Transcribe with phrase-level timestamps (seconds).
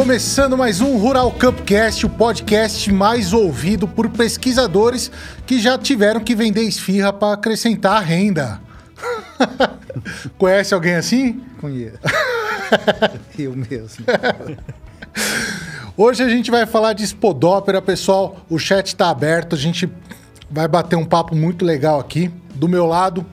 [0.00, 5.12] Começando mais um Rural Campcast, o podcast mais ouvido por pesquisadores
[5.46, 8.62] que já tiveram que vender esfirra para acrescentar a renda.
[10.38, 11.42] Conhece alguém assim?
[11.60, 11.98] Conheço.
[13.38, 14.06] Eu mesmo.
[15.94, 18.38] Hoje a gente vai falar de Spodópera, pessoal.
[18.48, 19.86] O chat está aberto, a gente
[20.50, 22.30] vai bater um papo muito legal aqui.
[22.54, 23.26] Do meu lado,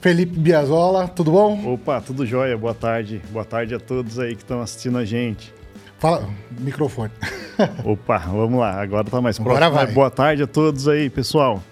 [0.00, 1.74] Felipe Biazola, tudo bom?
[1.74, 2.56] Opa, tudo jóia.
[2.56, 3.20] Boa tarde.
[3.32, 5.52] Boa tarde a todos aí que estão assistindo a gente.
[5.98, 7.10] Fala, microfone.
[7.84, 8.80] Opa, vamos lá.
[8.80, 9.76] Agora tá mais Agora próximo.
[9.76, 9.94] vai.
[9.94, 11.62] Boa tarde a todos aí, pessoal.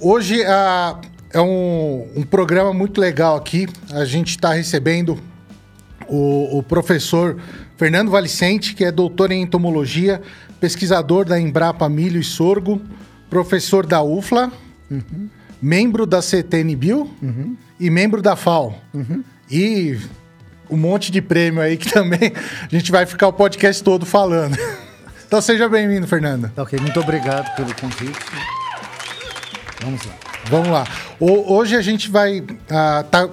[0.00, 0.98] Hoje ah,
[1.32, 3.68] é um, um programa muito legal aqui.
[3.92, 5.18] A gente está recebendo
[6.08, 7.36] o, o professor
[7.76, 10.20] Fernando Valicente, que é doutor em entomologia,
[10.58, 12.80] pesquisador da Embrapa Milho e Sorgo,
[13.28, 14.50] professor da UFLA,
[15.62, 17.10] membro da CTNBio
[17.78, 18.74] e membro da FAO.
[19.50, 19.98] E
[20.70, 22.32] um monte de prêmio aí que também
[22.62, 24.56] a gente vai ficar o podcast todo falando.
[25.26, 26.50] Então seja bem-vindo, Fernando.
[26.54, 28.18] Tá ok, muito obrigado pelo convite.
[29.82, 30.12] Vamos lá.
[30.46, 30.84] Vamos lá.
[31.18, 33.28] O- hoje a gente vai ah, tá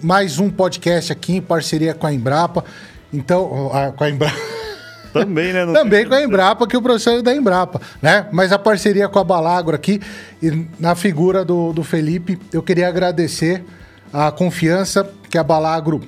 [0.00, 2.64] mais um podcast aqui em parceria com a Embrapa.
[3.12, 4.36] Então, ah, com a Embrapa.
[5.12, 5.66] Também, né?
[5.72, 8.28] Também com a Embrapa, que o professor é da Embrapa, né?
[8.30, 10.00] Mas a parceria com a Balagro aqui,
[10.40, 13.64] e na figura do, do Felipe, eu queria agradecer
[14.12, 16.00] a confiança que a Balagro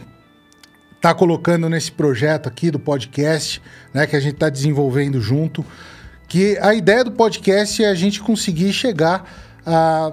[1.03, 3.61] está colocando nesse projeto aqui do podcast,
[3.92, 4.06] né?
[4.06, 5.67] Que a gente está desenvolvendo junto.
[6.28, 9.28] Que a ideia do podcast é a gente conseguir chegar
[9.67, 10.12] ah,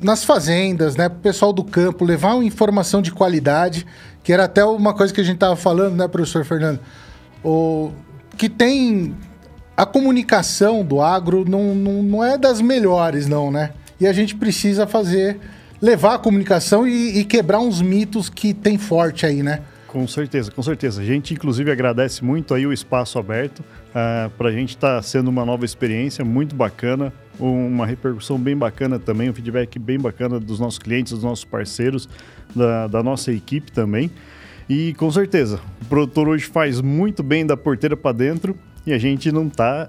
[0.00, 1.10] nas fazendas, né?
[1.10, 3.86] Pro pessoal do campo, levar uma informação de qualidade,
[4.24, 6.80] que era até uma coisa que a gente estava falando, né, professor Fernando?
[7.44, 7.92] O,
[8.38, 9.14] que tem.
[9.76, 13.72] A comunicação do agro não, não, não é das melhores, não, né?
[14.00, 15.38] E a gente precisa fazer.
[15.82, 19.60] levar a comunicação e, e quebrar uns mitos que tem forte aí, né?
[19.90, 21.02] Com certeza, com certeza.
[21.02, 23.60] A gente, inclusive, agradece muito aí o espaço aberto.
[24.38, 29.28] Para a gente está sendo uma nova experiência muito bacana, uma repercussão bem bacana também,
[29.28, 32.08] um feedback bem bacana dos nossos clientes, dos nossos parceiros,
[32.54, 34.12] da, da nossa equipe também.
[34.68, 38.56] E com certeza, o produtor hoje faz muito bem da porteira para dentro
[38.86, 39.88] e a gente não está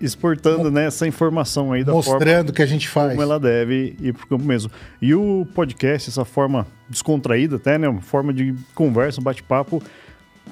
[0.00, 3.10] exportando né, essa informação aí da forma Mostrando o que a gente faz.
[3.10, 4.70] como ela deve ir pro campo mesmo.
[5.00, 7.88] E o podcast, essa forma descontraída até, né?
[7.88, 9.82] Uma forma de conversa, um bate-papo,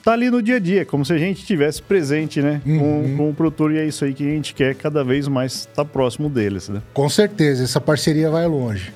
[0.03, 2.63] tá ali no dia a dia, como se a gente estivesse presente, né?
[2.65, 5.53] Com, com o produtor, e é isso aí que a gente quer cada vez mais
[5.53, 6.81] estar próximo deles, né?
[6.95, 8.93] Com certeza, essa parceria vai longe.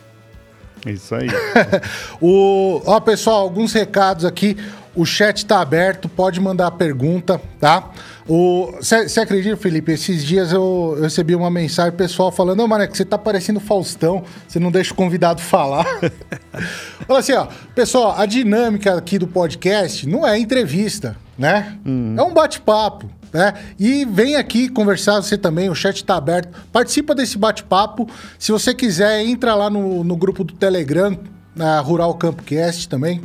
[0.86, 1.28] É Isso aí.
[2.20, 4.56] O, ó, pessoal, alguns recados aqui.
[4.94, 7.90] O chat está aberto, pode mandar pergunta, tá?
[8.26, 9.92] Você acredita, Felipe?
[9.92, 13.58] Esses dias eu, eu recebi uma mensagem pessoal falando: Ô, Mané, que você tá parecendo
[13.58, 15.86] Faustão, você não deixa o convidado falar.
[17.06, 21.76] Fala assim, ó, pessoal, a dinâmica aqui do podcast não é entrevista, né?
[22.16, 23.10] É um bate-papo.
[23.32, 23.54] Né?
[23.78, 26.56] E vem aqui conversar você também, o chat está aberto.
[26.70, 28.08] Participa desse bate-papo.
[28.38, 31.18] Se você quiser, entra lá no, no grupo do Telegram,
[31.56, 33.22] na Rural Campcast também.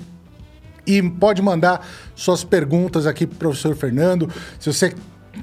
[0.88, 4.32] E pode mandar suas perguntas aqui pro professor Fernando.
[4.58, 4.96] Se você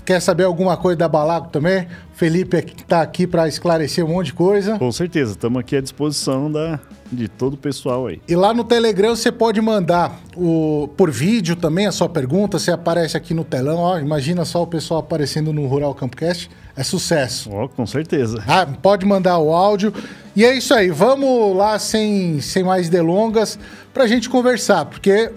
[0.05, 4.34] quer saber alguma coisa da Balago também, Felipe está aqui para esclarecer um monte de
[4.34, 4.78] coisa.
[4.78, 6.78] com certeza, estamos aqui à disposição da,
[7.10, 8.21] de todo o pessoal aí.
[8.28, 12.59] E lá no Telegram você pode mandar o, por vídeo também a sua pergunta.
[12.59, 13.78] Você aparece aqui no telão.
[13.78, 16.50] Ó, imagina só o pessoal aparecendo no Rural Campcast.
[16.76, 17.50] É sucesso.
[17.53, 18.43] Ó, com certeza.
[18.47, 19.93] Ah, pode mandar o áudio.
[20.34, 20.91] E é isso aí.
[20.91, 23.59] Vamos lá sem, sem mais delongas
[23.93, 25.31] para a gente conversar, porque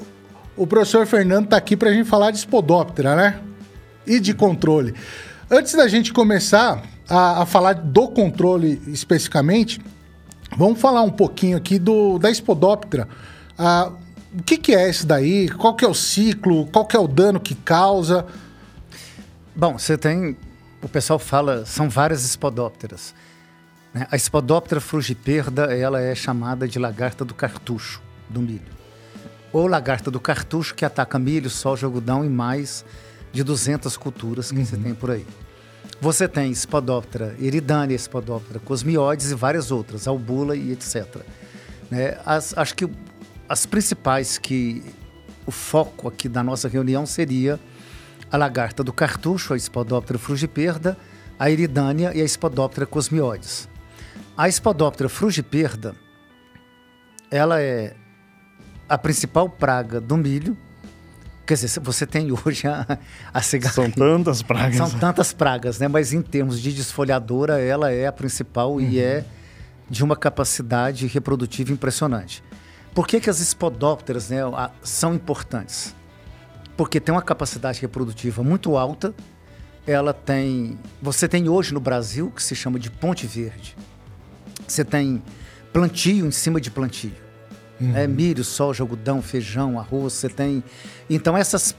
[0.55, 3.39] o professor Fernando está aqui para a gente falar de Spodóptera, né?
[4.07, 4.95] E de controle.
[5.51, 9.81] Antes da gente começar a, a falar do controle especificamente,
[10.57, 13.07] vamos falar um pouquinho aqui do, da Spodóptera.
[13.57, 13.91] Ah,
[14.37, 15.49] o que, que é isso daí?
[15.49, 16.67] Qual que é o ciclo?
[16.67, 18.25] Qual que é o dano que causa?
[19.55, 20.37] Bom, você tem.
[20.81, 23.13] O pessoal fala, são várias espodópteras.
[23.93, 24.07] né?
[24.11, 28.77] A espodóptera frugiperda, ela é chamada de lagarta do cartucho do milho.
[29.51, 32.85] Ou lagarta do cartucho, que ataca milho, soja, algodão e mais
[33.31, 35.25] de 200 culturas que você tem por aí.
[35.99, 41.17] Você tem Spodoptera eridânea, Spodoptera cosmioides e várias outras, albula e etc.
[41.89, 42.17] Né?
[42.25, 42.87] As- acho que
[43.49, 44.83] as principais que
[45.45, 47.59] o foco aqui da nossa reunião seria
[48.31, 50.97] a lagarta do cartucho, a Spodoptera frugiperda,
[51.39, 53.67] a eridânea e a Spodoptera cosmioides.
[54.35, 55.95] A Spodoptera frugiperda,
[57.31, 57.95] ela é
[58.87, 60.55] a principal praga do milho.
[61.47, 62.99] Quer dizer, você tem hoje a,
[63.33, 63.73] a cigarrinha.
[63.73, 64.75] São tantas pragas.
[64.75, 65.87] São tantas pragas, né?
[65.87, 69.25] Mas em termos de desfolhadora, ela é a principal e é
[69.89, 72.43] de uma capacidade reprodutiva impressionante.
[72.93, 74.39] Por que, que as espodópteras né,
[74.83, 75.95] são importantes?
[76.77, 79.13] porque tem uma capacidade reprodutiva muito alta.
[79.85, 80.77] Ela tem.
[81.01, 83.75] Você tem hoje no Brasil que se chama de ponte verde.
[84.67, 85.21] Você tem
[85.73, 87.13] plantio em cima de plantio.
[87.81, 87.95] Uhum.
[87.95, 90.13] É, milho, soja, algodão, feijão, arroz.
[90.13, 90.63] Você tem.
[91.09, 91.75] Então, esses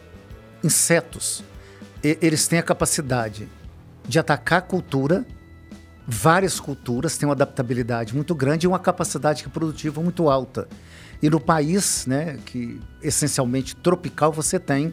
[0.63, 1.45] insetos,
[2.03, 3.49] eles têm a capacidade
[4.07, 5.27] de atacar a cultura,
[6.07, 10.67] várias culturas, têm uma adaptabilidade muito grande e uma capacidade reprodutiva muito alta.
[11.21, 14.93] E no país, né, que essencialmente tropical, você tem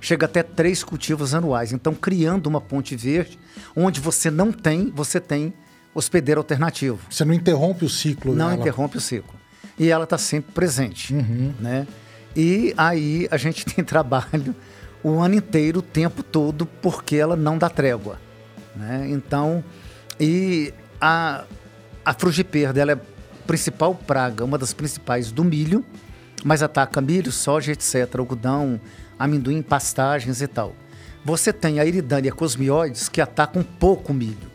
[0.00, 1.72] chega até três cultivos anuais.
[1.72, 3.38] Então, criando uma ponte verde,
[3.76, 5.52] onde você não tem, você tem
[5.94, 6.98] hospedeiro alternativo.
[7.10, 8.60] Você não interrompe o ciclo Não dela.
[8.60, 9.34] interrompe o ciclo.
[9.78, 11.12] E ela está sempre presente.
[11.14, 11.52] Uhum.
[11.60, 11.86] Né?
[12.34, 14.54] E aí a gente tem trabalho
[15.02, 18.18] o ano inteiro, o tempo todo, porque ela não dá trégua.
[18.76, 19.08] Né?
[19.10, 19.64] Então,
[20.18, 21.44] e a,
[22.04, 23.00] a frugiperda, ela é a
[23.46, 25.84] principal praga, uma das principais do milho,
[26.44, 28.80] mas ataca milho, soja, etc., algodão,
[29.18, 30.74] amendoim, pastagens e tal.
[31.24, 34.50] Você tem a iridânia cosmioides que atacam pouco milho.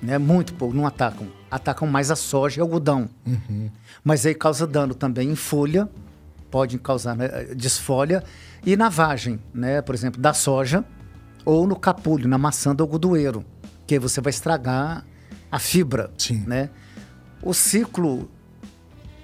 [0.00, 0.18] Né?
[0.18, 1.28] Muito pouco, não atacam.
[1.50, 3.08] Atacam mais a soja e algodão.
[3.26, 3.70] Uhum.
[4.04, 5.88] Mas aí causa dano também em folha,
[6.52, 8.22] pode causar né, desfolha,
[8.64, 9.80] e na vagem, né?
[9.80, 10.84] por exemplo, da soja,
[11.46, 13.42] ou no capulho, na maçã do algodoeiro,
[13.86, 15.04] que você vai estragar
[15.50, 16.10] a fibra.
[16.16, 16.44] Sim.
[16.46, 16.68] Né?
[17.42, 18.30] O ciclo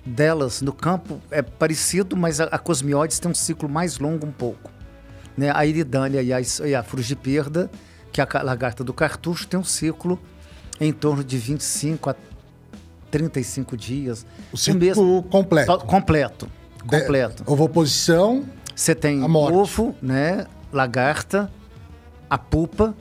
[0.05, 4.71] delas no campo é parecido, mas a, a tem um ciclo mais longo um pouco.
[5.37, 5.53] Né?
[5.55, 7.71] A iridânia e a, e a frugiperda,
[8.11, 10.19] que é a lagarta do cartucho, tem um ciclo
[10.81, 12.17] em torno de 25 a
[13.11, 14.27] 35 dias.
[14.51, 15.79] O ciclo mesmo, completo.
[15.81, 16.58] Completo.
[16.87, 17.45] Completo.
[17.45, 18.45] De, ovoposição.
[18.75, 20.47] Você tem ovo, né?
[20.73, 21.51] Lagarta,
[22.31, 22.95] a pupa,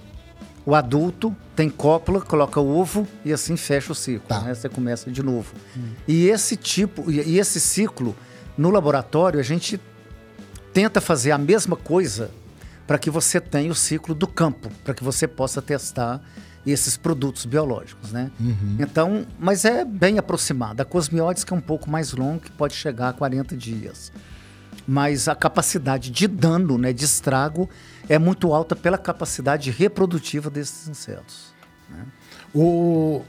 [0.65, 4.27] o adulto tem cópula, coloca o ovo e assim fecha o ciclo.
[4.27, 4.41] Tá.
[4.41, 4.53] Né?
[4.53, 5.53] Você começa de novo.
[5.75, 5.91] Hum.
[6.07, 8.15] E esse tipo, e esse ciclo,
[8.57, 9.79] no laboratório, a gente
[10.73, 12.31] tenta fazer a mesma coisa
[12.85, 16.21] para que você tenha o ciclo do campo, para que você possa testar
[16.71, 18.31] esses produtos biológicos, né?
[18.39, 18.77] Uhum.
[18.79, 20.81] Então, mas é bem aproximado.
[20.81, 24.11] A cosmióide que é um pouco mais longo, que pode chegar a 40 dias.
[24.87, 27.69] Mas a capacidade de dano, né, de estrago,
[28.09, 31.53] é muito alta pela capacidade reprodutiva desses insetos.
[31.89, 32.05] Né?
[32.53, 33.21] O,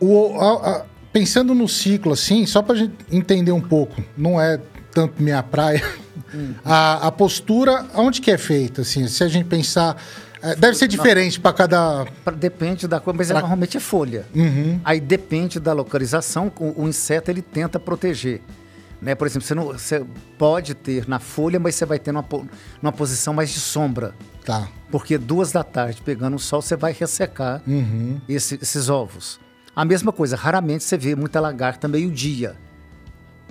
[0.00, 4.40] o, a, a, pensando no ciclo, assim, só para a gente entender um pouco, não
[4.40, 4.58] é
[4.92, 5.82] tanto minha praia,
[6.34, 6.54] hum.
[6.64, 8.82] a, a postura, onde que é feita?
[8.82, 9.96] Assim, se a gente pensar
[10.42, 12.04] é, deve ser diferente para cada.
[12.36, 13.40] Depende da coisa, mas pra...
[13.40, 14.26] normalmente é folha.
[14.34, 14.80] Uhum.
[14.84, 18.40] Aí depende da localização, o, o, inseto ele tenta proteger.
[19.00, 19.14] Né?
[19.14, 20.04] Por exemplo, você, não, você
[20.36, 22.26] pode ter na folha, mas você vai ter numa,
[22.80, 24.14] numa posição mais de sombra.
[24.44, 24.68] Tá.
[24.90, 28.20] Porque duas da tarde, pegando o sol, você vai ressecar uhum.
[28.28, 29.40] esse, esses ovos.
[29.74, 32.56] A mesma coisa, raramente você vê muita lagarta meio-dia.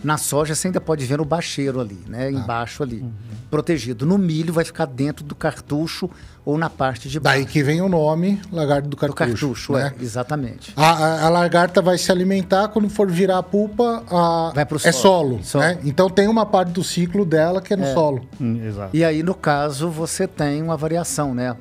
[0.03, 2.27] Na soja você ainda pode ver no bacheiro ali, né?
[2.27, 2.31] Ah.
[2.31, 3.11] Embaixo ali, uhum.
[3.49, 4.05] protegido.
[4.05, 6.09] No milho vai ficar dentro do cartucho
[6.43, 7.39] ou na parte de baixo.
[7.39, 9.23] Daí que vem o nome lagarto do cartucho.
[9.23, 9.93] Do cartucho, né?
[9.97, 10.73] é, exatamente.
[10.75, 14.79] A, a, a, lagarta vai se alimentar, quando for virar a pulpa, a, vai pro
[14.83, 15.77] é solo, solo, né?
[15.83, 17.93] Então tem uma parte do ciclo dela que é no é.
[17.93, 18.27] solo.
[18.39, 18.89] Hum, exato.
[18.95, 21.55] E aí, no caso, você tem uma variação, né?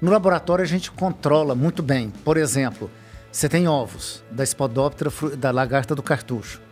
[0.00, 2.12] no laboratório a gente controla muito bem.
[2.24, 2.90] Por exemplo,
[3.32, 6.63] você tem ovos da Spodoptera, da lagarta do cartucho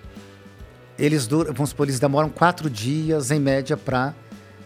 [1.05, 4.15] eles duram, vamos supor, eles demoram quatro dias em média para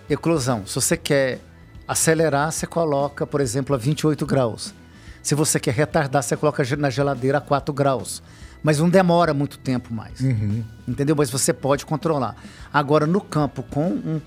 [0.09, 0.66] eclosão.
[0.66, 1.40] Se você quer
[1.88, 4.75] acelerar, você coloca, por exemplo, a 28 graus.
[5.23, 8.23] Se você quer retardar, você coloca na geladeira a 4 graus.
[8.62, 10.21] Mas não demora muito tempo mais.
[10.21, 10.62] Uhum.
[10.87, 11.16] Entendeu?
[11.16, 12.37] Mas você pode controlar.
[12.73, 14.21] Agora, no campo, com um,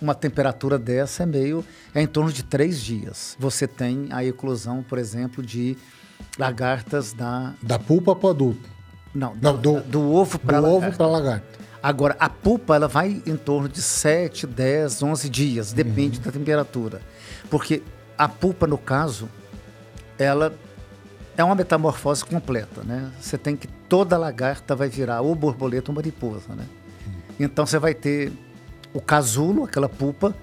[0.00, 1.64] uma temperatura dessa, é meio.
[1.94, 3.36] é em torno de três dias.
[3.38, 5.76] Você tem a eclosão, por exemplo, de
[6.36, 7.54] lagartas da.
[7.62, 8.68] Da pulpa para o adulto.
[9.14, 10.86] Não, Não do, do, ovo para lagarta.
[10.86, 11.46] ovo para lagarta.
[11.82, 16.24] Agora, a pupa ela vai em torno de 7, 10, 11 dias, depende uhum.
[16.24, 17.00] da temperatura.
[17.50, 17.82] Porque
[18.16, 19.28] a pupa, no caso,
[20.18, 20.54] ela
[21.36, 23.10] é uma metamorfose completa, né?
[23.20, 26.64] Você tem que toda lagarta vai virar ou borboleta ou mariposa, né?
[27.06, 27.12] Uhum.
[27.40, 28.32] Então você vai ter
[28.94, 30.34] o casulo, aquela pupa,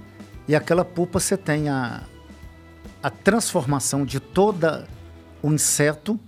[0.48, 2.04] e aquela pupa você tem a,
[3.02, 4.88] a transformação de toda
[5.42, 6.20] o inseto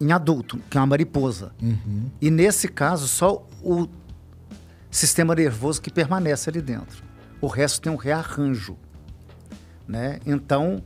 [0.00, 1.52] em adulto, que é uma mariposa.
[1.60, 2.10] Uhum.
[2.20, 3.86] E nesse caso, só o
[4.90, 7.04] sistema nervoso que permanece ali dentro.
[7.40, 8.76] O resto tem um rearranjo.
[9.86, 10.18] Né?
[10.24, 10.82] Então,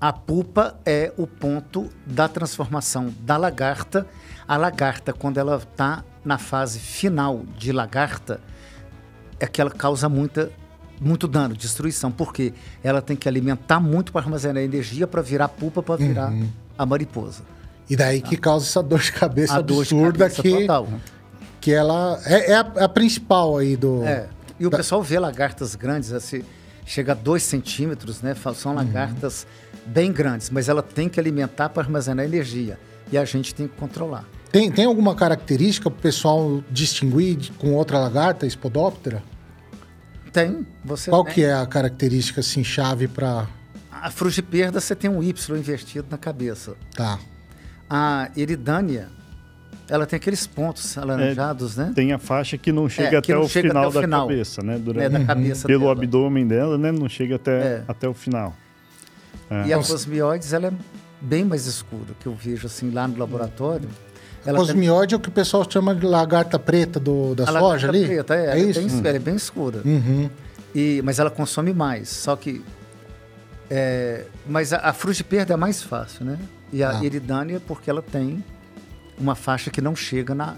[0.00, 4.06] a pupa é o ponto da transformação da lagarta.
[4.48, 8.40] A lagarta, quando ela está na fase final de lagarta,
[9.38, 10.50] é que ela causa muita,
[11.00, 12.10] muito dano, destruição.
[12.10, 16.48] Porque ela tem que alimentar muito para armazenar energia para virar pupa, para virar uhum.
[16.78, 17.42] a mariposa.
[17.88, 20.88] E daí que causa essa dor de cabeça a absurda de cabeça que, total.
[21.60, 24.02] que ela é, é a, a, principal aí do.
[24.04, 24.28] É.
[24.58, 24.78] E o tá.
[24.78, 26.42] pessoal vê lagartas grandes, assim,
[26.84, 28.34] chega a 2 centímetros, né?
[28.54, 28.78] São uhum.
[28.78, 29.92] lagartas uhum.
[29.92, 32.78] bem grandes, mas ela tem que alimentar para armazenar energia.
[33.12, 34.24] E a gente tem que controlar.
[34.50, 39.22] Tem, tem alguma característica para o pessoal distinguir com outra lagarta, espodóptera?
[40.32, 40.66] Tem.
[40.84, 41.34] Você Qual tem.
[41.34, 43.46] que é a característica assim, chave para...
[43.90, 46.74] A frugiperda, você tem um Y invertido na cabeça.
[46.94, 47.18] Tá.
[47.88, 49.08] A eridânia,
[49.88, 51.92] ela tem aqueles pontos alaranjados, é, né?
[51.94, 54.02] Tem a faixa que não chega, é, que até, não o chega até, o final
[54.02, 54.78] da cabeça, né?
[54.78, 55.92] Durante, é, da cabeça Pelo dela.
[55.92, 56.90] abdômen dela, né?
[56.90, 57.84] Não chega até, é.
[57.86, 58.54] até o final.
[59.48, 59.68] É.
[59.68, 60.72] E a cosmioides, ela é
[61.20, 63.88] bem mais escura, que eu vejo assim lá no laboratório.
[64.44, 65.16] Ela Cosmiode tem...
[65.16, 68.06] é o que o pessoal chama de lagarta preta do, da a soja ali?
[68.06, 68.58] preta, é.
[68.58, 68.80] É, isso?
[68.80, 69.80] Bem, ela é bem escura.
[69.84, 70.30] Uhum.
[70.74, 72.08] E, mas ela consome mais.
[72.08, 72.62] Só que...
[73.68, 76.38] É, mas a, a frugiperda é mais fácil, né?
[76.72, 77.04] E a ah.
[77.04, 78.42] iridânia, porque ela tem
[79.18, 80.56] uma faixa que não chega na,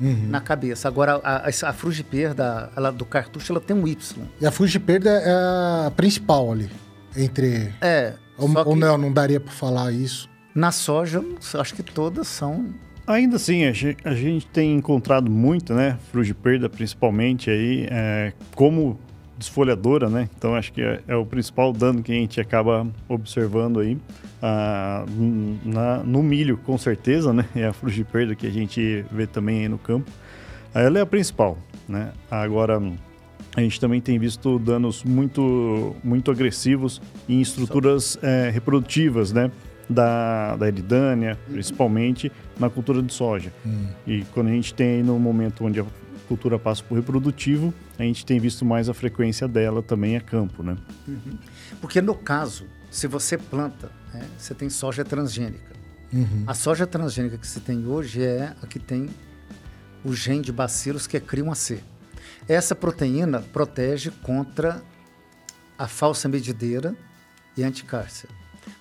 [0.00, 0.28] uhum.
[0.28, 0.88] na cabeça.
[0.88, 4.26] Agora, a, a, a frugiperda ela, do cartucho, ela tem um Y.
[4.40, 6.70] E a frugiperda é a principal ali,
[7.16, 7.72] entre...
[7.80, 8.14] É.
[8.38, 10.28] Ou, ou não, não daria para falar isso?
[10.54, 11.22] Na soja,
[11.58, 12.74] acho que todas são
[13.06, 15.98] Ainda assim, a gente, a gente, tem encontrado muito, né?
[16.12, 18.98] Frugiperda, principalmente aí, é, como
[19.42, 20.28] desfolhadora, né?
[20.36, 23.98] Então acho que é, é, o principal dano que a gente acaba observando aí.
[24.40, 25.04] Ah,
[25.64, 27.44] na, no milho, com certeza, né?
[27.54, 30.10] É a frugiperda que a gente vê também aí no campo.
[30.74, 32.12] Ela é a principal, né?
[32.30, 32.80] Agora,
[33.54, 39.50] a gente também tem visto danos muito, muito agressivos em estruturas é, reprodutivas, né?
[39.88, 43.52] da, da eridânia, principalmente na cultura de soja.
[43.64, 43.86] Hum.
[44.06, 45.84] E quando a gente tem no momento onde a
[46.22, 50.62] cultura passa por reprodutivo, a gente tem visto mais a frequência dela também a campo,
[50.62, 50.76] né?
[51.06, 51.38] Uhum.
[51.80, 55.72] Porque no caso, se você planta, né, você tem soja transgênica.
[56.12, 56.44] Uhum.
[56.46, 59.08] A soja transgênica que você tem hoje é a que tem
[60.04, 61.78] o gene de bacilos que é CRIM1C.
[62.48, 64.82] Essa proteína protege contra
[65.78, 66.94] a falsa medideira
[67.56, 68.28] e anticárcia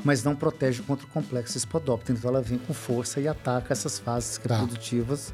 [0.03, 2.17] mas não protege contra o complexo espodóptero.
[2.17, 4.55] Então ela vem com força e ataca essas fases tá.
[4.55, 5.33] reprodutivas.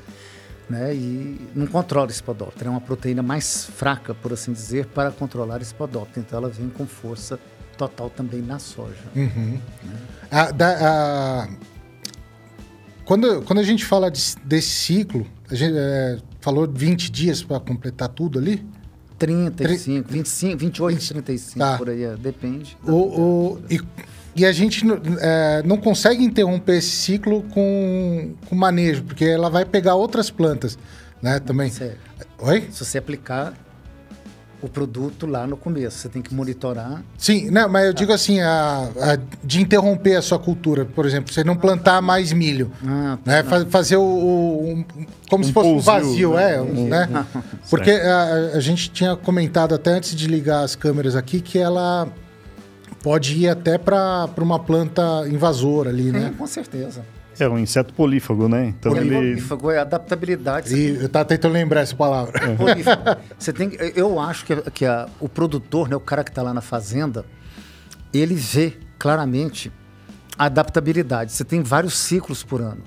[0.70, 2.68] Né, e não controla o espodóptero.
[2.68, 6.26] É uma proteína mais fraca, por assim dizer, para controlar o espodóptero.
[6.26, 7.40] Então ela vem com força
[7.78, 9.04] total também na soja.
[9.16, 9.60] Uhum.
[9.84, 9.98] Né?
[10.30, 11.50] A, da, a...
[13.06, 17.60] Quando, quando a gente fala de, desse ciclo, a gente é, falou 20 dias para
[17.62, 18.66] completar tudo ali?
[19.18, 21.78] 35, 25, 28, 20, 35, tá.
[21.78, 22.78] por aí, é, depende.
[22.84, 23.80] O, o, e
[24.38, 24.86] e a gente
[25.20, 30.78] é, não consegue interromper esse ciclo com, com manejo, porque ela vai pegar outras plantas,
[31.22, 31.40] né?
[31.40, 31.72] Também.
[31.72, 31.98] Sério.
[32.40, 32.68] Oi?
[32.72, 33.56] Se você aplicar
[34.62, 37.04] o produto lá no começo, você tem que monitorar.
[37.18, 41.34] Sim, não, mas eu digo assim, a, a, de interromper a sua cultura, por exemplo,
[41.34, 43.44] você não plantar mais milho, ah, né?
[43.70, 44.86] fazer o, o um,
[45.30, 46.56] como um se fosse um vazio, né?
[46.56, 47.26] é, um, né?
[47.70, 52.08] Porque a, a gente tinha comentado até antes de ligar as câmeras aqui que ela
[53.02, 56.34] pode ir até para uma planta invasora ali, né?
[56.38, 57.04] com certeza.
[57.40, 58.74] É um inseto polífago, né?
[58.80, 59.78] Então polífago ele...
[59.78, 60.76] é adaptabilidade.
[60.76, 62.34] E eu estava tentando lembrar essa palavra.
[62.44, 62.56] É.
[62.56, 63.04] Polífago.
[63.38, 66.52] Você tem, eu acho que, que a, o produtor, né, o cara que está lá
[66.52, 67.26] na fazenda,
[68.12, 69.72] ele vê claramente
[70.38, 71.32] a adaptabilidade.
[71.32, 72.82] Você tem vários ciclos por ano.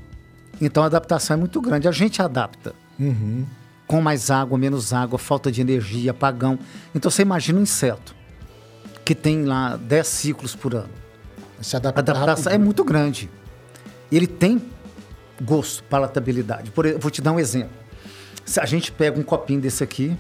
[0.61, 1.87] Então a adaptação é muito grande.
[1.87, 2.75] A gente adapta.
[2.99, 3.47] Uhum.
[3.87, 6.59] Com mais água, menos água, falta de energia, apagão.
[6.93, 8.20] Então você imagina um inseto
[9.05, 10.91] que tem lá 10 ciclos por ano.
[11.61, 12.55] Se adapta a adaptação rápido.
[12.55, 13.31] é muito grande.
[14.11, 14.63] Ele tem
[15.41, 16.71] gosto, palatabilidade.
[16.71, 17.73] Por, vou te dar um exemplo.
[18.45, 20.17] Se a gente pega um copinho desse aqui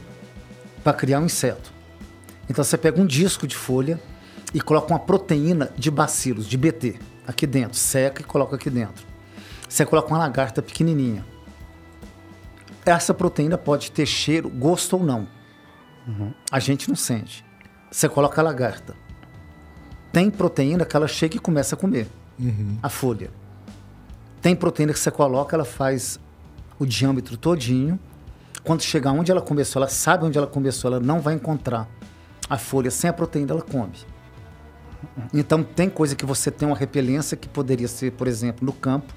[0.82, 1.72] para criar um inseto.
[2.48, 4.00] Então você pega um disco de folha
[4.52, 7.78] e coloca uma proteína de bacilos, de BT, aqui dentro.
[7.78, 9.04] Seca e coloca aqui dentro.
[9.68, 11.24] Você coloca uma lagarta pequenininha.
[12.84, 15.28] Essa proteína pode ter cheiro, gosto ou não.
[16.08, 16.32] Uhum.
[16.50, 17.44] A gente não sente.
[17.90, 18.94] Você coloca a lagarta.
[20.12, 22.78] Tem proteína que ela chega e começa a comer uhum.
[22.82, 23.30] a folha.
[24.40, 26.18] Tem proteína que você coloca, ela faz
[26.78, 27.98] o diâmetro todinho.
[28.64, 31.88] Quando chegar onde ela começou, ela sabe onde ela começou, ela não vai encontrar
[32.48, 33.96] a folha sem a proteína, ela come.
[35.32, 39.12] Então tem coisa que você tem uma repelência que poderia ser, por exemplo, no campo,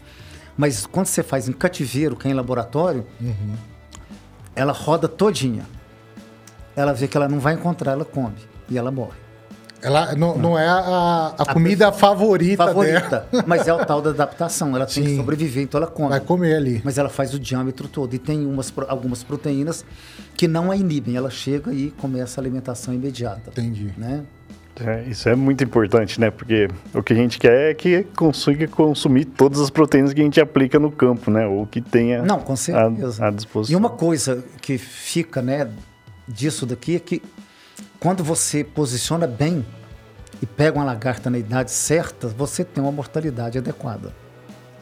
[0.57, 3.55] mas quando você faz em cativeiro, que é em laboratório, uhum.
[4.55, 5.65] ela roda todinha.
[6.75, 9.23] Ela vê que ela não vai encontrar, ela come e ela morre.
[9.83, 13.43] Ela não, não é a, a, comida favorita, favorita dela.
[13.45, 14.73] Mas é o tal da adaptação.
[14.73, 15.09] Ela tem Sim.
[15.09, 16.09] que sobreviver, então ela come.
[16.09, 16.81] Vai comer ali.
[16.85, 18.13] Mas ela faz o diâmetro todo.
[18.13, 19.83] E tem umas, algumas proteínas
[20.37, 21.17] que não a inibem.
[21.17, 23.51] Ela chega e começa a alimentação imediata.
[23.51, 23.93] Entendi.
[23.97, 24.23] Né?
[24.79, 26.31] É, isso é muito importante, né?
[26.31, 30.23] Porque o que a gente quer é que consiga consumir todas as proteínas que a
[30.23, 31.45] gente aplica no campo, né?
[31.45, 33.25] Ou que tenha não, com certeza.
[33.25, 33.73] À, à disposição.
[33.73, 35.69] E uma coisa que fica, né?
[36.27, 37.21] disso daqui é que
[38.03, 39.65] quando você posiciona bem
[40.41, 44.13] e pega uma lagarta na idade certa, você tem uma mortalidade adequada.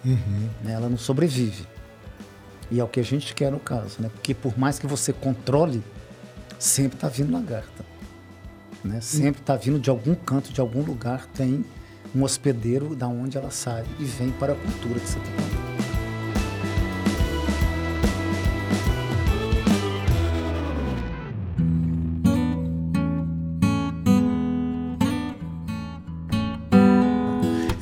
[0.04, 0.50] Uhum.
[0.64, 0.74] Né?
[0.74, 1.68] Ela não sobrevive.
[2.72, 4.10] E é o que a gente quer no caso, né?
[4.12, 5.84] Porque por mais que você controle,
[6.58, 7.86] sempre está vindo lagarta.
[8.84, 9.00] Né?
[9.02, 11.64] Sempre está vindo de algum canto, de algum lugar, tem
[12.16, 15.71] um hospedeiro da onde ela sai e vem para a cultura que você está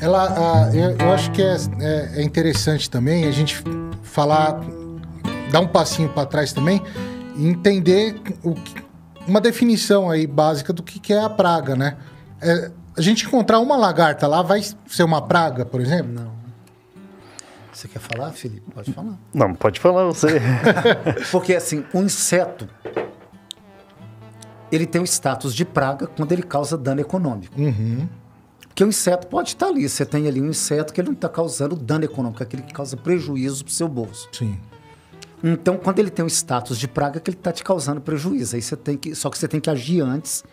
[0.10, 3.62] Ela, a, eu, eu acho que é, é, é interessante também a gente
[4.02, 4.60] falar,
[5.52, 6.82] dar um passinho para trás também
[7.36, 8.84] e entender o que-
[9.28, 11.96] uma definição aí básica do que, que é a praga, né?
[12.42, 16.12] É, a gente encontrar uma lagarta lá vai ser uma praga, por exemplo?
[16.12, 16.32] Não.
[17.72, 18.64] Você quer falar, Felipe?
[18.74, 19.14] Pode falar.
[19.32, 20.42] Não, pode falar você.
[21.32, 22.68] Porque assim, o inseto
[24.72, 27.54] ele tem o status de praga quando ele causa dano econômico.
[27.62, 28.10] Uhum.
[28.70, 29.88] Porque o inseto pode estar ali.
[29.90, 32.74] Você tem ali um inseto que ele não está causando dano econômico, é aquele que
[32.74, 34.30] causa prejuízo para o seu bolso.
[34.32, 34.58] Sim.
[35.44, 38.56] Então, quando ele tem o status de praga, é que ele está te causando prejuízo.
[38.56, 40.44] Aí você tem que, só que você tem que agir antes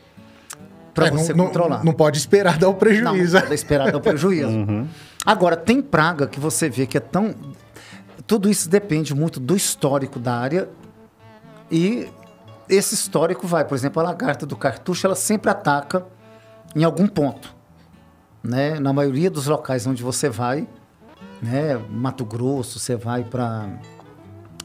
[0.95, 1.85] para É, não- você não, controlar.
[1.85, 3.35] Não pode esperar dar o Não, prejuízo.
[3.35, 4.49] não pode esperar dar o prejuízo.
[5.27, 7.35] Agora, tem praga que você vê que é tão.
[8.29, 10.69] Tudo isso depende muito do histórico da área
[11.71, 12.09] e
[12.69, 13.65] esse histórico vai.
[13.65, 16.07] Por exemplo, a lagarta do cartucho, ela sempre ataca
[16.77, 17.56] em algum ponto.
[18.47, 18.79] Né?
[18.79, 20.69] Na maioria dos locais onde você vai,
[21.43, 21.77] né?
[21.91, 23.69] Mato Grosso, você vai para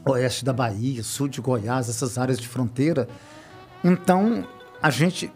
[0.06, 3.08] oeste da Bahia, sul de Goiás, essas áreas de fronteira.
[3.82, 4.46] Então,
[4.80, 5.32] a gente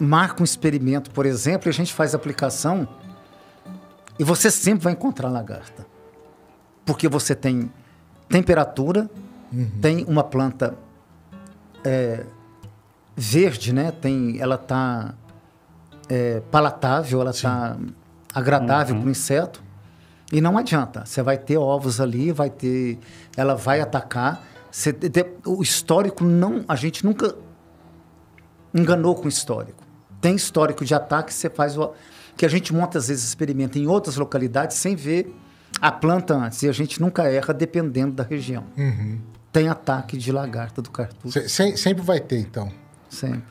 [0.00, 2.88] marca um experimento, por exemplo, e a gente faz aplicação
[4.18, 5.86] e você sempre vai encontrar lagarta.
[6.84, 7.70] Porque você tem
[8.28, 9.08] temperatura,
[9.80, 10.76] tem uma planta
[11.84, 12.26] é,
[13.16, 13.92] verde, né?
[13.92, 15.14] Tem, ela está
[16.50, 17.76] palatável, ela está
[18.34, 19.62] agradável para o inseto.
[20.32, 21.04] E não adianta.
[21.06, 22.98] Você vai ter ovos ali, vai ter.
[23.36, 24.42] Ela vai atacar.
[24.70, 24.94] Você
[25.46, 26.64] o histórico não.
[26.66, 27.34] A gente nunca
[28.72, 29.82] enganou com o histórico.
[30.20, 31.92] Tem histórico de ataque, você faz o.
[32.36, 35.32] Que a gente monta, às vezes, experimenta em outras localidades sem ver
[35.80, 36.62] a planta antes.
[36.62, 38.64] E a gente nunca erra dependendo da região.
[39.52, 42.72] Tem ataque de lagarta do cartucho, Se- se- sempre vai ter, então.
[43.08, 43.44] sempre.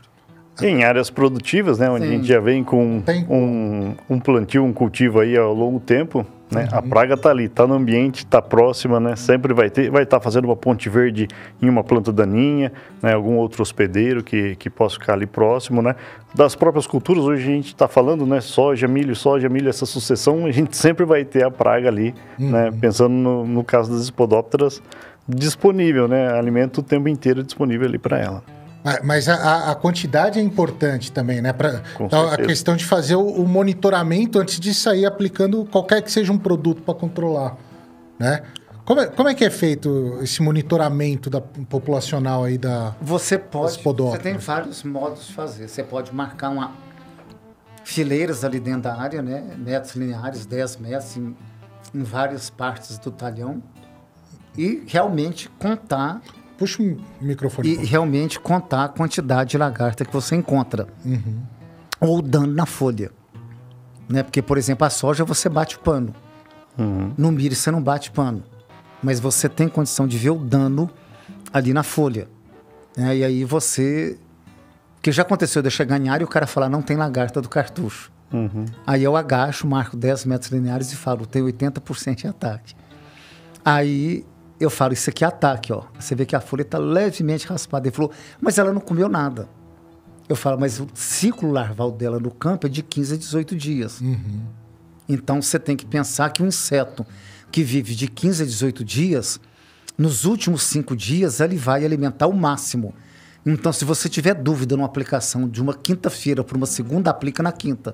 [0.61, 2.09] Em áreas produtivas, né, onde Sim.
[2.09, 6.67] a gente já vem com um, um plantio, um cultivo aí ao longo tempo, né,
[6.71, 10.19] a praga tá ali, tá no ambiente, tá próxima, né, sempre vai ter, vai estar
[10.19, 11.27] fazendo uma ponte verde
[11.59, 15.95] em uma planta daninha, né, algum outro hospedeiro que, que possa ficar ali próximo, né.
[16.35, 20.45] Das próprias culturas, hoje a gente está falando, né, soja, milho, soja, milho, essa sucessão,
[20.45, 24.81] a gente sempre vai ter a praga ali, né, pensando no, no caso das espodópteras,
[25.27, 28.43] disponível, né, alimento o tempo inteiro disponível ali para ela.
[29.03, 31.53] Mas a- a, quantidade é importante também, né?
[31.53, 36.11] Pra, então, a questão de fazer o, o monitoramento antes de sair aplicando qualquer que
[36.11, 37.55] seja um produto para controlar,
[38.19, 38.43] né?
[38.85, 42.93] Como é, como é que é feito esse monitoramento da populacional aí da...
[43.01, 43.71] Você pode.
[44.11, 45.69] Você tem vários modos de fazer.
[45.69, 46.71] Você pode marcar uma
[47.85, 49.55] fileiras ali dentro da área, né?
[49.57, 51.35] Metros lineares, 10 metros em,
[51.93, 53.63] em várias partes do talhão.
[54.57, 56.21] E realmente contar
[56.57, 57.69] Puxa o microfone.
[57.69, 60.87] e realmente contar a quantidade de lagarta que você encontra.
[61.99, 63.11] Ou o dano na folha.
[64.07, 64.21] Né?
[64.23, 66.13] Porque, por exemplo, a soja você bate o pano.
[67.17, 68.43] No milho você não bate pano.
[69.01, 70.89] Mas você tem condição de ver o dano
[71.51, 72.27] ali na folha.
[72.95, 73.17] né?
[73.17, 74.17] E aí você.
[74.95, 77.41] Porque já aconteceu de eu chegar em área e o cara falar, não tem lagarta
[77.41, 78.11] do cartucho.
[78.87, 82.73] Aí eu agacho, marco 10 metros lineares e falo, tem 80% de ataque.
[83.63, 84.25] Aí
[84.59, 85.83] eu falo, isso aqui é ataque, ó.
[85.99, 87.87] Você vê que a folha está levemente raspada.
[87.87, 89.49] Ele falou, mas ela não comeu nada.
[90.29, 94.01] Eu falo, mas o ciclo larval dela no campo é de 15 a 18 dias.
[95.07, 97.05] Então você tem que pensar que um inseto
[97.51, 99.39] que vive de 15 a 18 dias,
[99.97, 102.93] nos últimos cinco dias ele vai alimentar o máximo.
[103.45, 107.51] Então, se você tiver dúvida numa aplicação de uma quinta-feira para uma segunda, aplica na
[107.51, 107.93] quinta.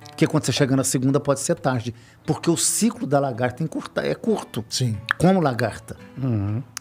[0.00, 1.94] Porque quando você chega na segunda pode ser tarde.
[2.26, 3.64] Porque o ciclo da lagarta
[4.02, 4.96] é curto Sim.
[5.16, 5.96] como lagarta.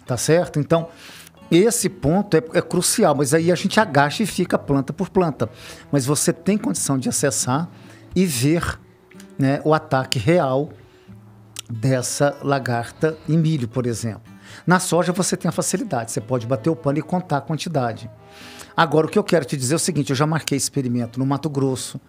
[0.05, 0.59] Tá certo?
[0.59, 0.87] Então,
[1.51, 5.49] esse ponto é, é crucial, mas aí a gente agacha e fica planta por planta.
[5.91, 7.69] Mas você tem condição de acessar
[8.15, 8.79] e ver
[9.37, 10.69] né, o ataque real
[11.69, 14.33] dessa lagarta em milho, por exemplo.
[14.65, 18.09] Na soja você tem a facilidade, você pode bater o pano e contar a quantidade.
[18.75, 21.25] Agora, o que eu quero te dizer é o seguinte: eu já marquei experimento no
[21.25, 21.99] Mato Grosso,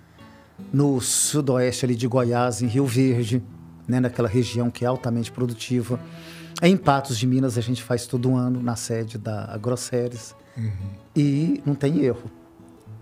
[0.73, 3.43] no sudoeste ali de Goiás, em Rio Verde,
[3.87, 5.99] né, naquela região que é altamente produtiva.
[6.63, 10.35] Em Patos de Minas a gente faz todo ano na sede da Agroceres.
[10.57, 10.73] Uhum.
[11.15, 12.31] E não tem erro.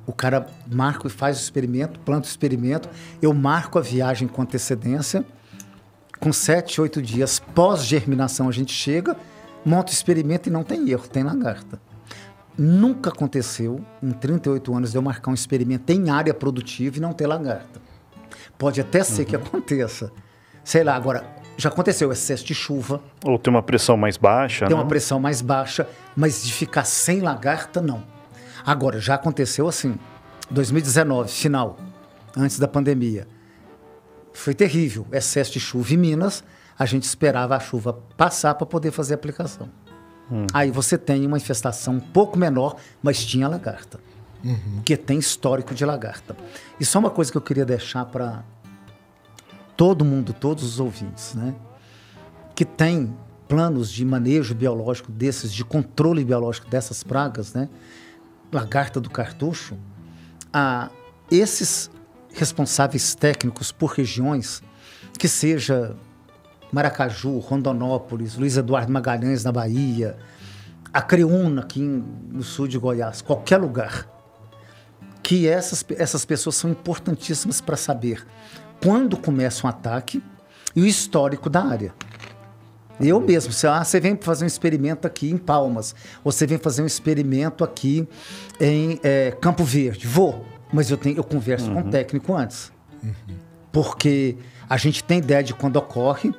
[0.06, 2.88] O cara marca e faz o experimento, planta o experimento,
[3.20, 5.24] eu marco a viagem com antecedência,
[6.20, 9.16] com sete, oito dias pós-germinação a gente chega,
[9.64, 11.80] monta o experimento e não tem erro, tem lagarta.
[12.58, 17.12] Nunca aconteceu, em 38 anos, de eu marcar um experimento em área produtiva e não
[17.12, 17.80] ter lagarta.
[18.56, 19.28] Pode até ser uhum.
[19.28, 20.10] que aconteça.
[20.64, 21.24] Sei lá, agora,
[21.56, 23.02] já aconteceu excesso de chuva.
[23.24, 24.66] Ou tem uma pressão mais baixa.
[24.66, 24.82] Tem né?
[24.82, 28.02] uma pressão mais baixa, mas de ficar sem lagarta, não.
[28.64, 29.98] Agora, já aconteceu assim,
[30.50, 31.76] 2019, final,
[32.36, 33.28] antes da pandemia.
[34.32, 36.42] Foi terrível, excesso de chuva em Minas.
[36.78, 39.68] A gente esperava a chuva passar para poder fazer a aplicação.
[40.30, 40.46] Hum.
[40.52, 44.00] Aí você tem uma infestação um pouco menor, mas tinha lagarta.
[44.44, 44.82] Uhum.
[44.84, 46.36] Que tem histórico de lagarta.
[46.78, 48.44] E só uma coisa que eu queria deixar para
[49.76, 51.54] todo mundo, todos os ouvintes, né?
[52.54, 53.14] Que tem
[53.48, 57.68] planos de manejo biológico desses, de controle biológico dessas pragas, né?
[58.52, 59.76] Lagarta do cartucho,
[60.52, 60.90] a
[61.30, 61.90] esses
[62.32, 64.62] responsáveis técnicos por regiões,
[65.18, 65.96] que seja
[66.72, 70.16] Maracaju, Rondonópolis, Luiz Eduardo Magalhães na Bahia,
[70.92, 74.08] Acreúna aqui no sul de Goiás, qualquer lugar,
[75.22, 78.26] que essas, essas pessoas são importantíssimas para saber
[78.82, 80.22] quando começa um ataque
[80.74, 81.92] e o histórico da área.
[82.98, 86.56] Eu mesmo, se ah, você vem fazer um experimento aqui em Palmas, ou você vem
[86.56, 88.08] fazer um experimento aqui
[88.58, 91.82] em é, Campo Verde, vou, mas eu, tenho, eu converso uhum.
[91.82, 92.72] com o técnico antes.
[93.02, 93.12] Uhum.
[93.70, 94.36] Porque
[94.68, 96.32] a gente tem ideia de quando ocorre,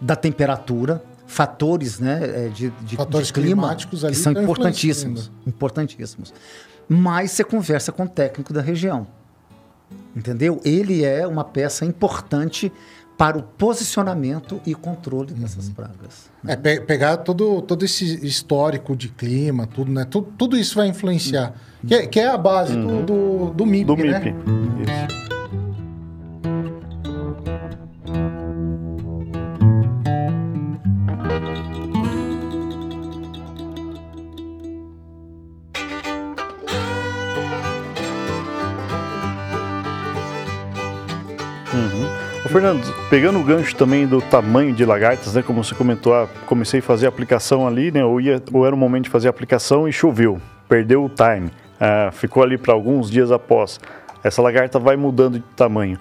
[0.00, 5.30] da temperatura, fatores, né, é, de, de, fatores de clima climáticos ali que são importantíssimos,
[5.46, 6.34] importantíssimos.
[6.88, 9.06] Mas você conversa com o técnico da região.
[10.14, 10.60] Entendeu?
[10.64, 12.72] Ele é uma peça importante
[13.16, 15.74] para o posicionamento e controle dessas uhum.
[15.74, 16.30] pragas.
[16.42, 16.54] Né?
[16.54, 20.06] É, pe pegar todo, todo esse histórico de clima, tudo, né?
[20.06, 21.52] Tudo, tudo isso vai influenciar.
[21.82, 21.88] Uhum.
[21.88, 23.04] Que, é, que, é a base uhum.
[23.04, 24.20] do, do, do MIP, do né?
[24.20, 24.36] MIP.
[24.82, 25.39] Isso.
[42.50, 45.42] Fernando, pegando o gancho também do tamanho de lagartas, né?
[45.42, 48.04] Como você comentou, ah, comecei a fazer a aplicação ali, né?
[48.04, 51.48] Ou, ia, ou era o momento de fazer a aplicação e choveu, perdeu o time,
[51.78, 53.78] ah, ficou ali para alguns dias após.
[54.24, 55.96] Essa lagarta vai mudando de tamanho,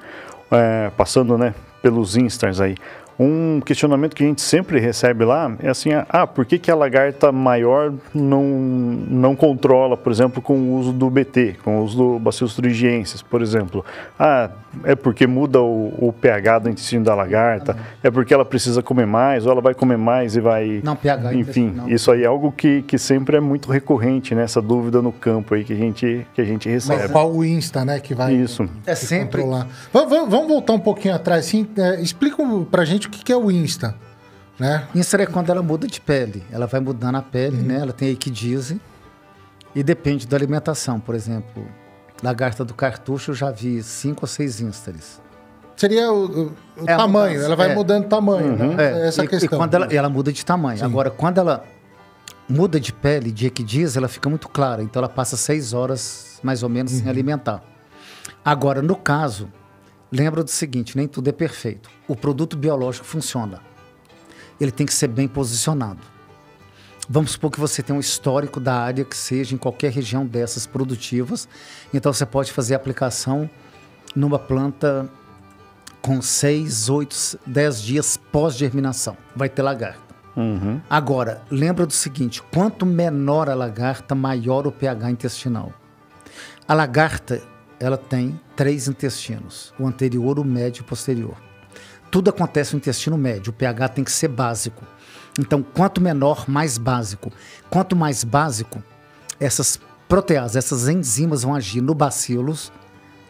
[0.50, 1.54] ah, passando, né?
[1.84, 2.76] Pelos instans aí.
[3.20, 6.76] Um questionamento que a gente sempre recebe lá é assim: ah, por que, que a
[6.76, 11.98] lagarta maior não, não controla, por exemplo, com o uso do BT, com o uso
[11.98, 13.84] do Bacillus thuringiensis, por exemplo?
[14.18, 14.50] Ah,
[14.86, 17.76] é porque muda o, o pH do intestino da lagarta?
[18.02, 20.80] É porque ela precisa comer mais ou ela vai comer mais e vai.
[20.82, 21.34] Não, pH.
[21.34, 21.90] Enfim, não.
[21.90, 24.44] isso aí é algo que, que sempre é muito recorrente, né?
[24.44, 27.02] Essa dúvida no campo aí que a gente, que a gente recebe.
[27.02, 28.00] Mas qual o Insta, né?
[28.00, 28.70] Que vai isso.
[28.86, 29.42] É sempre.
[29.42, 29.68] Controlar.
[29.92, 31.68] Vamos, vamos voltar um pouquinho atrás, assim.
[31.78, 32.38] É, explica
[32.72, 33.96] pra gente o que é o Insta.
[34.60, 34.88] Né?
[34.94, 36.44] Insta é quando ela muda de pele.
[36.52, 37.64] Ela vai mudando a pele, uhum.
[37.64, 37.80] né?
[37.80, 38.80] Ela tem equidise.
[39.74, 41.00] E depende da alimentação.
[41.00, 41.66] Por exemplo,
[42.22, 45.22] lagarta do cartucho, eu já vi cinco ou seis instares.
[45.78, 46.54] Seria o, o
[46.86, 47.76] é tamanho, ela vai é.
[47.76, 48.76] mudando tamanho, uhum.
[48.76, 49.04] né?
[49.04, 49.08] É.
[49.08, 49.46] Essa e, questão.
[49.46, 50.78] E quando ela, ela muda de tamanho.
[50.78, 50.84] Sim.
[50.84, 51.64] Agora, quando ela
[52.50, 54.84] muda de pele, de equidise, ela fica muito clara.
[54.84, 57.00] Então, ela passa seis horas, mais ou menos, uhum.
[57.00, 57.64] sem alimentar.
[58.44, 59.50] Agora, no caso,
[60.12, 61.90] lembra do seguinte, nem tudo é perfeito.
[62.08, 63.62] O produto biológico funciona.
[64.60, 66.02] Ele tem que ser bem posicionado.
[67.10, 70.68] Vamos supor que você tem um histórico da área que seja em qualquer região dessas
[70.68, 71.48] produtivas.
[71.94, 73.50] Então você pode fazer a aplicação
[74.16, 75.10] numa planta
[76.02, 79.18] com 6, 8, 10 dias pós-germinação.
[79.36, 80.10] Vai ter lagarta.
[80.36, 80.80] Uhum.
[80.90, 85.74] Agora, lembra do seguinte: quanto menor a lagarta, maior o pH intestinal.
[86.68, 87.42] A lagarta
[87.80, 91.38] ela tem três intestinos: o anterior, o médio e o posterior.
[92.12, 94.84] Tudo acontece no intestino médio, o pH tem que ser básico.
[95.40, 97.32] Então, quanto menor, mais básico.
[97.70, 98.84] Quanto mais básico,
[99.40, 102.72] essas proteases, essas enzimas vão agir no bacilos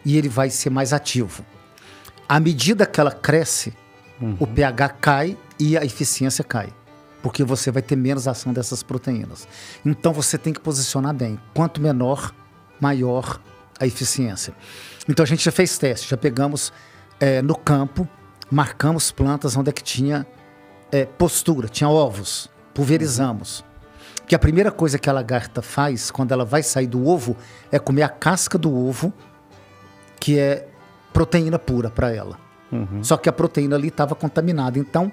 [0.04, 1.44] e ele vai ser mais ativo.
[2.28, 3.74] À medida que ela cresce,
[4.20, 4.36] uhum.
[4.40, 6.72] o pH cai e a eficiência cai,
[7.22, 9.46] porque você vai ter menos ação dessas proteínas.
[9.84, 11.38] Então você tem que posicionar bem.
[11.52, 12.34] Quanto menor,
[12.80, 13.38] maior
[13.80, 14.54] a eficiência.
[15.08, 16.72] Então a gente já fez teste, já pegamos
[17.18, 18.06] é, no campo,
[18.50, 20.26] marcamos plantas onde é que tinha
[20.92, 23.64] é, postura, tinha ovos, pulverizamos.
[24.26, 27.36] Que a primeira coisa que a lagarta faz quando ela vai sair do ovo
[27.72, 29.12] é comer a casca do ovo,
[30.20, 30.68] que é
[31.12, 32.38] proteína pura para ela.
[32.70, 33.02] Uhum.
[33.02, 34.78] Só que a proteína ali estava contaminada.
[34.78, 35.10] Então,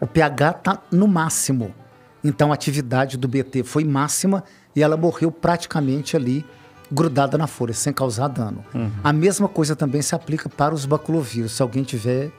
[0.00, 1.74] o pH está no máximo.
[2.22, 6.44] Então a atividade do BT foi máxima e ela morreu praticamente ali
[6.90, 8.64] grudada na folha, sem causar dano.
[8.74, 8.90] Uhum.
[9.02, 12.30] A mesma coisa também se aplica para os baculovírus, se alguém tiver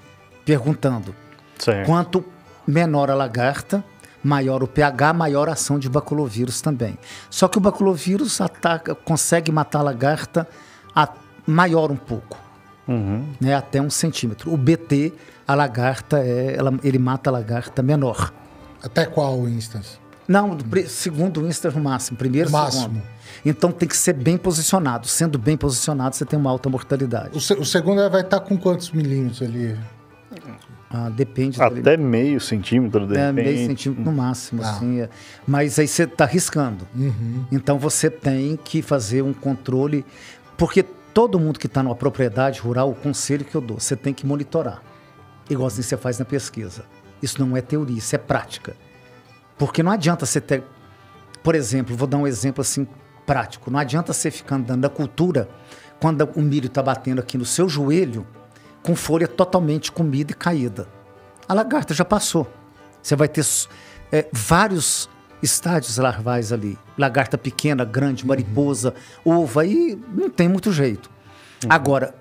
[0.45, 1.15] perguntando.
[1.57, 1.85] Certo.
[1.85, 2.25] Quanto
[2.67, 3.83] menor a lagarta,
[4.23, 6.97] maior o pH, maior a ação de baculovírus também.
[7.29, 10.47] Só que o baculovírus ataca, consegue matar a lagarta
[10.95, 11.09] a
[11.47, 12.37] maior um pouco,
[12.87, 13.25] uhum.
[13.39, 14.53] né, até um centímetro.
[14.53, 15.13] O BT,
[15.47, 18.33] a lagarta, é, ela, ele mata a lagarta menor.
[18.83, 19.99] Até qual instância?
[20.31, 22.83] Não, segundo instância no máximo, primeiro máximo.
[22.83, 23.03] segundo.
[23.45, 25.07] Então tem que ser bem posicionado.
[25.07, 27.37] Sendo bem posicionado, você tem uma alta mortalidade.
[27.37, 29.77] O, se, o segundo vai estar com quantos milímetros ali?
[30.89, 31.61] Ah, depende.
[31.61, 34.69] Até meio centímetro, de É, meio centímetro no máximo, ah.
[34.69, 35.01] assim.
[35.01, 35.09] É.
[35.47, 36.87] Mas aí você está arriscando.
[36.95, 37.45] Uhum.
[37.51, 40.05] Então você tem que fazer um controle,
[40.57, 44.13] porque todo mundo que está numa propriedade rural, o conselho que eu dou, você tem
[44.13, 44.81] que monitorar.
[45.49, 46.83] Igual assim você faz na pesquisa.
[47.21, 48.75] Isso não é teoria, isso é prática.
[49.61, 50.63] Porque não adianta você ter.
[51.43, 52.87] Por exemplo, vou dar um exemplo assim
[53.27, 53.69] prático.
[53.69, 55.47] Não adianta você ficar andando na cultura
[55.99, 58.25] quando o milho está batendo aqui no seu joelho
[58.81, 60.87] com folha totalmente comida e caída.
[61.47, 62.51] A lagarta já passou.
[63.03, 63.45] Você vai ter
[64.11, 65.07] é, vários
[65.43, 66.75] estádios larvais ali.
[66.97, 69.41] Lagarta pequena, grande, mariposa, uhum.
[69.41, 71.07] uva, e não tem muito jeito.
[71.63, 71.69] Uhum.
[71.71, 72.15] Agora,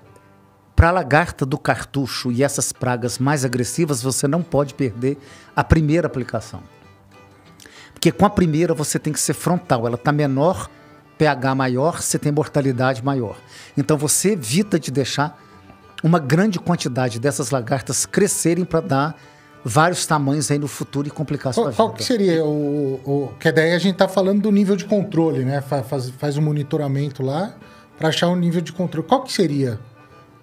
[0.75, 5.17] para a lagarta do cartucho e essas pragas mais agressivas, você não pode perder
[5.55, 6.61] a primeira aplicação.
[8.01, 10.67] Porque com a primeira você tem que ser frontal, ela está menor,
[11.19, 13.37] pH maior, você tem mortalidade maior.
[13.77, 15.39] Então você evita de deixar
[16.03, 19.15] uma grande quantidade dessas lagartas crescerem para dar
[19.63, 23.33] vários tamanhos aí no futuro e complicar qual, Qual que seria o, o...
[23.39, 25.61] Que daí a gente está falando do nível de controle, né?
[25.61, 27.53] Faz, faz um monitoramento lá
[27.99, 29.07] para achar o um nível de controle.
[29.07, 29.79] Qual que seria?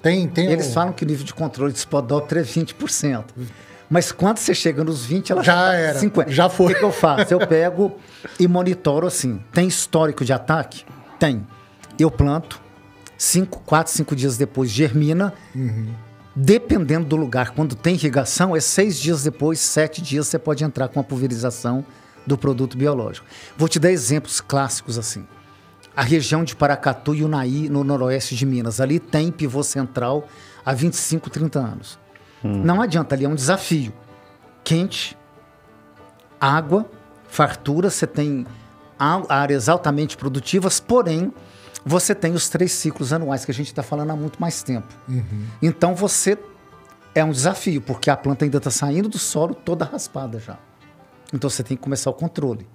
[0.00, 0.72] Tem, tem Eles o...
[0.74, 3.24] falam que o nível de controle de spodóptero é 20%.
[3.90, 6.30] Mas quando você chega nos 20, ela já tá era, 50.
[6.30, 6.66] já foi.
[6.66, 7.32] O que, que eu faço?
[7.32, 7.96] Eu pego
[8.38, 9.42] e monitoro assim.
[9.52, 10.84] Tem histórico de ataque?
[11.18, 11.46] Tem.
[11.98, 12.60] Eu planto,
[13.16, 15.32] cinco, quatro, cinco dias depois germina.
[15.54, 15.88] Uhum.
[16.36, 20.88] Dependendo do lugar, quando tem irrigação, é seis dias depois, sete dias, você pode entrar
[20.88, 21.84] com a pulverização
[22.24, 23.26] do produto biológico.
[23.56, 25.26] Vou te dar exemplos clássicos assim.
[25.96, 30.28] A região de Paracatu e Unaí, no noroeste de Minas, ali tem pivô central
[30.64, 31.98] há 25, 30 anos.
[32.44, 32.62] Hum.
[32.64, 33.92] Não adianta, ali é um desafio.
[34.64, 35.16] Quente,
[36.40, 36.88] água,
[37.28, 38.46] fartura, você tem
[39.28, 41.32] áreas altamente produtivas, porém
[41.84, 44.92] você tem os três ciclos anuais que a gente está falando há muito mais tempo.
[45.08, 45.46] Uhum.
[45.62, 46.38] Então você
[47.14, 50.58] é um desafio, porque a planta ainda está saindo do solo toda raspada já.
[51.32, 52.66] Então você tem que começar o controle.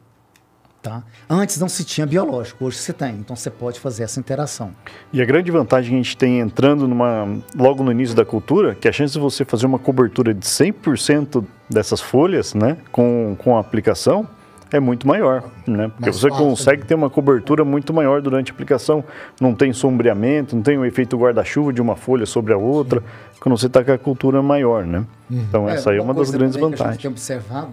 [0.83, 1.01] Tá?
[1.29, 4.75] Antes não se tinha biológico, hoje você tem, então você pode fazer essa interação.
[5.13, 7.25] E a grande vantagem que a gente tem entrando numa,
[7.57, 11.45] logo no início da cultura, que a chance de você fazer uma cobertura de 100%
[11.69, 14.27] dessas folhas né, com, com a aplicação,
[14.73, 15.87] é muito maior, né?
[15.87, 16.87] Porque Mais você fácil, consegue né?
[16.87, 19.05] ter uma cobertura muito maior durante a aplicação,
[19.39, 23.05] não tem sombreamento, não tem o efeito guarda-chuva de uma folha sobre a outra, Sim.
[23.39, 25.05] quando você está com a cultura maior, né?
[25.29, 25.39] Uhum.
[25.47, 26.79] Então é, essa aí é uma das grandes vantagens.
[26.79, 27.71] Que a gente tem observado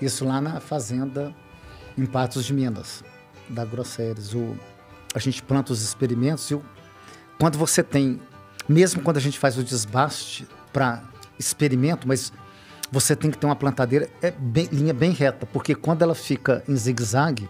[0.00, 1.32] isso lá na fazenda
[1.96, 3.02] em Patos de Minas,
[3.48, 4.34] da Grosseres.
[4.34, 4.56] O,
[5.14, 6.62] a gente planta os experimentos e o,
[7.38, 8.20] quando você tem,
[8.68, 11.02] mesmo quando a gente faz o desbaste para
[11.38, 12.32] experimento, mas
[12.90, 16.62] você tem que ter uma plantadeira é bem, linha bem reta, porque quando ela fica
[16.68, 17.48] em zigue-zague,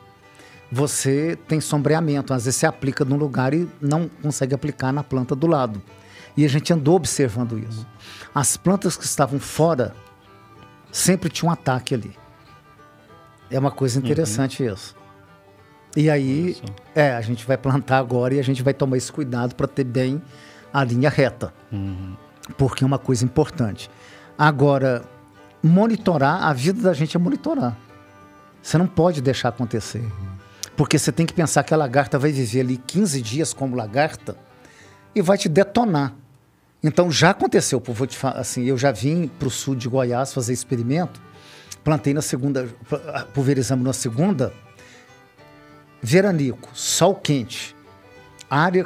[0.71, 2.33] você tem sombreamento.
[2.33, 5.83] Às vezes você aplica num lugar e não consegue aplicar na planta do lado.
[6.37, 7.87] E a gente andou observando isso.
[8.35, 9.95] As plantas que estavam fora
[10.93, 12.17] sempre tinham um ataque ali.
[13.51, 14.73] É uma coisa interessante uhum.
[14.73, 14.97] isso.
[15.97, 16.57] E aí,
[16.95, 19.85] é, a gente vai plantar agora e a gente vai tomar esse cuidado para ter
[19.85, 20.21] bem
[20.73, 21.55] a linha reta.
[21.73, 22.15] Uhum.
[22.59, 23.91] Porque é uma coisa importante.
[24.37, 25.03] Agora,
[25.63, 27.77] monitorar, a vida da gente é monitorar.
[28.63, 30.01] Você não pode deixar acontecer.
[30.01, 30.37] Uhum.
[30.77, 34.37] Porque você tem que pensar que a lagarta vai viver ali 15 dias como lagarta
[35.15, 36.13] e vai te detonar.
[36.83, 40.35] Então já aconteceu, vou te falar, assim, eu já vim para o sul de Goiás
[40.35, 41.21] fazer experimento,
[41.87, 42.69] plantei na segunda,
[43.33, 44.53] pulverizamos na segunda,
[46.03, 47.77] veranico, sol quente,
[48.51, 48.85] área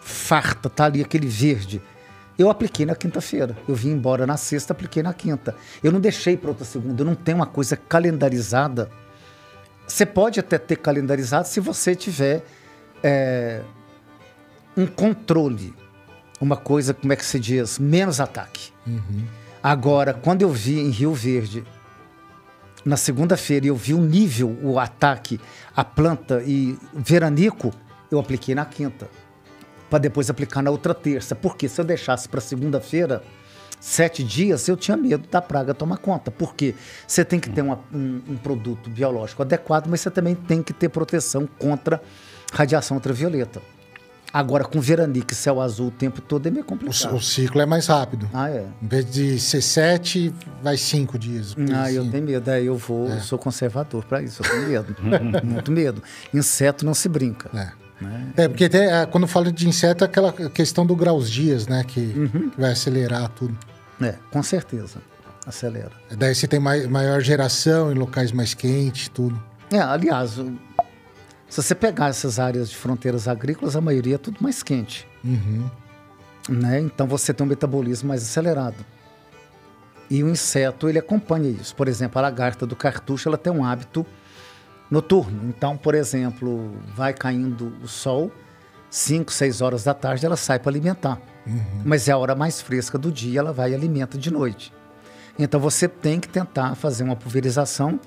[0.00, 1.82] farta, tá ali aquele verde.
[2.38, 3.58] Eu apliquei na quinta-feira.
[3.66, 5.56] Eu vim embora na sexta, apliquei na quinta.
[5.82, 7.02] Eu não deixei para outra segunda.
[7.02, 8.88] Eu não tenho uma coisa calendarizada.
[9.84, 12.44] Você pode até ter calendarizado se você tiver
[13.02, 13.62] é,
[14.76, 15.74] um controle.
[16.40, 17.80] Uma coisa, como é que se diz?
[17.80, 18.70] Menos ataque.
[18.86, 19.26] Uhum.
[19.60, 21.64] Agora, quando eu vi em Rio Verde,
[22.88, 25.38] na segunda-feira, eu vi o nível, o ataque,
[25.76, 27.70] a planta e veranico,
[28.10, 29.08] eu apliquei na quinta
[29.90, 31.34] para depois aplicar na outra terça.
[31.34, 33.22] Porque se eu deixasse para segunda-feira,
[33.78, 36.30] sete dias, eu tinha medo da praga tomar conta.
[36.30, 36.74] Porque
[37.06, 40.72] você tem que ter uma, um, um, produto biológico adequado, mas você também tem que
[40.72, 42.00] ter proteção contra
[42.52, 43.60] radiação ultravioleta.
[44.32, 47.12] Agora, com veranique e céu azul o tempo todo é meio complicado.
[47.12, 48.28] O, o, ciclo é mais rápido.
[48.32, 48.66] Ah, é?
[48.82, 51.56] Em vez de ser sete, vai cinco dias.
[51.72, 51.94] Ah, assim.
[51.94, 52.50] eu tenho medo.
[52.50, 53.16] Aí eu vou, é.
[53.16, 54.96] eu sou conservador para isso, eu tenho medo.
[55.42, 56.02] Muito medo.
[56.32, 57.48] Inseto não se brinca.
[57.54, 58.04] É.
[58.04, 58.32] Né?
[58.36, 61.82] É, porque tem, é, quando falo de inseto, é aquela questão do graus dias, né?
[61.84, 62.50] Que, uhum.
[62.50, 63.56] que vai acelerar tudo.
[64.00, 64.98] É, com certeza.
[65.46, 65.90] Acelera.
[66.10, 69.42] Daí você tem mai, maior geração em locais mais quentes, tudo.
[69.72, 70.38] É, aliás,
[71.48, 75.08] se você pegar essas áreas de fronteiras agrícolas, a maioria é tudo mais quente.
[75.24, 75.70] Uhum.
[76.48, 76.80] Né?
[76.80, 78.84] Então você tem um metabolismo mais acelerado.
[80.10, 81.74] E o inseto, ele acompanha isso.
[81.74, 84.06] Por exemplo, a lagarta do cartucho, ela tem um hábito
[84.90, 85.48] noturno.
[85.48, 88.32] Então, por exemplo, vai caindo o sol,
[88.90, 91.20] 5, 6 horas da tarde, ela sai para alimentar.
[91.46, 91.82] Uhum.
[91.84, 94.72] Mas é a hora mais fresca do dia, ela vai e alimenta de noite.
[95.38, 98.00] Então você tem que tentar fazer uma pulverização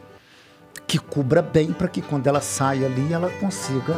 [0.87, 3.95] que cubra bem para que quando ela saia ali ela consiga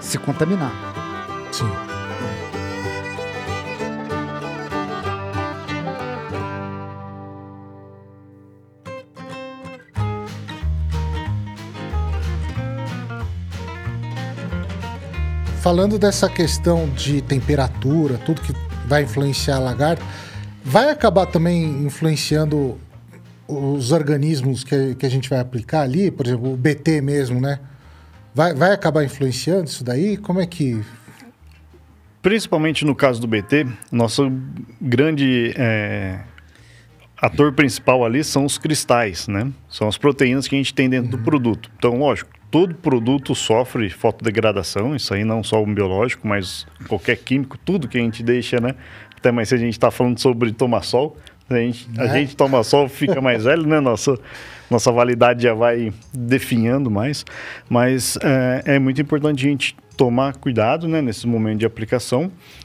[0.00, 0.72] se contaminar.
[1.50, 1.64] Sim.
[15.60, 18.52] Falando dessa questão de temperatura, tudo que
[18.86, 20.04] vai influenciar a lagarta,
[20.64, 22.78] vai acabar também influenciando
[23.48, 27.60] os organismos que, que a gente vai aplicar ali, por exemplo, o BT mesmo, né?
[28.34, 30.16] Vai, vai acabar influenciando isso daí?
[30.16, 30.80] Como é que.
[32.20, 34.30] Principalmente no caso do BT, nosso
[34.80, 36.20] grande é,
[37.16, 39.50] ator principal ali são os cristais, né?
[39.68, 41.18] São as proteínas que a gente tem dentro uhum.
[41.18, 41.70] do produto.
[41.78, 47.56] Então, lógico, todo produto sofre fotodegradação, isso aí não só o biológico, mas qualquer químico,
[47.58, 48.74] tudo que a gente deixa, né?
[49.16, 51.16] Até mais se a gente está falando sobre tomar sol,
[51.48, 52.12] a gente, a é.
[52.12, 53.80] gente toma sol, fica mais velho, né?
[53.80, 54.18] Nossa,
[54.70, 57.24] nossa validade já vai definhando mais.
[57.68, 62.24] Mas é, é muito importante a gente tomar cuidado né, nesse momento de aplicação.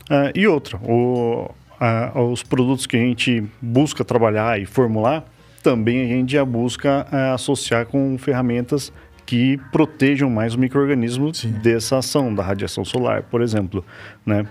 [0.10, 5.24] Uh, e outra, o, uh, os produtos que a gente busca trabalhar e formular,
[5.64, 8.92] também a gente já busca uh, associar com ferramentas
[9.26, 11.32] que protejam mais o microorganismo
[11.64, 13.86] dessa ação da radiação solar, por exemplo,
[14.26, 14.46] né?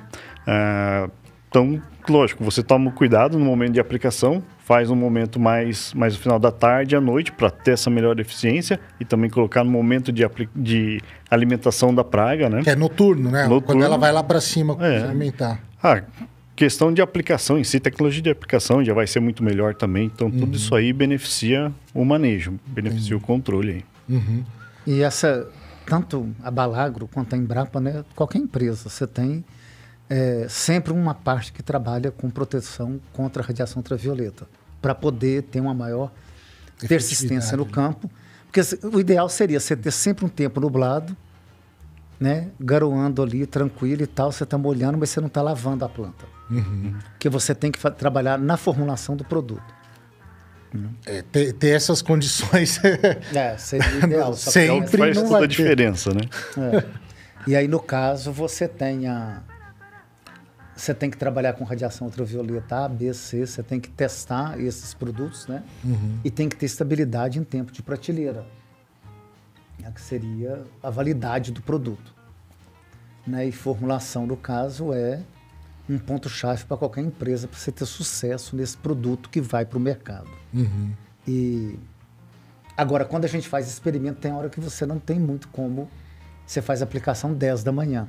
[1.46, 6.20] então, lógico, você toma cuidado no momento de aplicação, faz um momento mais, mais no
[6.20, 10.12] final da tarde, à noite, para ter essa melhor eficiência e também colocar no momento
[10.12, 10.22] de,
[10.54, 12.62] de alimentação da praga, né?
[12.62, 13.44] Que é noturno, né?
[13.44, 13.62] Noturno.
[13.62, 15.02] Quando ela vai lá para cima é.
[15.02, 15.60] alimentar.
[15.82, 16.02] Ah,
[16.54, 20.04] questão de aplicação em si, tecnologia de aplicação já vai ser muito melhor também.
[20.04, 20.40] Então, uhum.
[20.40, 23.22] tudo isso aí beneficia o manejo, beneficia uhum.
[23.22, 23.84] o controle aí.
[24.16, 24.44] Uhum.
[24.86, 25.48] E essa,
[25.86, 28.04] tanto a Balagro quanto a Embrapa, né?
[28.14, 29.44] Qualquer empresa, você tem
[30.10, 34.46] é, sempre uma parte que trabalha com proteção contra a radiação ultravioleta,
[34.82, 36.10] para poder ter uma maior
[36.88, 38.10] persistência no campo.
[38.50, 41.16] Porque o ideal seria você ter sempre um tempo nublado,
[42.18, 45.88] né, garoando ali, tranquilo e tal, você está molhando, mas você não está lavando a
[45.88, 46.26] planta.
[46.50, 46.94] Uhum.
[47.12, 49.80] Porque você tem que trabalhar na formulação do produto.
[51.06, 52.80] É, ter, ter, essas condições.
[53.34, 54.34] é, seria ideal.
[54.34, 56.20] Sempre faz não toda a diferença, né?
[56.56, 56.84] É.
[57.46, 59.42] E aí, no caso, você tem a,
[60.80, 64.94] você tem que trabalhar com radiação ultravioleta A, B, C, você tem que testar esses
[64.94, 65.62] produtos, né?
[65.84, 66.18] Uhum.
[66.24, 68.46] E tem que ter estabilidade em tempo de prateleira,
[69.78, 69.92] né?
[69.94, 72.14] que seria a validade do produto.
[73.26, 73.48] Né?
[73.48, 75.20] E formulação, no caso, é
[75.86, 79.80] um ponto-chave para qualquer empresa para você ter sucesso nesse produto que vai para o
[79.80, 80.30] mercado.
[80.54, 80.92] Uhum.
[81.28, 81.78] E
[82.74, 85.90] agora, quando a gente faz experimento, tem hora que você não tem muito como.
[86.46, 88.08] Você faz aplicação 10 da manhã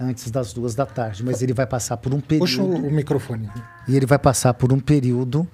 [0.00, 2.46] antes das duas da tarde, mas ele vai passar por um período.
[2.46, 3.50] Puxa o microfone.
[3.86, 5.46] E ele vai passar por um período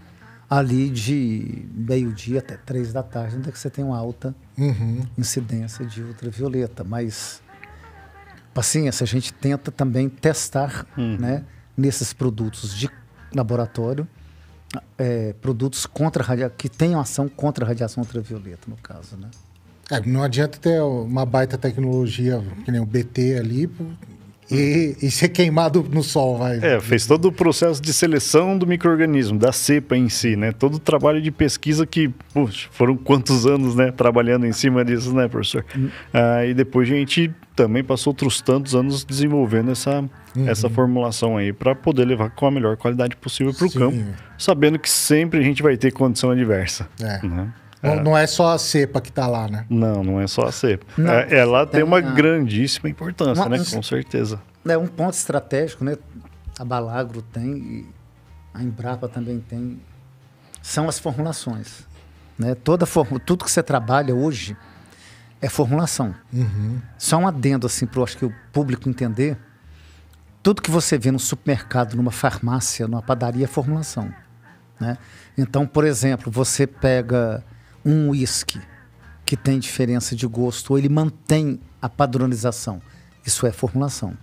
[0.49, 5.05] ali de meio-dia até três da tarde, onde é que você tem uma alta uhum.
[5.19, 6.85] incidência de ultravioleta.
[6.85, 7.43] Mas,
[8.55, 11.17] paciência, a gente tenta também testar uhum.
[11.19, 11.45] né,
[11.77, 12.89] nesses produtos de
[13.35, 14.07] laboratório.
[14.99, 19.31] É, produtos contra que tenham ação contra a radiação ultravioleta, no caso, né?
[19.91, 23.71] É, não adianta ter uma baita tecnologia, que nem o BT ali,
[24.51, 26.59] e, e ser queimado no sol, vai.
[26.59, 30.53] É, fez todo o processo de seleção do microorganismo, da cepa em si, né?
[30.53, 35.15] Todo o trabalho de pesquisa que, puxa, foram quantos anos, né, trabalhando em cima disso,
[35.15, 35.65] né, professor?
[35.77, 35.89] Hum.
[36.13, 40.01] Ah, e depois a gente também passou outros tantos anos desenvolvendo essa,
[40.37, 40.49] uhum.
[40.49, 43.99] essa formulação aí para poder levar com a melhor qualidade possível para o campo,
[44.37, 46.87] sabendo que sempre a gente vai ter condição adversa.
[47.01, 47.27] É.
[47.27, 47.53] Né?
[47.83, 48.03] Não é.
[48.03, 49.67] não é só a cepa que está lá, né?
[49.69, 50.87] Não, não é só a cepa.
[50.97, 53.65] Não, é, ela tem, tem uma grandíssima importância, uma, né?
[53.71, 54.41] Com certeza.
[54.67, 55.97] É um ponto estratégico, né?
[56.59, 57.87] A Balagro tem.
[58.55, 59.79] a Embrapa também tem,
[60.63, 61.87] são as formulações.
[62.39, 62.55] Né?
[62.55, 64.57] Toda forma, tudo que você trabalha hoje
[65.41, 66.15] é formulação.
[66.33, 66.81] Uhum.
[66.99, 69.39] Só um adendo assim para acho que o público entender.
[70.43, 74.13] Tudo que você vê no supermercado, numa farmácia, numa padaria é formulação.
[74.79, 74.97] Né?
[75.37, 77.45] Então, por exemplo, você pega
[77.87, 78.61] um uísque
[79.25, 82.83] que tem diferença de gosto, ou ele mantém a padronização.
[83.25, 84.17] Isso é formulação.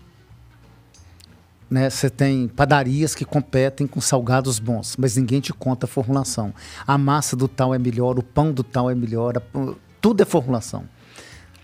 [1.70, 1.90] Né?
[1.90, 6.54] Você tem padarias que competem com salgados bons, mas ninguém te conta a formulação.
[6.86, 10.26] A massa do tal é melhor, o pão do tal é melhor, a- tudo é
[10.26, 10.88] formulação.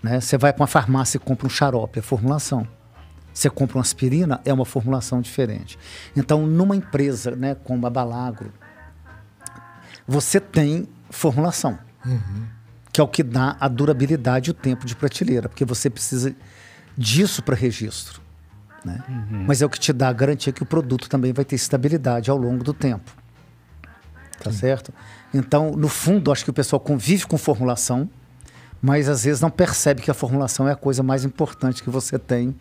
[0.01, 0.19] Né?
[0.19, 2.67] Você vai para uma farmácia e compra um xarope, é formulação.
[3.33, 5.77] Você compra uma aspirina, é uma formulação diferente.
[6.15, 8.51] Então, numa empresa né, como a Balagro,
[10.07, 11.77] você tem formulação,
[12.91, 16.35] que é o que dá a durabilidade e o tempo de prateleira, porque você precisa
[16.97, 18.21] disso para registro.
[18.83, 19.03] Né?
[19.45, 22.31] Mas é o que te dá a garantia que o produto também vai ter estabilidade
[22.31, 23.11] ao longo do tempo.
[24.41, 24.93] Tá certo?
[25.33, 28.09] Então, no fundo, acho que o pessoal convive com formulação,
[28.81, 32.17] mas às vezes não percebe que a formulação é a coisa mais importante que você
[32.17, 32.55] tem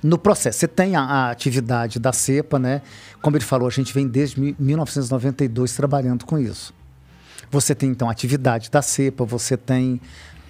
[0.00, 0.60] no processo.
[0.60, 2.80] Você tem a, a atividade da cepa, né?
[3.20, 6.72] Como ele falou, a gente vem desde mi- 1992 trabalhando com isso.
[7.56, 9.98] Você tem então a atividade da cepa, você tem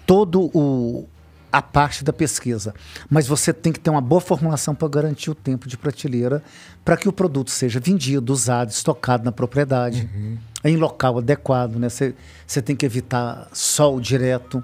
[0.05, 1.07] todo o
[1.53, 2.75] a parte da pesquisa,
[3.09, 6.43] mas você tem que ter uma boa formulação para garantir o tempo de prateleira,
[6.85, 10.11] para que o produto seja vendido, usado, estocado na propriedade,
[10.65, 11.89] em local adequado, né?
[11.89, 12.13] Você
[12.45, 14.63] você tem que evitar sol direto,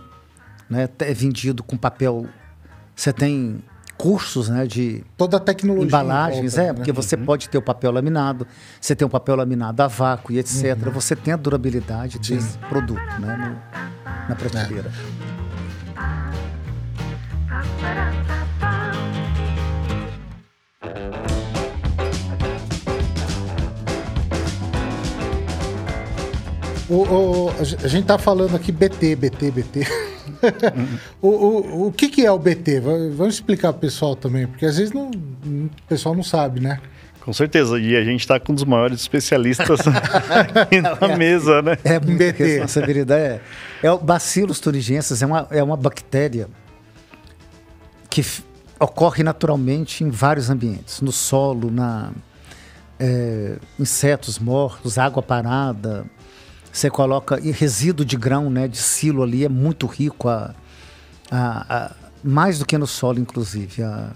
[0.68, 0.88] né?
[0.98, 2.26] É vendido com papel.
[2.96, 3.62] Você tem
[4.02, 4.66] cursos, né?
[4.66, 5.84] De Toda a tecnologia.
[5.84, 6.74] em embalagens, volta, é, né?
[6.74, 8.44] porque você pode ter o papel laminado,
[8.80, 10.76] você tem o papel laminado a vácuo e etc.
[10.92, 14.90] Você tem a durabilidade desse produto, né, no- na prateleira.
[26.88, 29.80] O, o- a gen- a gente tá falando aqui BT, BT, BT.
[31.20, 32.80] o, o, o que, que é o BT?
[32.80, 36.80] Va- Vamos explicar pro pessoal também, porque às vezes não, o pessoal não sabe, né?
[37.20, 37.78] Com certeza.
[37.78, 39.80] E a gente está com um dos maiores especialistas
[40.60, 41.78] aqui na mesa, né?
[41.84, 42.44] É muita BT.
[42.44, 43.22] responsabilidade.
[43.22, 43.40] É,
[43.84, 46.48] é o Bacillus thuringiensis é uma, é uma bactéria
[48.10, 48.24] que
[48.78, 52.10] ocorre naturalmente em vários ambientes, no solo, na
[52.98, 56.04] é, insetos mortos, água parada.
[56.72, 60.54] Você coloca e resíduo de grão, né, de silo ali é muito rico, a,
[61.30, 61.92] a- a-
[62.24, 63.82] mais do que no solo, inclusive.
[63.82, 64.10] a-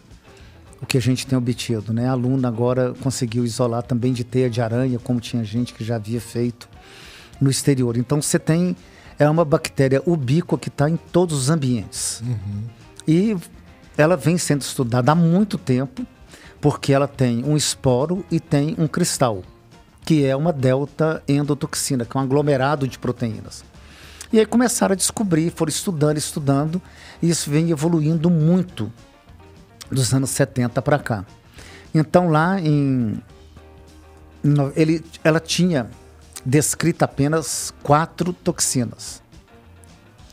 [0.81, 2.07] o que a gente tem obtido, né?
[2.07, 5.97] A aluna agora conseguiu isolar também de teia de aranha, como tinha gente que já
[5.97, 6.69] havia feito
[7.41, 7.97] no exterior.
[7.97, 8.77] Então você tem
[9.19, 12.23] é uma bactéria ubíqua que está em todos os ambientes
[13.09, 13.35] e
[13.97, 16.07] ela vem sendo estudada há muito tempo
[16.61, 19.43] porque ela tem um esporo e tem um cristal
[20.07, 23.65] que é uma delta endotoxina, que é um aglomerado de proteínas.
[24.33, 26.81] E aí começaram a descobrir, foram estudando, estudando,
[27.21, 28.91] e isso vem evoluindo muito
[29.91, 31.27] dos anos 70 para cá.
[31.93, 33.21] Então lá em
[34.77, 35.91] ele, ela tinha
[36.45, 39.21] descrito apenas quatro toxinas,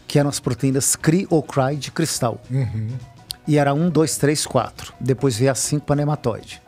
[0.07, 2.39] que eram as proteínas CRI ou CRY de cristal.
[3.47, 4.93] E era um, dois, três, quatro.
[4.99, 6.62] Depois veio a cinco para nematóide.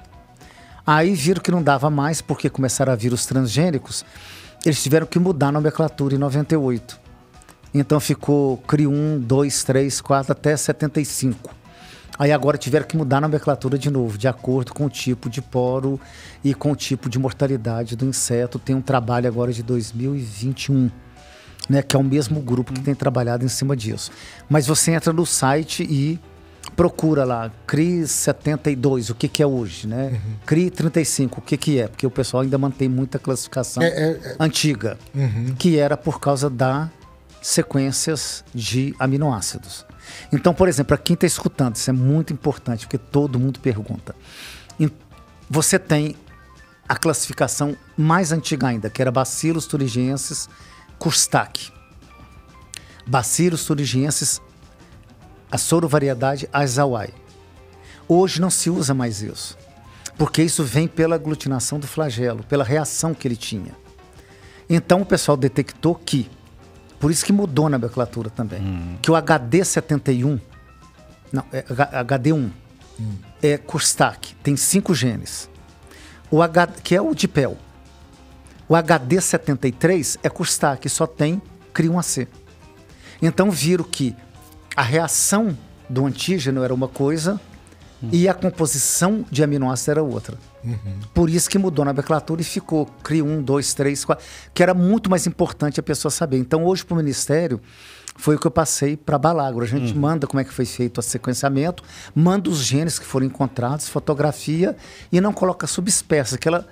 [0.85, 4.05] Aí viram que não dava mais, porque começaram a vir os transgênicos.
[4.63, 6.99] Eles tiveram que mudar a nomenclatura em 98.
[7.73, 11.53] Então ficou CRI 1, 2, 3, 4 até 75.
[12.17, 15.41] Aí agora tiveram que mudar a nomenclatura de novo, de acordo com o tipo de
[15.41, 15.99] poro
[16.43, 18.57] e com o tipo de mortalidade do inseto.
[18.57, 20.89] Tem um trabalho agora de 2021,
[21.67, 24.11] né, que é o mesmo grupo que tem trabalhado em cima disso.
[24.47, 26.17] Mas você entra no site e
[26.75, 30.19] procura lá CRI 72, o que, que é hoje, né?
[30.45, 31.87] CRI 35, o que, que é?
[31.87, 34.97] Porque o pessoal ainda mantém muita classificação É, é, antiga,
[35.57, 36.89] que era por causa da
[37.41, 39.85] sequências de aminoácidos.
[40.33, 44.15] Então, por exemplo, para quem está escutando, isso é muito importante, porque todo mundo pergunta.
[45.49, 46.15] Você tem
[46.87, 50.49] a classificação mais antiga ainda, que era Bacillus thuringiensis
[50.97, 51.71] Kurstaki.
[53.05, 54.41] Bacillus thuringiensis,
[55.51, 57.09] a sorovariedade Azawai.
[58.07, 59.57] Hoje não se usa mais isso,
[60.17, 63.75] porque isso vem pela aglutinação do flagelo, pela reação que ele tinha.
[64.69, 66.29] Então o pessoal detectou que,
[66.99, 70.39] por isso que mudou na nomenclatura também, que o HD71,
[71.31, 72.49] não, é H- HD1,
[73.41, 75.49] é Kurstak, tem cinco genes.
[76.31, 77.57] O H, que é o dipel.
[78.67, 81.41] O HD73 é Kurstak, só tem
[81.73, 82.27] CRI1AC.
[83.21, 84.15] Então viram que
[84.75, 85.57] a reação
[85.89, 87.39] do antígeno era uma coisa
[88.11, 90.37] e a composição de aminoácidos era outra.
[90.63, 90.99] Uhum.
[91.13, 94.73] Por isso que mudou na nomenclatura e ficou CRI 1, 2, 3, 4, que era
[94.73, 96.37] muito mais importante a pessoa saber.
[96.37, 97.61] Então, hoje, para o Ministério,
[98.15, 99.63] foi o que eu passei para Balagro.
[99.63, 99.99] A gente uhum.
[99.99, 104.75] manda como é que foi feito o sequenciamento, manda os genes que foram encontrados, fotografia
[105.11, 106.35] e não coloca subespécie.
[106.35, 106.67] Aquela,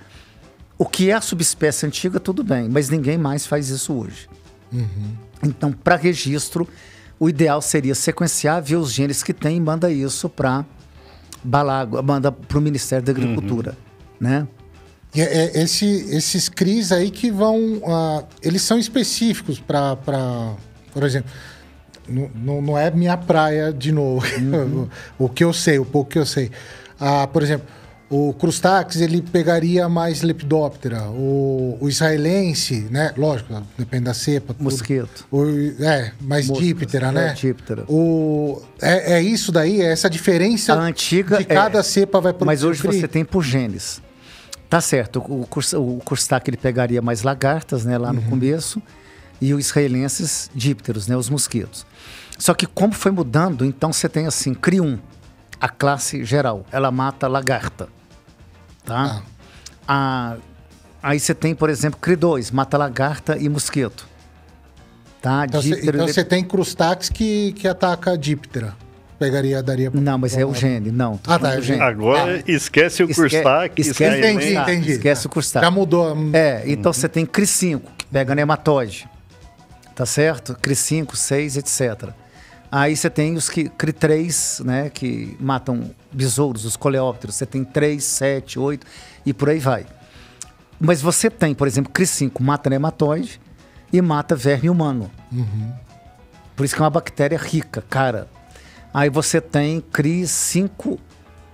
[0.77, 4.29] o que é a subespécie antiga, tudo bem, mas ninguém mais faz isso hoje.
[4.71, 5.15] Uhum.
[5.43, 6.67] Então, para registro,
[7.19, 10.65] o ideal seria sequenciar, ver os genes que tem e manda isso para
[11.43, 14.27] Balago, manda para o Ministério da Agricultura, uhum.
[14.27, 14.47] né?
[15.15, 19.95] E é, é, esse, esses CRIs aí que vão, uh, eles são específicos para,
[20.91, 21.29] por exemplo,
[22.07, 24.87] não, não é minha praia de novo, uhum.
[25.19, 26.49] o que eu sei, o pouco que eu sei.
[26.99, 27.67] Uh, por exemplo,
[28.13, 31.09] o Crustax, ele pegaria mais Lepidoptera.
[31.09, 33.11] O, o israelense, né?
[33.17, 34.55] Lógico, depende da cepa.
[34.59, 35.25] Mosquito.
[35.31, 35.43] O,
[35.83, 37.29] é, mais Díptera, né?
[37.29, 37.85] É, díptera.
[37.89, 39.81] O, é, é isso daí?
[39.81, 42.45] É essa diferença a antiga de cada é, cepa vai produzir?
[42.45, 43.99] Mas hoje você tem por genes.
[44.69, 47.97] Tá certo, o, o, o Crustax ele pegaria mais lagartas, né?
[47.97, 48.15] Lá uhum.
[48.15, 48.79] no começo.
[49.41, 51.17] E os israelenses, dípteros, né?
[51.17, 51.83] Os mosquitos.
[52.37, 54.99] Só que como foi mudando, então você tem assim, CRI1,
[55.59, 56.63] a classe geral.
[56.71, 57.89] Ela mata lagarta
[58.85, 59.21] tá?
[59.87, 60.37] Ah.
[61.01, 64.07] aí você tem, por exemplo, CRI2, mata-lagarta e mosquito.
[65.21, 65.45] Tá?
[65.45, 68.75] Então você então tem Crustax que, que ataca díptera.
[69.17, 70.01] Pegaria, daria pra...
[70.01, 71.17] Não, mas é o gene, não.
[71.25, 71.55] Ah, tá.
[71.55, 71.81] É gene.
[71.81, 72.43] Agora ah.
[72.45, 73.73] esquece o Crustax.
[73.77, 74.91] Esquece, entendi, entendi.
[74.91, 75.65] Esquece o Crustax.
[75.65, 76.13] Já mudou.
[76.33, 76.93] É, então uhum.
[76.93, 79.07] você tem CRI5, que pega nematóide.
[79.95, 80.55] Tá certo?
[80.55, 82.09] CRI5, 6, etc.
[82.75, 87.35] Aí você tem os que, CRI 3, né, que matam besouros, os coleópteros.
[87.35, 88.87] Você tem 3, 7, 8
[89.23, 89.85] e por aí vai.
[90.79, 93.39] Mas você tem, por exemplo, CRI 5 mata nematóide
[93.91, 95.11] e mata verme humano.
[95.31, 95.71] Uhum.
[96.55, 98.27] Por isso que é uma bactéria rica, cara.
[98.91, 100.99] Aí você tem CRI 5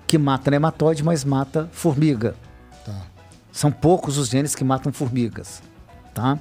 [0.08, 2.34] que mata nematóide, mas mata formiga.
[2.86, 2.96] Tá.
[3.52, 5.62] São poucos os genes que matam formigas,
[6.14, 6.40] tá?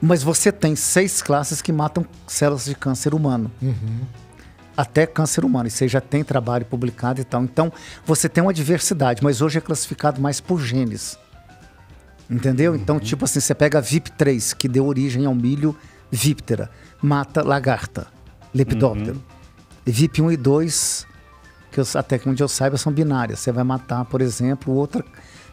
[0.00, 3.50] Mas você tem seis classes que matam células de câncer humano.
[3.62, 4.00] Uhum.
[4.76, 5.68] Até câncer humano.
[5.68, 7.42] E você já tem trabalho publicado e tal.
[7.42, 7.72] Então,
[8.04, 11.18] você tem uma diversidade, mas hoje é classificado mais por genes.
[12.28, 12.72] Entendeu?
[12.72, 12.78] Uhum.
[12.78, 15.76] Então, tipo assim, você pega a VIP3, que deu origem ao milho
[16.10, 16.70] víptera,
[17.00, 18.06] mata lagarta,
[18.54, 19.16] lepidóptero.
[19.16, 19.36] Uhum.
[19.86, 21.06] E VIP1 e 2,
[21.70, 23.38] que eu, até onde eu saiba, são binárias.
[23.40, 25.04] Você vai matar, por exemplo, outra.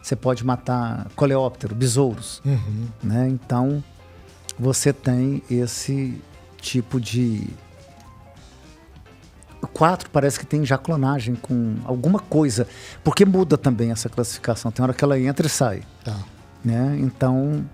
[0.02, 2.42] Você pode matar coleóptero, besouros.
[2.44, 2.88] Uhum.
[3.02, 3.28] Né?
[3.28, 3.82] Então,
[4.58, 6.20] você tem esse
[6.60, 7.46] tipo de.
[9.60, 12.66] O 4 parece que tem já clonagem com alguma coisa,
[13.02, 14.70] porque muda também essa classificação.
[14.70, 15.82] Tem hora que ela entra e sai.
[16.04, 16.18] Tá.
[16.64, 16.98] Né?
[17.00, 17.64] Então.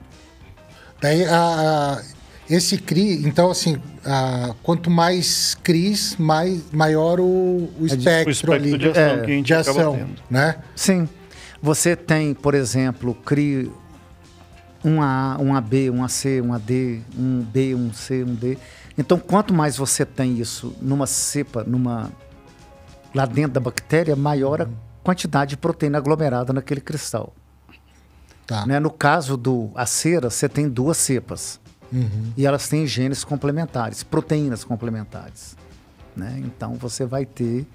[1.00, 2.02] Daí, a,
[2.48, 8.52] esse CRI, então, assim, a, quanto mais CRIs, mais, maior o, o, espectro, o espectro
[8.52, 10.56] ali de ação, é, que a gente de ação né?
[10.76, 11.08] Sim.
[11.62, 13.70] Você tem, por exemplo, CRI
[14.84, 18.58] um A, um AB, um AC, um AD, um B, um C, um D.
[18.96, 22.10] Então, quanto mais você tem isso numa cepa, numa
[23.14, 24.68] lá dentro da bactéria, maior a
[25.02, 27.34] quantidade de proteína aglomerada naquele cristal.
[28.46, 28.66] Tá.
[28.66, 28.80] Né?
[28.80, 31.60] No caso do a cera, você tem duas cepas.
[31.92, 32.32] Uhum.
[32.36, 35.56] E elas têm genes complementares, proteínas complementares.
[36.16, 36.40] Né?
[36.44, 37.66] Então, você vai ter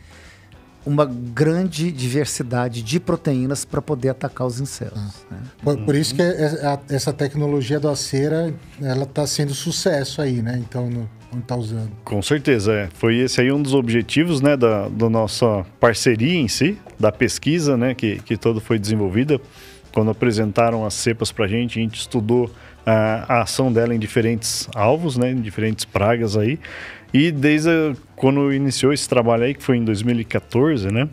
[0.86, 5.02] uma grande diversidade de proteínas para poder atacar os insetos.
[5.30, 5.34] Ah.
[5.34, 5.42] Né?
[5.64, 10.42] Por, por, isso que é, é, essa tecnologia do acera ela está sendo sucesso aí,
[10.42, 10.58] né?
[10.60, 11.92] Então não está usando.
[12.04, 12.90] Com certeza, é.
[12.94, 17.76] Foi esse aí um dos objetivos, né, da, da nossa parceria em si, da pesquisa,
[17.76, 19.40] né, que, que toda foi desenvolvida.
[19.94, 22.52] Quando apresentaram as cepas para a gente, a gente estudou
[22.86, 26.60] a, a ação dela em diferentes alvos, né, em diferentes pragas aí.
[27.16, 31.07] E desde a, quando iniciou esse trabalho aí, que foi em 2014, né?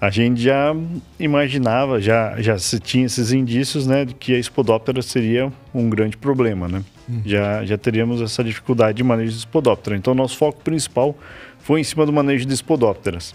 [0.00, 0.74] A gente já
[1.16, 6.16] imaginava, já, já se tinha esses indícios, né, de que a Spodoptera seria um grande
[6.16, 6.82] problema, né?
[7.08, 7.22] Uhum.
[7.24, 9.96] Já, já teríamos essa dificuldade de manejo de Spodoptera.
[9.96, 11.16] Então, nosso foco principal
[11.60, 13.32] foi em cima do manejo de Spodopteras.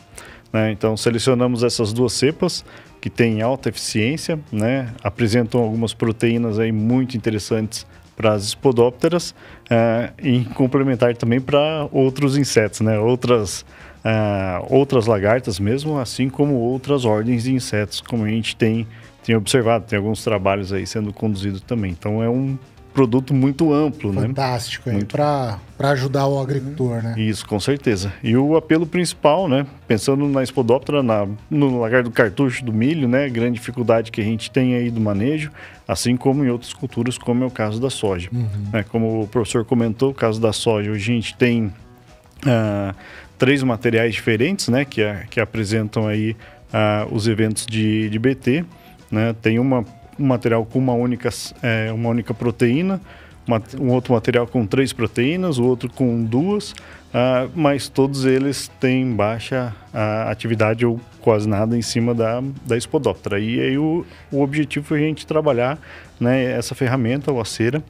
[0.51, 0.73] Né?
[0.73, 2.65] Então, selecionamos essas duas cepas
[2.99, 4.93] que têm alta eficiência, né?
[5.01, 7.87] apresentam algumas proteínas aí muito interessantes
[8.17, 9.29] para as spodópteras
[9.69, 12.97] uh, e complementar também para outros insetos, né?
[12.97, 13.61] Outras,
[14.03, 18.87] uh, outras lagartas mesmo, assim como outras ordens de insetos, como a gente tem,
[19.23, 19.85] tem observado.
[19.85, 21.91] Tem alguns trabalhos aí sendo conduzidos também.
[21.91, 22.57] Então é um
[22.97, 25.01] produto muito amplo, Fantástico, né?
[25.01, 27.13] Fantástico, para ajudar o agricultor, né?
[27.15, 28.11] Isso, com certeza.
[28.23, 29.67] E o apelo principal, né?
[29.87, 33.29] Pensando na Spodoptera, na, no lagar do cartucho do milho, né?
[33.29, 35.51] Grande dificuldade que a gente tem aí do manejo,
[35.87, 38.31] assim como em outras culturas, como é o caso da soja.
[38.33, 38.47] Uhum.
[38.73, 42.95] É, como o professor comentou, o caso da soja, hoje a gente tem uh,
[43.37, 44.83] três materiais diferentes, né?
[44.83, 46.35] Que, que apresentam aí
[46.73, 48.65] uh, os eventos de, de BT.
[49.11, 49.33] Né?
[49.41, 49.85] Tem uma,
[50.19, 51.29] um material com uma única,
[51.61, 53.01] é, uma única proteína,
[53.47, 58.69] uma, um outro material com três proteínas, o outro com duas, uh, mas todos eles
[58.79, 63.39] têm baixa uh, atividade ou quase nada em cima da, da Spodoptera.
[63.39, 65.79] E aí o, o objetivo foi a gente trabalhar
[66.19, 67.81] né, essa ferramenta, o Acera,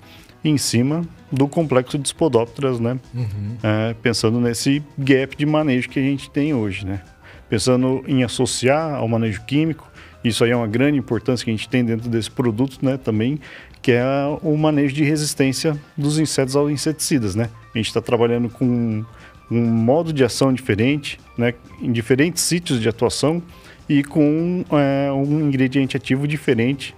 [0.44, 1.02] em cima
[1.32, 3.00] do complexo de Spodopteras, né?
[3.14, 3.58] Uhum.
[3.58, 7.02] Uh, pensando nesse gap de manejo que a gente tem hoje, né?
[7.50, 9.87] Pensando em associar ao manejo químico,
[10.28, 12.98] isso aí é uma grande importância que a gente tem dentro desse produto, né?
[12.98, 13.40] Também
[13.82, 14.04] que é
[14.42, 17.50] o manejo de resistência dos insetos aos inseticidas, né?
[17.74, 19.06] A gente está trabalhando com
[19.50, 21.54] um modo de ação diferente, né?
[21.82, 23.42] Em diferentes sítios de atuação
[23.88, 26.94] e com é, um ingrediente ativo diferente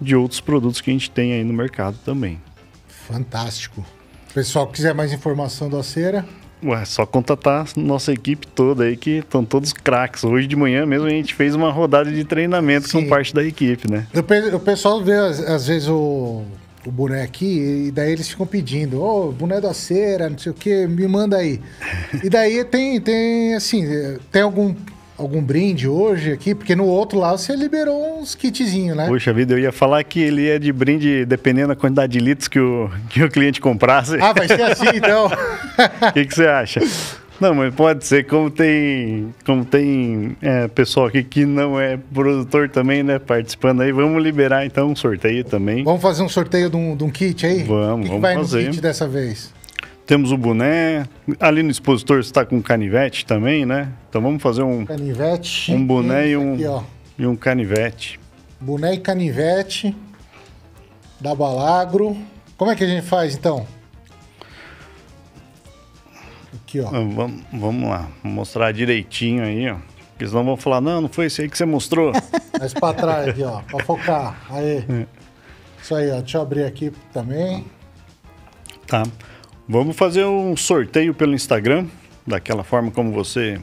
[0.00, 2.40] de outros produtos que a gente tem aí no mercado também.
[2.88, 3.84] Fantástico.
[4.34, 6.26] Pessoal, quiser mais informação do Acera,
[6.64, 10.22] Ué, só contatar nossa equipe toda aí, que estão todos craques.
[10.22, 13.02] Hoje de manhã mesmo a gente fez uma rodada de treinamento Sim.
[13.02, 14.06] com parte da equipe, né?
[14.54, 16.42] O, pessoal vê, às, vezes, o,
[16.86, 20.52] o boneco aqui, e daí eles ficam pedindo, ô, oh, boneco da cera, não sei
[20.52, 21.60] o que, me manda aí.
[22.22, 23.84] e daí tem, tem, assim,
[24.30, 24.72] tem algum
[25.22, 26.54] algum brinde hoje aqui?
[26.54, 29.06] Porque no outro lá você liberou uns kitzinhos, né?
[29.08, 32.48] Puxa vida, eu ia falar que ele ia de brinde dependendo da quantidade de litros
[32.48, 34.16] que o, que o cliente comprasse.
[34.20, 35.30] Ah, vai ser assim então.
[36.08, 36.80] O que, que você acha?
[37.40, 42.68] Não, mas pode ser, como tem, como tem é, pessoal aqui que não é produtor
[42.68, 45.82] também, né, participando aí, vamos liberar então um sorteio também.
[45.82, 47.64] Vamos fazer um sorteio de um, de um kit aí?
[47.64, 48.64] Vamos, que vamos que vai fazer.
[48.66, 49.52] no kit dessa vez?
[50.12, 51.06] Temos o boné.
[51.40, 53.94] Ali no expositor está com canivete também, né?
[54.10, 56.86] Então vamos fazer um canivete, um boné e um aqui,
[57.18, 58.20] e um canivete.
[58.60, 59.96] Boné e canivete
[61.18, 62.14] da Balagro.
[62.58, 63.66] Como é que a gente faz então?
[66.56, 66.90] Aqui, ó.
[66.90, 69.78] Vamos, vamos lá, vou mostrar direitinho aí, ó.
[70.10, 72.12] Porque senão vão falar, não, não foi esse aí que você mostrou.
[72.60, 74.46] Mais para trás aqui, ó, para focar.
[74.50, 74.84] Aí.
[74.86, 75.06] É.
[75.82, 76.18] Isso aí, ó.
[76.18, 77.64] Deixa eu abrir aqui também.
[78.86, 79.04] Tá.
[79.72, 81.86] Vamos fazer um sorteio pelo Instagram,
[82.26, 83.58] daquela forma como você.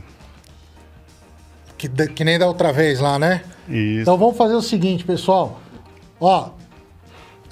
[1.78, 3.44] Que, que nem da outra vez lá, né?
[3.68, 4.02] Isso.
[4.02, 5.62] Então vamos fazer o seguinte, pessoal.
[6.20, 6.50] Ó,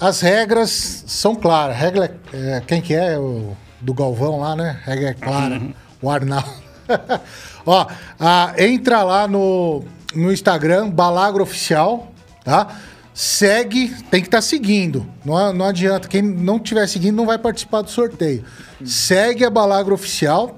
[0.00, 1.76] as regras são claras.
[1.76, 3.16] Regra é, quem que é?
[3.16, 4.80] O, do Galvão lá, né?
[4.82, 5.54] Regra é clara.
[5.54, 5.72] Uhum.
[6.02, 6.50] O Arnaldo.
[7.64, 7.86] Ó,
[8.18, 12.10] a, entra lá no, no Instagram, Balagro Oficial,
[12.42, 12.76] tá?
[13.18, 15.04] Segue, tem que estar tá seguindo.
[15.24, 16.06] Não, não adianta.
[16.06, 18.44] Quem não estiver seguindo não vai participar do sorteio.
[18.84, 20.56] Segue a Balagro Oficial.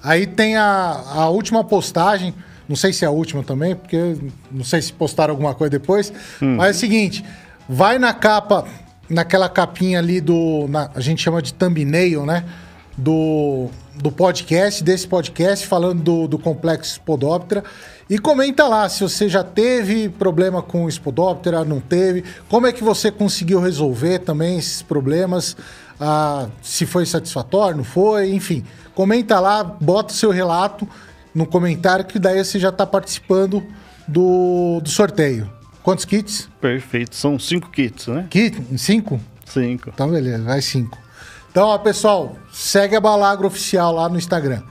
[0.00, 2.32] Aí tem a, a última postagem.
[2.68, 4.16] Não sei se é a última também, porque
[4.52, 6.12] não sei se postaram alguma coisa depois.
[6.40, 6.54] Hum.
[6.54, 7.24] Mas é o seguinte:
[7.68, 8.64] vai na capa,
[9.10, 10.68] naquela capinha ali do.
[10.68, 12.44] Na, a gente chama de thumbnail, né?
[12.96, 17.64] Do, do podcast, desse podcast, falando do, do complexo Podóptera.
[18.08, 22.72] E comenta lá se você já teve problema com o Spodoptera, não teve, como é
[22.72, 25.56] que você conseguiu resolver também esses problemas,
[26.00, 28.64] ah, se foi satisfatório, não foi, enfim.
[28.94, 30.88] Comenta lá, bota o seu relato
[31.34, 33.62] no comentário que daí você já está participando
[34.06, 35.50] do, do sorteio.
[35.82, 36.48] Quantos kits?
[36.60, 38.26] Perfeito, são cinco kits, né?
[38.30, 38.62] Kit?
[38.78, 39.20] Cinco?
[39.44, 39.90] Cinco.
[39.92, 40.96] Então beleza, vai cinco.
[41.50, 44.62] Então, ó, pessoal, segue a Balagro Oficial lá no Instagram.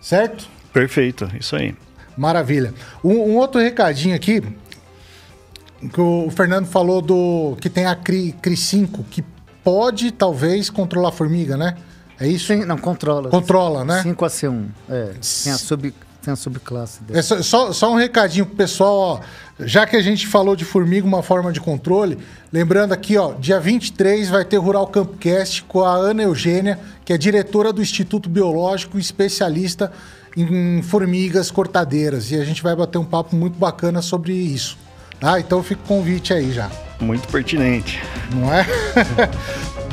[0.00, 0.48] Certo?
[0.72, 1.74] Perfeito, isso aí.
[2.16, 2.72] Maravilha.
[3.02, 4.42] Um, um, outro recadinho aqui,
[5.92, 9.24] que o Fernando falou do que tem a CRI, CRI 5, que
[9.62, 11.76] pode, talvez, controlar a formiga, né?
[12.18, 12.46] É isso?
[12.46, 13.28] Sim, não, controla.
[13.28, 14.02] Controla, né?
[14.02, 14.66] 5 a C1.
[14.88, 17.18] É, tem a, sub, tem a subclasse dele.
[17.18, 19.20] É só, só, só, um recadinho pro pessoal, ó.
[19.60, 22.18] Já que a gente falou de formiga, uma forma de controle,
[22.52, 27.18] lembrando aqui, ó, dia 23 vai ter Rural Campcast com a Ana Eugênia, que é
[27.18, 29.92] diretora do Instituto Biológico, especialista
[30.36, 32.30] em formigas cortadeiras.
[32.30, 34.76] E a gente vai bater um papo muito bacana sobre isso.
[35.20, 35.38] Tá?
[35.38, 36.70] Então fica o convite aí já.
[37.00, 38.02] Muito pertinente.
[38.34, 38.66] Não é?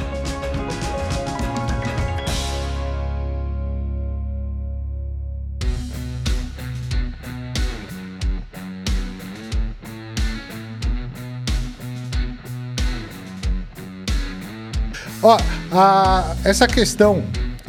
[15.24, 15.38] Ó,
[15.72, 17.24] a, essa questão,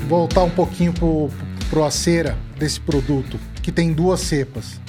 [0.09, 1.29] voltar um pouquinho pro,
[1.69, 4.81] pro Acera, desse produto, que tem duas cepas.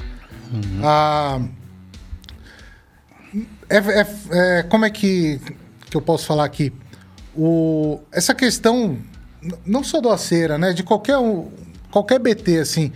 [0.53, 0.81] Uhum.
[0.83, 1.41] Ah,
[3.67, 5.41] é, é, é, como é que,
[5.89, 6.71] que eu posso falar aqui?
[7.35, 8.99] O, essa questão,
[9.65, 10.71] não só do acera, né?
[10.71, 11.17] De qualquer,
[11.89, 12.91] qualquer BT, assim,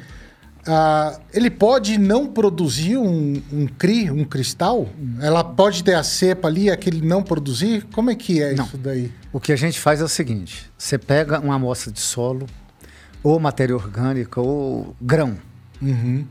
[0.67, 4.87] ah, ele pode não produzir um, um CRI, um cristal?
[5.19, 7.83] Ela pode ter a cepa ali, aquele não produzir?
[7.93, 8.65] Como é que é não.
[8.65, 9.11] isso daí?
[9.33, 12.45] O que a gente faz é o seguinte: você pega uma amostra de solo,
[13.23, 15.37] ou matéria orgânica, ou grão.
[15.81, 16.25] Uhum.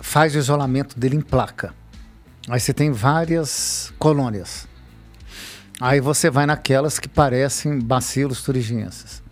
[0.00, 1.74] faz o isolamento dele em placa.
[2.48, 4.66] Aí você tem várias colônias.
[5.80, 9.22] Aí você vai naquelas que parecem bacilos thuringienses.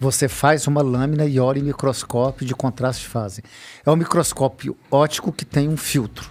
[0.00, 3.42] Você faz uma lâmina e olha em microscópio de contraste de fase.
[3.84, 6.30] É um microscópio óptico que tem um filtro,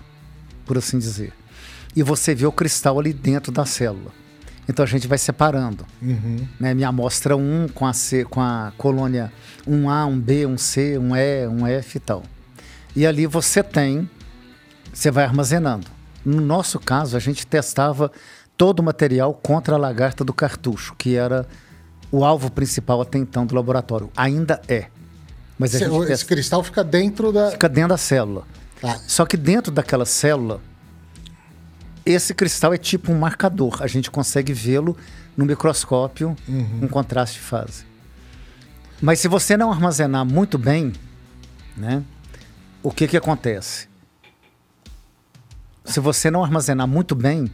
[0.66, 1.34] por assim dizer.
[1.96, 4.12] E você vê o cristal ali dentro da célula.
[4.70, 5.86] Então a gente vai separando.
[6.02, 6.46] Uhum.
[6.60, 6.74] Né?
[6.74, 9.32] Minha amostra 1 com a, C, com a colônia
[9.68, 12.24] 1A, 1B, 1C, 1E, 1F e tal.
[12.96, 14.10] E ali você tem,
[14.94, 15.88] você vai armazenando.
[16.26, 18.12] No nosso caso, a gente testava
[18.58, 21.48] todo o material contra a lagarta do cartucho, que era
[22.12, 24.10] o alvo principal até então do laboratório.
[24.18, 24.88] Ainda é.
[25.58, 27.52] Mas a Esse, gente esse testa- cristal fica dentro da.
[27.52, 28.44] fica dentro da célula.
[28.82, 29.00] Tá.
[29.08, 30.60] Só que dentro daquela célula,
[32.12, 33.84] esse cristal é tipo um marcador.
[33.84, 34.96] A gente consegue vê-lo
[35.36, 36.36] no microscópio
[36.80, 37.86] com contraste de fase.
[39.02, 40.94] Mas se você não armazenar muito bem,
[41.76, 42.04] né,
[42.82, 43.88] o que, que acontece?
[45.84, 47.52] Se você não armazenar muito bem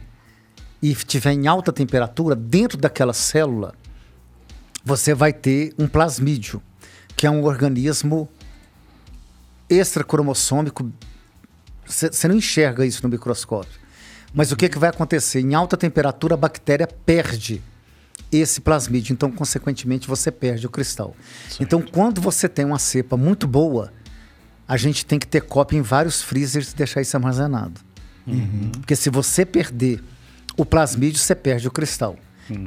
[0.80, 3.74] e estiver em alta temperatura, dentro daquela célula,
[4.84, 6.62] você vai ter um plasmídio,
[7.16, 8.28] que é um organismo
[9.68, 10.90] extracromossômico.
[11.86, 13.83] Você não enxerga isso no microscópio.
[14.34, 15.40] Mas o que, que vai acontecer?
[15.40, 17.62] Em alta temperatura, a bactéria perde
[18.32, 19.12] esse plasmídio.
[19.12, 21.14] Então, consequentemente, você perde o cristal.
[21.60, 23.92] Então, quando você tem uma cepa muito boa,
[24.66, 27.80] a gente tem que ter cópia em vários freezers e deixar isso armazenado.
[28.72, 30.02] Porque se você perder
[30.56, 32.16] o plasmídio, você perde o cristal.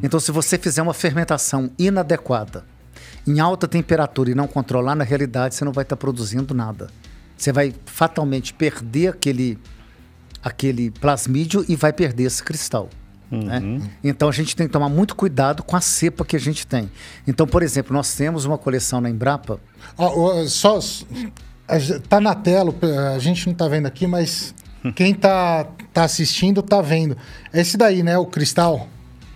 [0.03, 2.65] Então, se você fizer uma fermentação inadequada,
[3.27, 6.87] em alta temperatura e não controlar, na realidade você não vai estar produzindo nada.
[7.37, 9.59] Você vai fatalmente perder aquele,
[10.47, 12.89] aquele plasmídio e vai perder esse cristal.
[13.29, 13.81] né?
[14.03, 16.89] Então a gente tem que tomar muito cuidado com a cepa que a gente tem.
[17.27, 19.59] Então, por exemplo, nós temos uma coleção na Embrapa.
[19.97, 20.79] Ó, ó, só,
[22.07, 22.73] tá na tela,
[23.15, 24.53] a gente não tá vendo aqui, mas
[24.95, 27.17] quem tá, tá assistindo tá vendo.
[27.53, 28.17] Esse daí, né?
[28.17, 28.87] O cristal.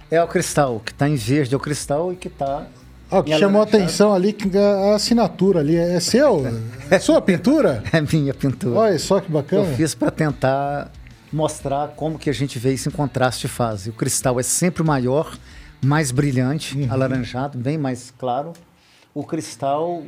[0.09, 2.68] É o cristal, que está em verde, é o cristal e que está.
[3.09, 5.76] Ó, o que chamou a atenção ali, que a assinatura ali.
[5.76, 6.43] É seu?
[6.91, 7.82] É sua pintura?
[7.93, 8.78] É minha pintura.
[8.78, 9.64] Olha só que bacana.
[9.64, 10.91] Eu fiz para tentar
[11.32, 13.90] mostrar como que a gente vê isso em contraste de fase.
[13.90, 15.38] O cristal é sempre maior,
[15.84, 16.88] mais brilhante, Uhum.
[16.92, 18.54] alaranjado, bem mais claro.
[19.14, 20.04] O cristal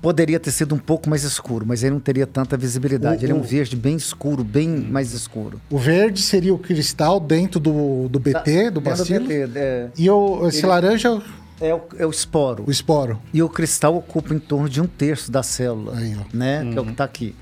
[0.00, 3.22] poderia ter sido um pouco mais escuro, mas ele não teria tanta visibilidade.
[3.22, 5.60] O- ele é um verde bem escuro, bem mais escuro.
[5.70, 9.26] O verde seria o cristal dentro do, do BT, do Dentro bacilo.
[9.28, 11.08] BT, é, E o, esse Ele- laranja
[11.60, 12.64] é o- é, o, esporo.
[12.66, 13.20] o esporo.
[13.32, 16.36] E o cristal ocupa em torno de um terço da célula, Aí, ó.
[16.36, 16.68] né?
[16.72, 17.34] Que é o que está aqui.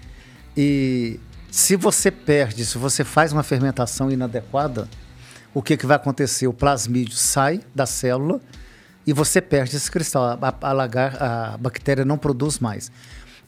[0.57, 1.18] E
[1.51, 4.88] se você perde, se você faz uma fermentação inadequada,
[5.53, 6.46] o que, que vai acontecer?
[6.46, 8.40] O plasmídio sai da célula
[9.07, 10.22] e você perde esse cristal.
[10.24, 12.90] A, a, a lagar- a bactéria não produz mais.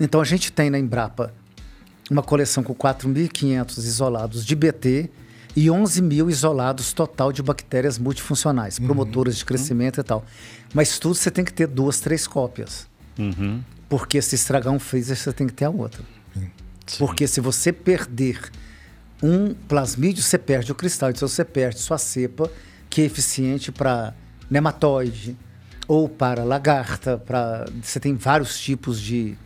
[0.00, 1.32] Então a gente tem na Embrapa
[2.10, 5.08] uma coleção com 4.500 isolados de BT
[5.54, 10.24] e 11 mil isolados total de bactérias multifuncionais, promotoras de crescimento e tal.
[10.74, 12.88] Mas tudo você tem que ter duas, três cópias.
[13.88, 16.02] Porque se estragar um freezer, você tem que ter a outra.
[16.98, 18.40] Porque se você perder
[19.22, 21.10] um plasmídio, você perde o cristal.
[21.10, 22.50] Então você perde sua cepa,
[22.90, 24.12] que é eficiente para
[24.50, 25.36] nematóide
[25.86, 27.16] ou para lagarta.
[27.18, 29.36] Para você tem vários tipos de,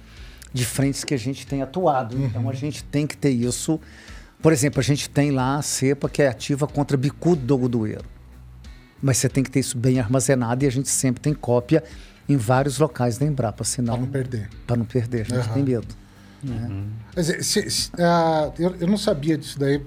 [0.52, 2.16] de frentes que a gente tem atuado.
[2.16, 3.80] Então a gente tem que ter isso.
[4.42, 8.04] Por exemplo, a gente tem lá a cepa que é ativa contra bicudo do algodoeiro.
[9.02, 11.84] Mas você tem que ter isso bem armazenado e a gente sempre tem cópia
[12.28, 14.48] em vários locais da Embrapa, senão Pra não perder.
[14.66, 15.54] para não perder, a gente Aham.
[15.54, 15.86] tem medo.
[17.14, 19.80] Quer dizer, se- se- ah, eu, eu não sabia disso daí.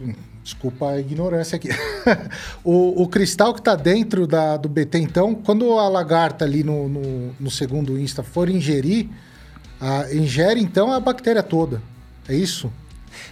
[0.44, 1.70] Desculpa a ignorância aqui.
[2.64, 6.88] o, o cristal que está dentro da, do BT, então, quando a lagarta ali no,
[6.90, 9.08] no, no segundo Insta for ingerir,
[9.80, 11.82] ah, ingere então a bactéria toda.
[12.28, 12.72] É isso?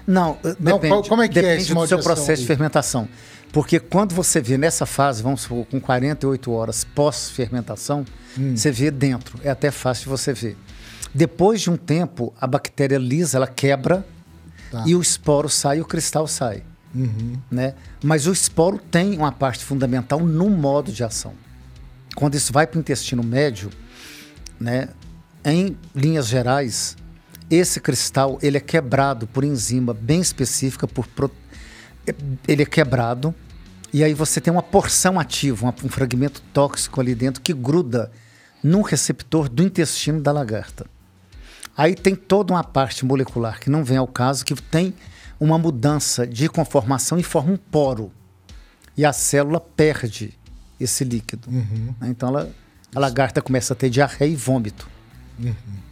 [0.06, 2.38] Não, eh, Não, depende, qual- como é que é depende esse do seu processo aí?
[2.38, 3.08] de fermentação.
[3.52, 8.06] Porque quando você vê nessa fase, vamos supor, com 48 horas pós-fermentação,
[8.38, 8.56] Hum.
[8.56, 9.40] você vê dentro.
[9.44, 10.56] É até fácil de você ver.
[11.14, 14.05] Depois de um tempo, a bactéria lisa, ela quebra
[14.70, 14.84] Tá.
[14.86, 16.64] e o esporo sai e o cristal sai.
[17.51, 17.74] Né?
[18.03, 21.34] Mas o esporo tem uma parte fundamental no modo de ação.
[22.16, 23.70] Quando isso vai para o intestino médio,
[24.60, 24.89] né,
[25.45, 26.97] em linhas gerais,
[27.49, 31.32] esse cristal ele é quebrado por enzima bem específica, por pro-
[32.47, 33.34] ele é quebrado
[33.93, 38.12] e aí você tem uma porção ativa, um fragmento tóxico ali dentro que gruda
[38.64, 40.88] num receptor do intestino da lagarta.
[41.78, 44.94] Aí tem toda uma parte molecular que não vem ao caso, que tem
[45.40, 48.12] uma mudança de conformação e forma um poro.
[48.98, 50.34] E a célula perde
[50.80, 51.48] esse líquido.
[51.52, 52.08] né?
[52.10, 52.50] Então ela,
[52.96, 54.90] a lagarta começa a ter diarreia e vômito.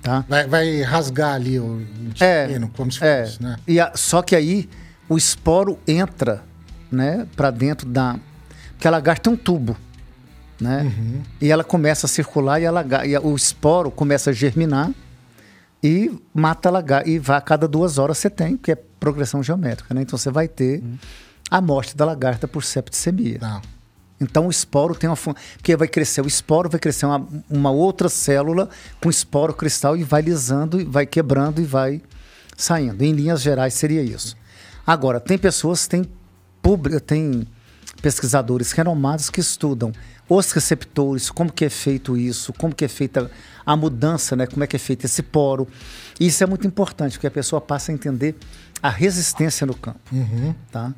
[0.01, 0.25] Tá?
[0.27, 3.25] Vai, vai rasgar ali o intestino, como se é.
[3.25, 3.57] fosse, né?
[3.67, 4.67] E a- só que aí
[5.07, 6.43] o esporo entra,
[6.91, 8.17] né, para dentro da,
[8.71, 9.77] porque a lagarta tem um tubo,
[10.59, 10.81] né?
[10.83, 11.21] Uhum.
[11.39, 14.89] E ela começa a circular e, a lagar, e o esporo começa a germinar
[15.83, 19.43] e mata a lagarta e vai a cada duas horas você tem, que é progressão
[19.43, 20.01] geométrica, né?
[20.01, 20.83] Então você vai ter
[21.49, 23.39] a morte da lagarta por septicemia.
[23.39, 23.61] Tá.
[24.19, 25.33] Então o esporo tem uma fun...
[25.57, 28.69] porque vai crescer o esporo, vai crescer uma, uma outra célula
[29.01, 32.01] com esporo cristal e vai lisando, e vai quebrando e vai
[32.55, 33.03] saindo.
[33.03, 34.35] Em linhas gerais seria isso.
[34.87, 36.05] Agora, tem pessoas, tem
[36.61, 37.47] público, tem
[38.01, 39.91] pesquisadores renomados que estudam
[40.27, 43.29] os receptores, como que é feito isso, como que é feita
[43.65, 44.45] a mudança, né?
[44.47, 45.67] Como é que é feito esse poro.
[46.19, 48.35] Isso é muito importante, porque a pessoa passa a entender
[48.81, 49.99] a resistência no campo,
[50.71, 50.93] tá?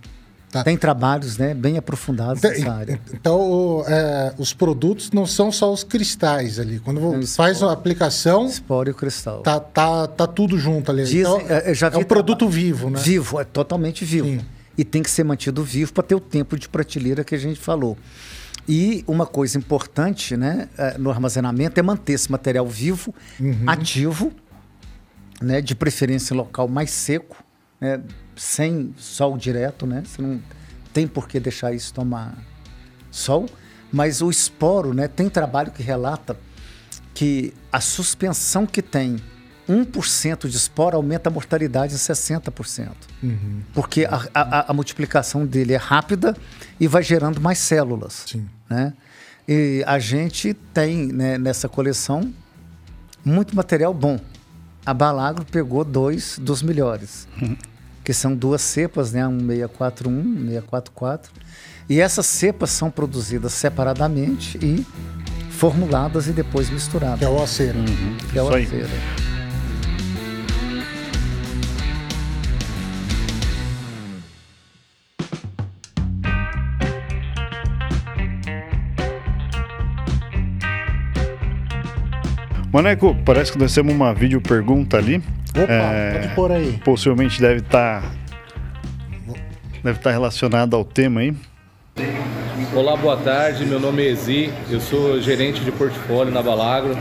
[0.49, 0.63] Tá.
[0.63, 3.01] Tem trabalhos, né, bem aprofundados Então, nessa área.
[3.13, 6.79] então, o- é, os produtos não são só os cristais ali.
[6.79, 9.41] Quando É faz a aplicação, Esporo e o cristal.
[9.41, 11.03] tá, tá, tá tudo junto ali.
[11.19, 12.97] Então, é, já é um produto vivo, né?
[12.97, 14.25] Vivo, é totalmente vivo.
[14.27, 14.39] Sim.
[14.77, 17.59] E tem que ser mantido vivo para ter o tempo de prateleira que a gente
[17.59, 17.97] falou.
[18.67, 23.63] E uma coisa importante né, eh, no armazenamento é manter esse material vivo, Uhum.
[23.65, 24.31] ativo,
[25.41, 27.37] né, de preferência em local mais seco,
[27.79, 28.01] né,
[28.35, 30.03] sem sol direto, né?
[30.05, 30.41] Você não
[30.93, 32.37] tem por que deixar isso tomar
[33.11, 33.45] sol.
[33.91, 36.35] Mas o esporo, né, tem trabalho que relata
[37.13, 39.15] que a suspensão que tem
[39.69, 42.89] 1% de esporo aumenta a mortalidade em 60%.
[43.73, 46.35] Porque a, a- a multiplicação dele é rápida
[46.79, 48.23] e vai gerando mais células.
[48.27, 48.47] Sim.
[48.69, 48.93] Né?
[49.47, 52.33] E a gente tem né, nessa coleção
[53.23, 54.19] muito material bom.
[54.85, 57.27] A Balagro pegou dois dos melhores,
[58.03, 59.27] que são duas cepas, né?
[59.27, 61.31] Um 641, um 644.
[61.89, 64.85] E essas cepas são produzidas separadamente e
[65.51, 67.19] formuladas e depois misturadas.
[67.19, 67.79] Que é o acero.
[68.31, 69.26] Que é o Isso
[82.77, 85.15] Maneco, parece que nós temos uma vídeo pergunta ali.
[85.49, 86.79] Opa, É, pode pôr aí.
[86.85, 88.03] Possivelmente deve estar
[89.83, 91.33] deve estar relacionada ao tema aí.
[92.75, 93.65] Olá, boa tarde.
[93.65, 96.95] Meu nome é Ezi, eu sou gerente de portfólio na Balagro.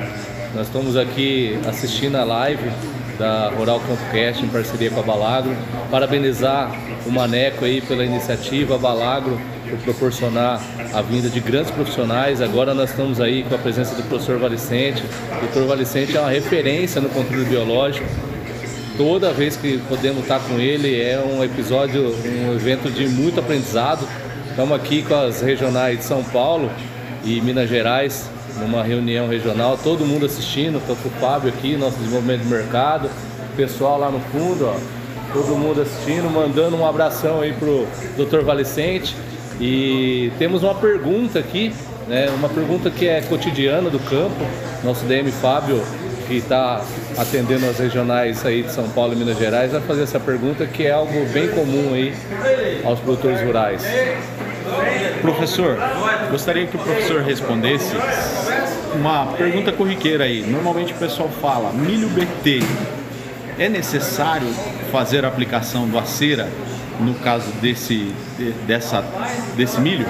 [0.54, 2.70] Nós estamos aqui assistindo a live
[3.18, 5.54] da Rural Campcast em parceria com a Balagro.
[5.90, 6.74] Parabenizar
[7.04, 9.38] o Maneco aí pela iniciativa, a Balagro
[9.68, 10.60] por proporcionar
[10.92, 12.40] a vinda de grandes profissionais.
[12.40, 15.02] Agora nós estamos aí com a presença do professor Valicente.
[15.02, 18.06] O professor Valicente é uma referência no controle biológico
[18.96, 24.06] toda vez que podemos estar com ele é um episódio, um evento de muito aprendizado.
[24.48, 26.70] Estamos aqui com as regionais de São Paulo
[27.22, 32.42] e Minas Gerais, numa reunião regional, todo mundo assistindo, tanto o Fábio aqui, nosso desenvolvimento
[32.42, 33.10] de mercado,
[33.54, 34.76] pessoal lá no fundo, ó,
[35.32, 37.86] todo mundo assistindo, mandando um abração aí pro
[38.16, 38.44] Dr.
[38.44, 39.14] Valicente.
[39.61, 41.72] E temos uma pergunta aqui,
[42.09, 44.44] né, uma pergunta que é cotidiana do campo.
[44.84, 45.82] Nosso DM Fábio
[46.26, 46.82] que está
[47.16, 50.84] atendendo as regionais aí de São Paulo e Minas Gerais, vai fazer essa pergunta que
[50.86, 52.12] é algo bem comum aí
[52.84, 53.82] aos produtores rurais.
[55.22, 55.78] Professor,
[56.30, 57.94] gostaria que o professor respondesse
[58.94, 60.42] uma pergunta corriqueira aí.
[60.42, 62.61] Normalmente o pessoal fala, milho BT,
[63.59, 64.48] é necessário
[64.90, 66.48] fazer a aplicação do acera
[67.01, 69.05] no caso desse, de- dessa,
[69.57, 70.07] desse milho?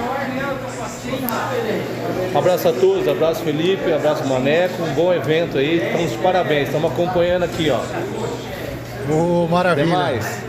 [2.35, 7.43] Abraço a todos, abraço Felipe, abraço Maneco, um bom evento aí, estamos parabéns, estamos acompanhando
[7.43, 7.79] aqui, ó.
[7.79, 9.87] Até maravilha.
[9.87, 10.46] mais.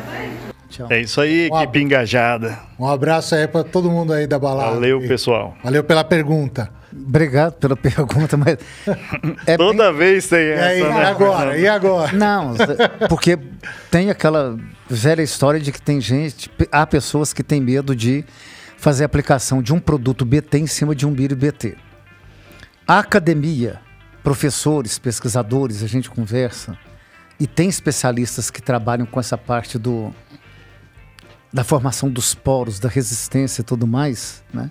[0.68, 0.86] Tchau.
[0.90, 2.58] É isso aí, Ó, equipe engajada.
[2.78, 4.72] Um abraço aí pra todo mundo aí da balada.
[4.74, 5.08] Valeu, aí.
[5.08, 5.56] pessoal.
[5.64, 6.70] Valeu pela pergunta.
[6.92, 8.56] Obrigado pela pergunta, mas
[9.46, 10.88] é bem- Toda vez tem E essa, aí, né?
[11.02, 11.58] e agora?
[11.58, 12.12] E agora?
[12.12, 12.54] Não,
[13.08, 13.38] porque
[13.90, 14.56] tem aquela
[14.88, 18.24] velha história de que tem gente, há pessoas que têm medo de
[18.78, 21.76] fazer a aplicação de um produto BT em cima de um milho BT.
[22.86, 23.80] A academia,
[24.22, 26.76] professores, pesquisadores, a gente conversa
[27.38, 30.12] e tem especialistas que trabalham com essa parte do
[31.52, 34.70] da formação dos poros, da resistência e tudo mais, né?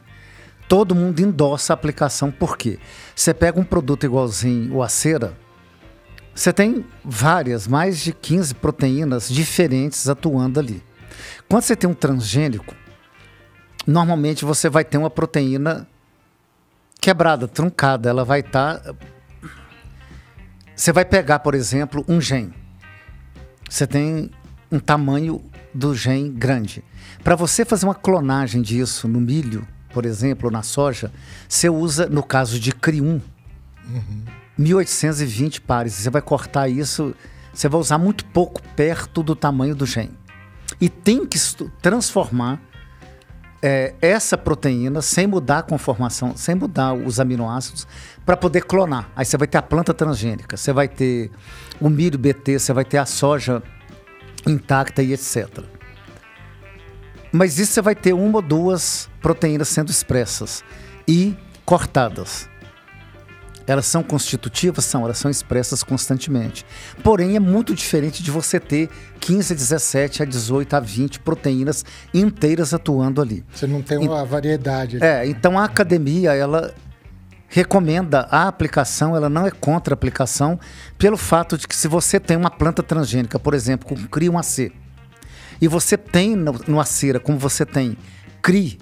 [0.68, 2.78] Todo mundo endossa a aplicação, por quê?
[3.16, 5.38] Você pega um produto igualzinho o acera,
[6.38, 10.84] você tem várias, mais de 15 proteínas diferentes atuando ali.
[11.50, 12.76] Quando você tem um transgênico,
[13.88, 15.88] normalmente você vai ter uma proteína
[17.02, 18.08] quebrada, truncada.
[18.08, 18.82] Ela vai estar.
[20.76, 22.54] Você vai pegar, por exemplo, um gene.
[23.68, 24.30] Você tem
[24.72, 25.44] um tamanho
[25.78, 26.84] do gene grande.
[27.24, 31.12] Para você fazer uma clonagem disso no milho, por exemplo, na soja,
[31.48, 33.22] você usa, no caso de CRI1,
[34.58, 35.94] 1820 pares.
[35.94, 37.16] Você vai cortar isso,
[37.54, 40.18] você vai usar muito pouco perto do tamanho do gene.
[40.82, 41.38] E tem que
[41.82, 42.60] transformar
[43.62, 47.88] é, essa proteína sem mudar a conformação, sem mudar os aminoácidos,
[48.26, 49.10] para poder clonar.
[49.16, 51.30] Aí você vai ter a planta transgênica, você vai ter
[51.80, 53.62] o milho BT, você vai ter a soja
[54.48, 55.64] intacta e etc.
[57.32, 60.64] Mas isso você vai ter uma ou duas proteínas sendo expressas
[61.08, 61.36] e
[61.66, 62.50] cortadas.
[63.68, 64.86] Elas são constitutivas?
[64.86, 66.66] São, elas são expressas constantemente.
[67.04, 68.90] Porém, é muito diferente de você ter
[69.20, 71.84] 15, 17, a 18, a 20 proteínas
[72.14, 73.44] inteiras atuando ali.
[73.54, 74.96] Você não tem uma e, variedade.
[74.96, 75.06] Ali.
[75.06, 76.74] É, então a academia, ela
[77.48, 80.60] recomenda a aplicação, ela não é contra a aplicação,
[80.98, 84.72] pelo fato de que se você tem uma planta transgênica, por exemplo, com CRI 1AC,
[85.62, 87.98] e você tem no, acera, como você tem
[88.42, 88.78] CRI,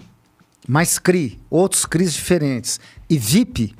[0.67, 3.75] mais CRI, outros CRIs diferentes, e VIP,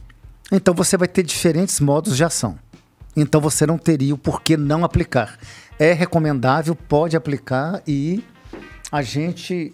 [0.51, 2.57] então você vai ter diferentes modos de ação.
[3.15, 5.39] Então você não teria o porquê não aplicar.
[5.79, 8.23] É recomendável, pode aplicar e
[8.91, 9.73] a gente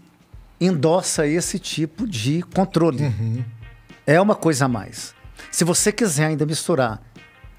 [0.59, 3.03] endossa esse tipo de controle.
[3.03, 3.43] Uhum.
[4.05, 5.13] É uma coisa a mais.
[5.51, 7.01] Se você quiser ainda misturar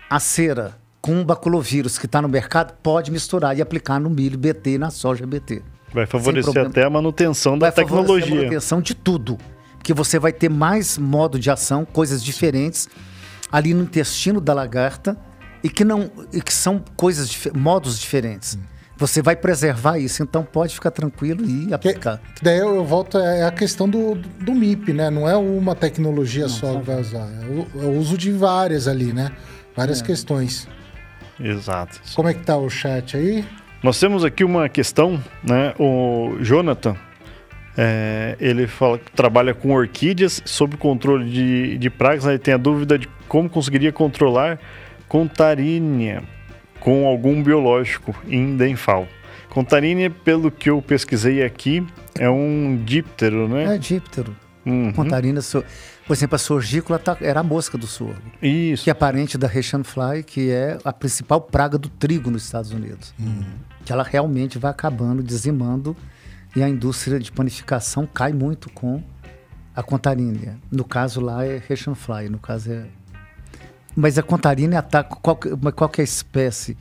[0.08, 4.38] a cera com o baculovírus que está no mercado, pode misturar e aplicar no milho
[4.38, 5.62] BT e na soja BT.
[5.92, 8.32] Vai favorecer até a manutenção da vai tecnologia.
[8.32, 9.38] a manutenção de tudo
[9.82, 12.88] que você vai ter mais modo de ação, coisas diferentes
[13.50, 15.18] ali no intestino da lagarta
[15.62, 18.54] e que não e que são coisas modos diferentes.
[18.54, 18.71] Hum.
[19.02, 22.20] Você vai preservar isso, então pode ficar tranquilo e aplicar.
[22.36, 25.10] Que, daí eu volto é a questão do, do MIP, né?
[25.10, 28.30] Não é uma tecnologia não, só que vai usar, é o, é o, uso de
[28.30, 29.32] várias ali, né?
[29.74, 30.04] Várias é.
[30.04, 30.68] questões.
[31.40, 32.00] Exato.
[32.14, 33.44] Como é que tá o chat aí?
[33.82, 35.74] Nós temos aqui uma questão, né?
[35.80, 36.94] O Jonathan
[37.76, 42.24] é, ele fala que trabalha com orquídeas sob controle de, de pragas.
[42.24, 44.60] Ele tem a dúvida de como conseguiria controlar
[45.08, 46.22] contarínia
[46.82, 49.06] com algum biológico em Denfal.
[49.48, 51.86] Contarínia, pelo que eu pesquisei aqui,
[52.18, 53.74] é um díptero, né?
[53.74, 54.34] É díptero.
[54.64, 54.92] Uhum.
[54.92, 55.40] Contarina,
[56.06, 58.22] por exemplo, a sorgícula tá, era a mosca do sorgo.
[58.40, 58.84] Isso.
[58.84, 62.70] Que é parente da Russian Fly, que é a principal praga do trigo nos Estados
[62.70, 63.14] Unidos.
[63.18, 63.44] Uhum.
[63.84, 65.96] Que ela realmente vai acabando, dizimando
[66.54, 69.02] e a indústria de panificação cai muito com
[69.74, 70.58] a contarínia.
[70.70, 72.86] No caso lá é Russian Fly, no caso é...
[73.94, 75.38] Mas a contarínia ataca qual,
[75.74, 76.76] qualquer espécie.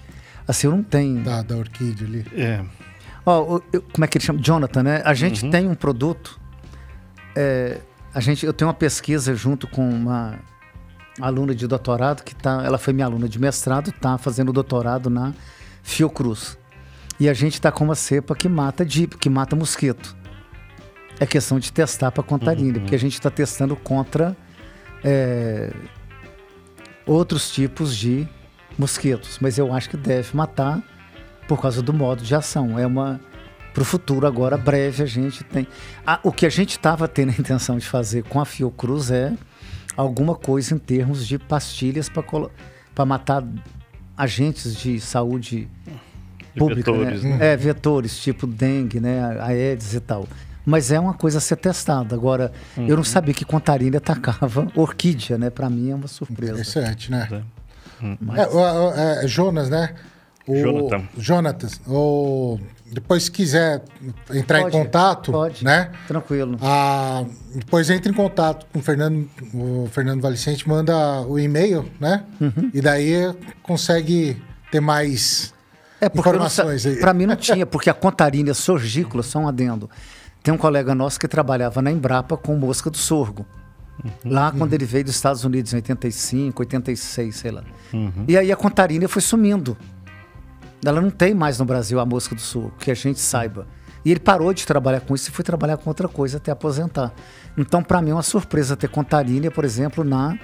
[0.48, 1.24] Assim, eu não tenho...
[1.24, 2.26] Da, da orquídea ali.
[2.34, 2.64] É.
[3.26, 3.60] Ó,
[3.92, 4.40] como é que ele chama?
[4.42, 5.02] Jonathan, né?
[5.06, 5.52] A gente uhum.
[5.52, 6.40] tem um produto...
[7.36, 7.80] É,
[8.14, 10.40] a gente, eu tenho uma pesquisa junto com uma
[11.20, 15.34] aluna de doutorado que tá, ela foi minha aluna de mestrado, está fazendo doutorado na
[15.84, 16.58] Fiocruz.
[17.20, 20.16] E a gente está com uma cepa que mata dip, que mata mosquito.
[21.20, 22.80] É questão de testar para contarínia, uhum.
[22.82, 24.36] porque a gente está testando contra
[25.04, 25.72] é,
[27.12, 28.28] outros tipos de
[28.78, 29.38] mosquitos.
[29.42, 30.82] Mas eu acho que deve matar
[31.48, 32.80] por causa do modo de ação.
[32.80, 33.20] É uma
[33.74, 35.66] para o futuro agora breve a gente tem.
[36.06, 39.34] Ah, o que a gente estava tendo a intenção de fazer com a Fiocruz é
[39.96, 42.10] alguma coisa em termos de pastilhas
[42.94, 43.46] para matar
[44.18, 45.70] agentes de saúde
[46.58, 47.38] pública, vetores, né?
[47.38, 47.54] né?
[47.54, 49.38] É, vetores, tipo dengue, né?
[49.42, 50.28] Aedes e tal.
[50.66, 52.16] Mas é uma coisa a ser testada.
[52.16, 52.88] Agora, uhum.
[52.88, 55.50] eu não sabia que Contarina atacava orquídea, né?
[55.50, 56.54] Para mim é uma surpresa.
[56.54, 57.28] Interessante, né?
[57.32, 58.06] É.
[58.06, 58.18] Uhum.
[58.22, 58.40] Mas...
[58.40, 59.94] É, é, Jonas, né?
[60.48, 61.04] O Jonathan.
[61.18, 61.82] Jonatas.
[61.88, 62.60] O...
[62.92, 63.84] Depois, se quiser
[64.34, 65.64] entrar pode, em contato, pode.
[65.64, 65.92] né?
[66.08, 66.58] Tranquilo.
[66.62, 67.24] Ah,
[67.56, 72.26] depois entre em contato com o Fernando, o Fernando Valicente, manda o e-mail, né?
[72.40, 72.70] Uhum.
[72.74, 73.34] E daí
[73.64, 75.54] consegue ter mais
[76.02, 76.32] é, porque
[77.00, 79.88] para mim não tinha, porque a contarínia sorgícola, só um adendo.
[80.44, 83.46] Tem um colega nosso que trabalhava na Embrapa com mosca do sorgo.
[84.04, 84.32] Uhum.
[84.32, 84.76] Lá quando uhum.
[84.76, 87.64] ele veio dos Estados Unidos em 85, 86, sei lá.
[87.94, 88.26] Uhum.
[88.28, 89.78] E aí a contarínia foi sumindo.
[90.84, 93.68] Ela não tem mais no Brasil a mosca do sorgo, que a gente saiba.
[94.04, 97.14] E ele parou de trabalhar com isso e foi trabalhar com outra coisa até aposentar.
[97.56, 100.38] Então, para mim, é uma surpresa ter contarínia, por exemplo, na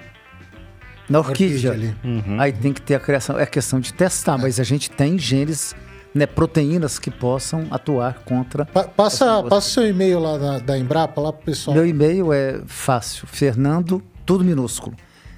[1.08, 1.70] na orquídea.
[1.70, 2.40] orquídea uhum.
[2.40, 3.38] Aí tem que ter a criação.
[3.38, 4.42] É questão de testar, é.
[4.42, 5.74] mas a gente tem genes,
[6.14, 8.64] né, proteínas que possam atuar contra.
[8.64, 11.74] Pa passa, passa seu e-mail lá da, da Embrapa lá pro pessoal.
[11.76, 13.26] Meu e-mail é fácil.
[13.26, 14.96] Fernando, tudo minúsculo.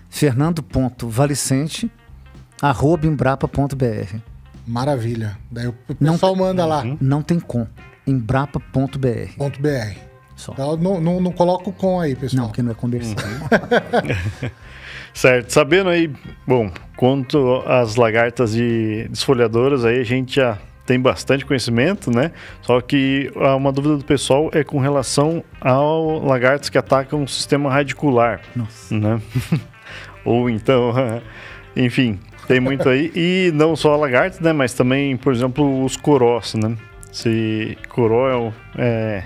[0.08, 1.90] Fernando.valicente,
[2.60, 4.16] arroba embrapa.br.
[4.66, 5.38] Maravilha.
[5.50, 6.84] Daí o pessoal não, manda lá.
[7.00, 7.66] Não tem com.
[8.06, 8.98] Embrapa.br.
[9.58, 10.10] .br.
[10.36, 10.52] Só.
[10.52, 12.42] Então, não, não, não coloca o com aí, pessoal.
[12.42, 13.18] Não, porque não é comercial.
[15.12, 15.50] Certo.
[15.50, 16.10] Sabendo aí,
[16.46, 20.56] bom, quanto às lagartas de desfolhadoras, aí a gente já
[20.86, 22.32] tem bastante conhecimento, né?
[22.62, 27.70] Só que uma dúvida do pessoal é com relação ao lagartos que atacam o sistema
[27.70, 28.96] radicular, Nossa.
[28.98, 29.20] né?
[30.24, 30.92] Ou então
[31.76, 33.12] Enfim, tem muito aí.
[33.14, 34.52] E não só lagartos, né?
[34.52, 36.76] Mas também, por exemplo, os corós, né?
[37.12, 39.22] Se coró é, um- é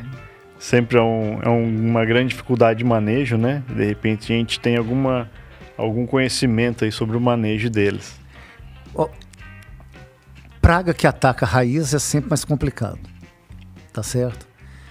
[0.58, 3.62] sempre é, um- é um- uma grande dificuldade de manejo, né?
[3.68, 5.30] De repente a gente tem alguma,
[5.76, 8.24] algum conhecimento aí sobre o manejo deles.
[10.64, 12.98] Praga que ataca a raiz é sempre mais complicado.
[13.92, 14.48] Tá certo?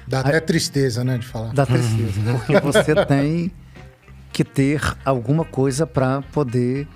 [0.07, 1.51] Dá até tristeza, né, de falar.
[1.51, 3.51] Dá tristeza, porque você tem
[4.31, 6.87] que ter alguma coisa para poder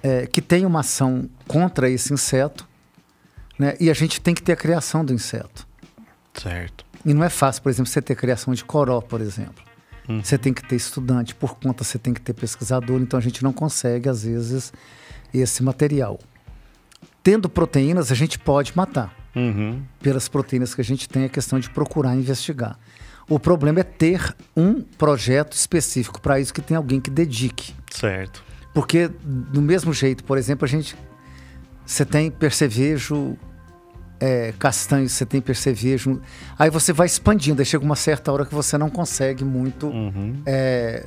[0.00, 2.68] é, que tenha uma ação contra esse inseto,
[3.58, 3.74] né?
[3.80, 5.66] E a gente tem que ter a criação do inseto.
[6.34, 6.86] Certo.
[7.04, 9.64] E não é fácil, por exemplo, você ter criação de coró, por exemplo.
[10.22, 13.42] Você tem que ter estudante, por conta você tem que ter pesquisador, então a gente
[13.42, 14.72] não consegue, às vezes,
[15.32, 16.18] esse material.
[17.22, 19.14] Tendo proteínas, a gente pode matar.
[19.36, 19.82] Uhum.
[20.00, 22.78] Pelas proteínas que a gente tem, é questão de procurar investigar.
[23.28, 27.74] O problema é ter um projeto específico para isso que tem alguém que dedique.
[27.90, 28.42] Certo.
[28.72, 30.96] Porque, do mesmo jeito, por exemplo, a gente.
[31.84, 33.36] Você tem percevejo
[34.20, 36.20] é, castanho, você tem percevejo.
[36.58, 39.92] Aí você vai expandindo, aí chega uma certa hora que você não consegue muito
[40.44, 41.06] é,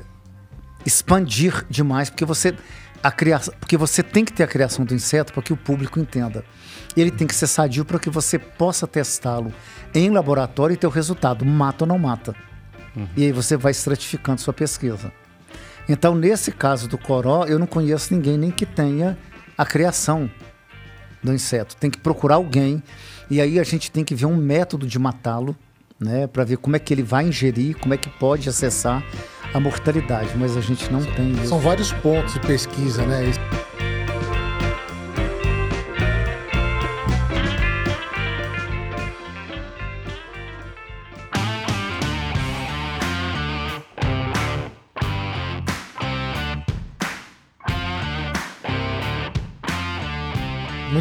[0.86, 2.56] expandir demais, porque você.
[3.04, 6.00] A criação, porque você tem que ter a criação do inseto para que o público
[6.00, 6.46] entenda.
[6.96, 9.52] Ele tem que ser sadio para que você possa testá-lo
[9.92, 12.36] em laboratório e ter o resultado, mata ou não mata.
[13.18, 15.12] E aí você vai estratificando sua pesquisa.
[15.90, 19.18] Então, nesse caso do coró, eu não conheço ninguém nem que tenha
[19.58, 20.30] a criação
[21.24, 21.76] do inseto.
[21.76, 22.82] Tem que procurar alguém
[23.30, 25.56] e aí a gente tem que ver um método de matá-lo,
[26.00, 29.04] né, para ver como é que ele vai ingerir, como é que pode acessar
[29.54, 31.48] a mortalidade, mas a gente não tem isso.
[31.48, 33.32] São vários pontos de pesquisa, né?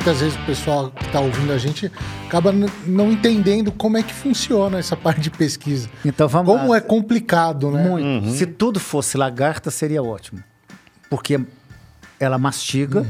[0.00, 1.92] Muitas vezes o pessoal que está ouvindo a gente
[2.26, 2.50] acaba
[2.86, 5.90] não entendendo como é que funciona essa parte de pesquisa.
[6.02, 6.78] Então vamos Como lá.
[6.78, 7.86] é complicado, né?
[7.86, 8.30] Muito.
[8.30, 10.42] Se tudo fosse lagarta, seria ótimo.
[11.10, 11.38] Porque
[12.18, 13.06] ela mastiga,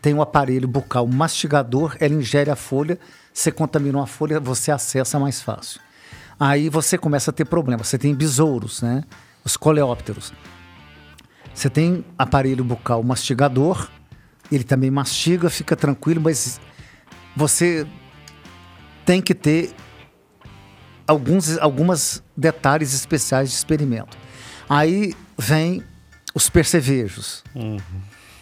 [0.00, 2.98] tem um aparelho bucal mastigador, ela ingere a folha,
[3.32, 5.80] você contaminou a folha, você acessa mais fácil.
[6.40, 7.84] Aí você começa a ter problema.
[7.84, 9.04] Você tem besouros, né?
[9.44, 10.32] Os coleópteros.
[11.54, 13.88] Você tem aparelho bucal mastigador,
[14.54, 16.60] ele também mastiga, fica tranquilo, mas
[17.34, 17.86] você
[19.04, 19.74] tem que ter
[21.06, 24.16] alguns algumas detalhes especiais de experimento.
[24.68, 25.82] Aí vem
[26.34, 27.42] os percevejos.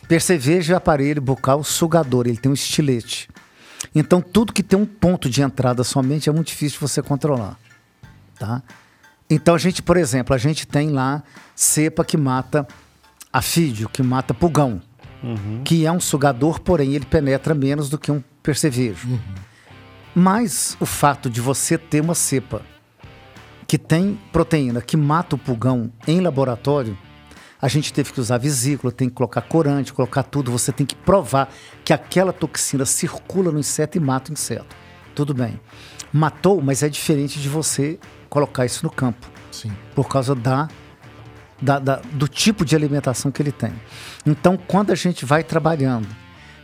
[0.09, 3.29] Percevejo é aparelho bucal sugador, ele tem um estilete.
[3.95, 7.59] Então tudo que tem um ponto de entrada somente é muito difícil de você controlar,
[8.39, 8.63] tá?
[9.29, 11.23] Então a gente, por exemplo, a gente tem lá
[11.55, 12.67] cepa que mata
[13.33, 14.83] afídio, que mata pulgão,
[15.65, 19.09] que é um sugador, porém ele penetra menos do que um percevejo.
[20.15, 22.63] Mas o fato de você ter uma cepa
[23.67, 26.99] que tem proteína que mata o pulgão em laboratório,
[27.63, 30.51] a gente teve que usar vesícula, tem que colocar corante, colocar tudo.
[30.51, 31.53] Você tem que provar
[31.85, 34.75] que aquela toxina circula no inseto e mata o inseto.
[35.15, 35.61] Tudo bem.
[36.13, 37.99] Matou, mas é diferente de você
[38.29, 39.71] colocar isso no campo Sim.
[39.95, 40.69] por causa da,
[41.61, 43.73] da- da- do tipo de alimentação que ele tem.
[44.27, 46.09] Então, quando a gente vai trabalhando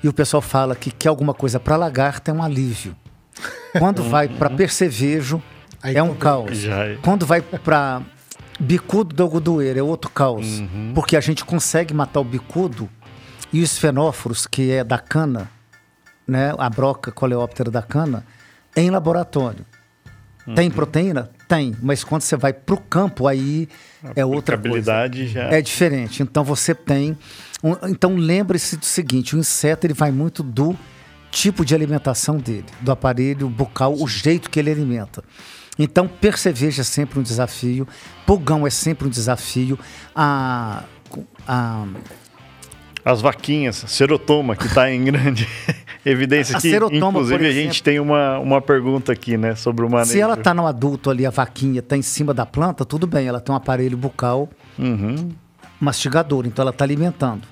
[0.03, 2.95] e o pessoal fala que quer alguma coisa para lagarta, é um alívio.
[3.79, 5.43] Quando vai para percevejo,
[5.83, 6.57] Aí é um caos.
[6.59, 6.97] Já é.
[7.03, 8.03] Quando vai para
[8.59, 10.63] bicudo do algodoeiro, é outro caos.
[10.95, 12.89] Porque a gente consegue matar o bicudo
[13.53, 15.49] e os fenóforos, que é da cana,
[16.27, 18.25] né, a broca coleóptera da cana,
[18.75, 19.65] em laboratório.
[20.55, 21.31] Tem proteína?
[21.49, 23.69] Tem, mas quando você vai para o campo, aí
[24.17, 24.93] é outra coisa.
[25.29, 25.45] Já.
[25.45, 26.23] É diferente.
[26.23, 27.17] Então você tem.
[27.63, 30.77] um- então lembre-se do seguinte: o inseto ele vai muito do
[31.31, 35.23] tipo de alimentação dele, do aparelho bucal, o jeito que ele alimenta.
[35.79, 37.87] Então, perceveja é sempre um desafio,
[38.25, 39.79] pulgão é sempre um desafio,
[40.15, 40.85] a,
[41.47, 41.85] a,
[43.09, 45.47] As vaquinhas, serotoma, que está em grande
[46.05, 46.75] evidência aqui.
[46.75, 50.11] Inclusive, a gente tem uma, uma pergunta aqui, né, sobre o manejo.
[50.11, 53.29] se ela está no adulto ali, a vaquinha está em cima da planta, tudo bem,
[53.29, 55.31] ela tem um aparelho bucal Uhum.
[55.81, 57.47] mastigador, então ela está alimentando.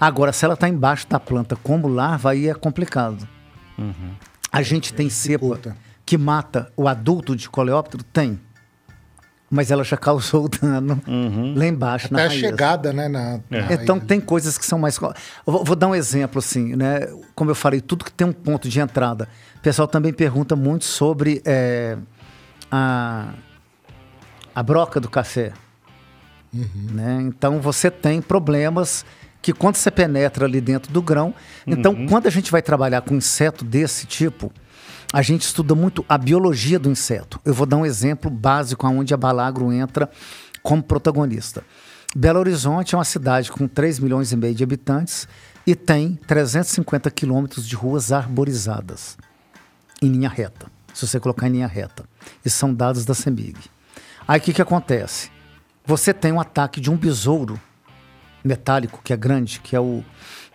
[0.00, 3.26] Agora, se ela está embaixo da planta como larva, aí é complicado.
[4.50, 8.02] A gente tem cepa que mata o adulto de coleóptero?
[8.02, 8.40] Tem.
[9.50, 11.00] Mas ela já causou dano
[11.56, 12.40] lá embaixo, na Até a raiz.
[12.40, 13.08] chegada, né?
[13.08, 14.06] Na, na Então raiz.
[14.08, 14.98] tem coisas que são mais.
[14.98, 17.08] vou, vou dar um exemplo assim, né?
[17.34, 19.26] Como eu falei, tudo que tem um ponto de entrada.
[19.56, 21.96] O pessoal também pergunta muito sobre é,
[22.70, 23.32] a,
[24.54, 25.52] a broca do café.
[26.52, 27.18] Né?
[27.22, 29.04] Então você tem problemas
[29.40, 31.34] que quando você penetra ali dentro do grão,
[31.66, 34.52] então quando a gente vai trabalhar com inseto desse tipo,
[35.12, 37.40] a gente estuda muito a biologia do inseto.
[37.44, 40.10] Eu vou dar um exemplo básico onde a Balagro entra
[40.62, 41.64] como protagonista.
[42.14, 45.26] Belo Horizonte é uma cidade com 3 milhões e meio de habitantes
[45.66, 49.16] e tem 350 quilômetros de ruas arborizadas
[50.00, 52.04] em linha reta, se você colocar em linha reta.
[52.44, 53.58] E são dados da CEMIG.
[54.26, 55.30] Aí o que, que acontece?
[55.84, 57.58] Você tem um ataque de um besouro
[58.44, 60.04] metálico, que é grande, que é o.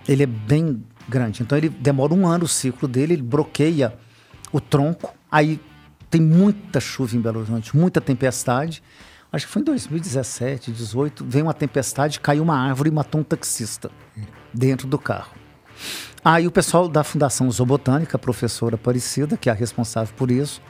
[0.07, 1.41] Ele é bem grande.
[1.41, 3.93] Então ele demora um ano o ciclo dele, ele bloqueia
[4.53, 5.13] o tronco.
[5.29, 5.59] Aí
[6.09, 8.81] tem muita chuva em Belo Horizonte, muita tempestade.
[9.31, 13.23] Acho que foi em 2017, 2018, veio uma tempestade, caiu uma árvore e matou um
[13.23, 13.89] taxista
[14.53, 15.33] dentro do carro.
[16.23, 20.61] Aí o pessoal da Fundação Zoobotânica, a professora Aparecida, que é a responsável por isso,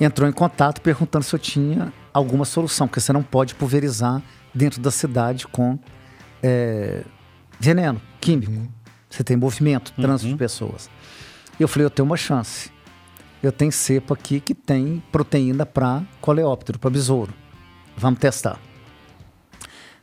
[0.00, 4.20] entrou em contato perguntando se eu tinha alguma solução, porque você não pode pulverizar
[4.52, 5.78] dentro da cidade com
[6.42, 7.04] é,
[7.60, 8.68] veneno químico.
[9.08, 10.90] Você tem movimento, trânsito de pessoas.
[11.58, 12.70] E eu falei, eu tenho uma chance.
[13.46, 17.32] Eu tenho cepa aqui que tem proteína para coleóptero, para besouro.
[17.96, 18.58] Vamos testar.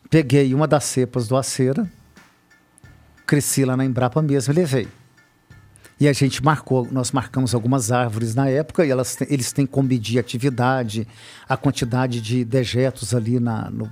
[0.10, 1.91] Peguei uma das cepas do acera,
[3.28, 4.88] cresci lá na Embrapa mesmo e levei.
[5.99, 9.90] E a gente marcou, nós marcamos algumas árvores na época e elas, eles têm como
[9.90, 11.06] medir a atividade,
[11.48, 13.91] a quantidade de dejetos ali na, no-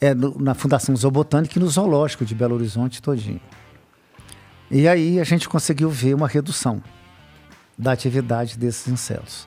[0.00, 3.40] é, no- na Fundação Zoobotânica e no Zoológico de Belo Horizonte todinho.
[4.70, 6.80] E aí a gente conseguiu ver uma redução
[7.78, 9.46] da atividade desses insetos.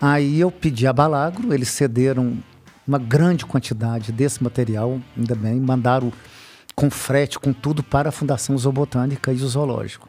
[0.00, 2.38] Aí eu pedi a Balagro, eles cederam
[2.86, 6.10] uma grande quantidade desse material, ainda bem, mandaram
[6.74, 10.08] com frete, com tudo para a Fundação Zoobotânica e o Zoológico.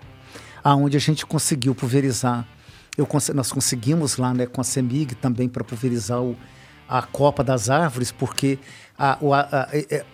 [0.64, 2.48] Aonde a gente conseguiu pulverizar.
[2.98, 6.38] Eu, nós conseguimos lá né, com a CEMIG também para pulverizar o-
[6.88, 8.60] a copa das árvores, porque
[8.98, 10.06] a, a, a- é- é-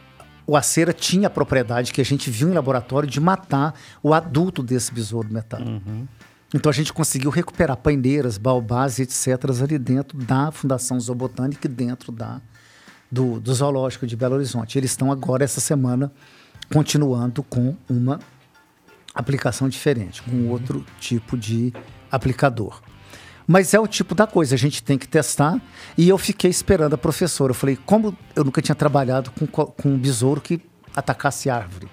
[0.45, 4.64] o acera tinha a propriedade que a gente viu em laboratório de matar o adulto
[4.64, 5.81] desse besouro metálico.
[6.53, 9.28] Então a gente conseguiu recuperar paineiras, baobás etc.
[9.64, 12.40] ali dentro da Fundação Zoobotânica e dentro da,
[13.11, 14.78] do, do Zoológico de Belo Horizonte.
[14.78, 16.11] Eles estão agora, essa semana,
[16.72, 18.19] continuando com uma
[19.14, 21.74] aplicação diferente, com outro tipo de
[22.10, 22.82] aplicador.
[23.45, 25.60] Mas é o tipo da coisa, a gente tem que testar.
[25.98, 27.52] E eu fiquei esperando a professora.
[27.52, 30.61] Eu falei, como eu nunca tinha trabalhado com, co- com um besouro que
[30.95, 31.88] atacasse árvore.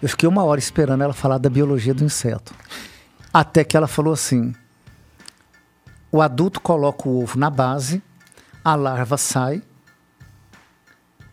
[0.00, 2.54] Eu fiquei uma hora esperando ela falar da biologia do inseto.
[3.38, 4.54] Até que ela falou assim:
[6.10, 8.02] o adulto coloca o ovo na base,
[8.64, 9.62] a larva sai,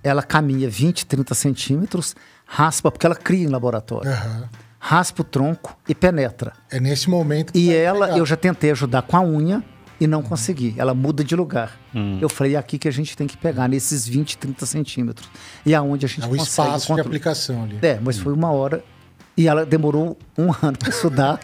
[0.03, 2.13] ela caminha 20, 30 centímetros,
[2.45, 4.49] raspa, porque ela cria em laboratório, Aham.
[4.79, 6.51] raspa o tronco e penetra.
[6.69, 8.17] É nesse momento que E ela, pegar.
[8.19, 9.63] eu já tentei ajudar com a unha
[9.97, 10.75] e não consegui.
[10.77, 11.79] Ela muda de lugar.
[12.19, 15.29] Eu falei, é aqui que a gente tem que pegar, nesses 20, 30 centímetros.
[15.65, 17.79] E aonde a gente É o consegue espaço de aplicação ali.
[17.81, 18.83] É, mas foi uma hora
[19.35, 21.39] e ela demorou um ano para estudar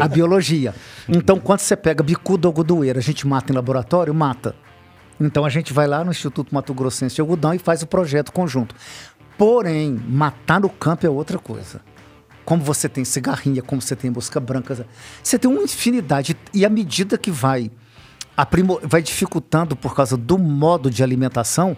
[0.00, 0.74] a biologia.
[1.08, 4.14] Então, quando você pega bicudo algodoeiro, a gente mata em laboratório?
[4.14, 4.54] Mata.
[5.20, 8.32] Então, a gente vai lá no Instituto Mato Grossense de Algodão e faz o projeto
[8.32, 8.74] conjunto.
[9.36, 11.80] Porém, matar no campo é outra coisa.
[12.44, 14.86] Como você tem cigarrinha, como você tem mosca branca,
[15.22, 16.36] você tem uma infinidade.
[16.52, 17.70] E à medida que vai
[18.36, 21.76] aprimo- vai dificultando por causa do modo de alimentação,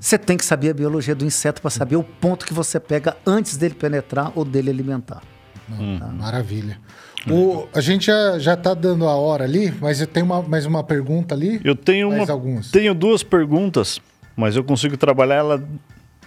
[0.00, 3.16] você tem que saber a biologia do inseto para saber o ponto que você pega
[3.26, 5.22] antes dele penetrar ou dele alimentar.
[6.18, 6.78] Maravilha.
[7.30, 10.66] O, a gente já, já tá dando a hora ali, mas eu tenho uma, mais
[10.66, 11.60] uma pergunta ali.
[11.62, 12.70] Eu tenho Mais uma, algumas.
[12.70, 14.00] tenho duas perguntas,
[14.36, 15.62] mas eu consigo trabalhar ela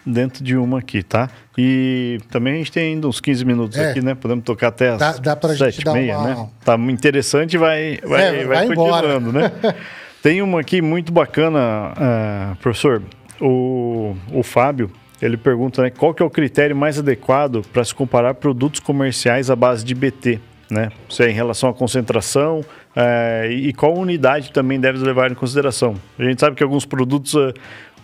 [0.06, 1.30] dentro de uma aqui, tá?
[1.57, 3.90] E também a gente tem ainda uns 15 minutos É.
[3.91, 4.14] aqui, né?
[4.15, 6.48] Podemos tocar até as Dá- dá pra gente sete e dar meia, uma- né?
[6.64, 9.52] Tá interessante, vai, vai, É, vai, vai continuando, né?
[10.22, 11.60] tem uma aqui muito bacana,
[11.95, 13.02] ah, professor.
[13.41, 14.90] O, o Fábio,
[15.22, 15.90] ele pergunta, né?
[15.90, 19.94] Qual que é o critério mais adequado para se comparar produtos comerciais à base de
[19.95, 20.40] BT?
[20.69, 20.90] Né?
[21.10, 22.65] Se é em relação à concentração
[22.95, 25.95] eh, e e qual unidade também deve levar em consideração.
[26.18, 27.53] A gente sabe que alguns produtos eh,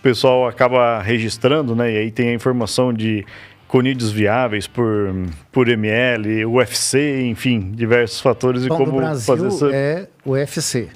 [0.02, 1.92] o pessoal acaba registrando, né?
[1.92, 3.24] E aí tem a informação de
[3.68, 5.14] conídeos viáveis por,
[5.52, 9.70] por ml, UFC, enfim, diversos fatores e Bom, como Brasil fazer essa...
[9.72, 10.88] é o UFC.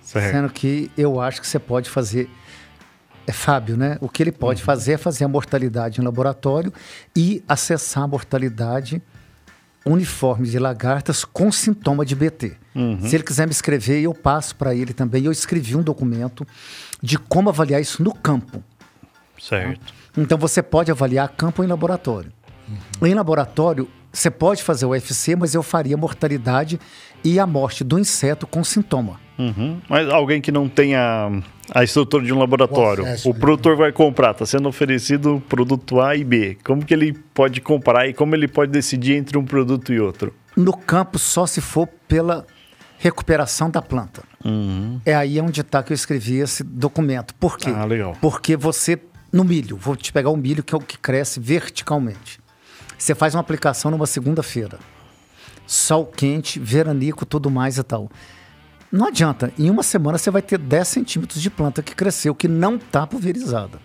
[0.00, 0.32] Certo.
[0.32, 2.30] Sendo que eu acho que você pode fazer.
[3.26, 3.98] É Fábio, né?
[4.00, 6.72] O que ele pode fazer é fazer a mortalidade em laboratório
[7.14, 9.02] e acessar a mortalidade
[9.84, 12.56] uniforme de lagartas com sintoma de BT.
[13.06, 15.24] Se ele quiser me escrever, eu passo para ele também.
[15.24, 16.46] Eu escrevi um documento
[17.02, 18.62] de como avaliar isso no campo.
[19.38, 19.92] certo.
[20.16, 22.32] Então você pode avaliar campo em laboratório.
[23.02, 26.78] Em laboratório, você pode fazer o UFC, mas eu faria a mortalidade
[27.24, 29.20] e a morte do inseto com sintoma.
[29.38, 29.80] Uhum.
[29.88, 31.42] Mas alguém que não tenha
[31.74, 33.04] a estrutura de um laboratório.
[33.04, 33.38] O acesso, O né?
[33.40, 36.58] produtor vai comprar, está sendo oferecido produto A e B.
[36.64, 40.34] Como que ele pode comparar e como ele pode decidir entre um produto e outro?
[40.56, 42.46] No campo, só se for pela
[42.98, 44.22] recuperação da planta.
[45.04, 47.34] É aí onde está que eu escrevi esse documento.
[47.34, 47.70] Por quê?
[47.74, 48.16] Ah, legal.
[48.20, 48.98] Porque você,
[49.32, 52.38] no milho, vou te pegar o milho, que é o que cresce verticalmente.
[52.98, 54.78] Você faz uma aplicação numa segunda-feira.
[55.66, 58.10] Sol quente, veranico, tudo mais e tal.
[58.92, 59.50] Não adianta.
[59.58, 63.06] Em uma semana você vai ter 10 centímetros de planta que cresceu, que não está
[63.06, 63.80] pulverizada.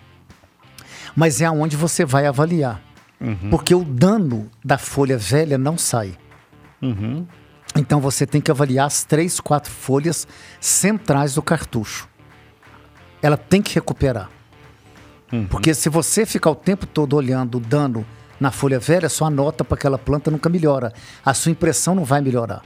[1.16, 2.82] Mas é aonde você vai avaliar.
[3.50, 6.16] Porque o dano da folha velha não sai.
[7.74, 10.28] Então você tem que avaliar as três, quatro folhas
[10.60, 12.06] centrais do cartucho.
[13.22, 14.30] Ela tem que recuperar.
[15.50, 18.06] Porque se você ficar o tempo todo olhando o dano
[18.38, 20.92] na folha velha, sua nota para aquela planta nunca melhora.
[21.24, 22.62] A sua impressão não vai melhorar.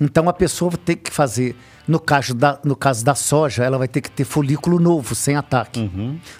[0.00, 1.56] Então a pessoa vai ter que fazer,
[1.86, 5.36] no caso da, no caso da soja, ela vai ter que ter folículo novo, sem
[5.36, 5.90] ataque.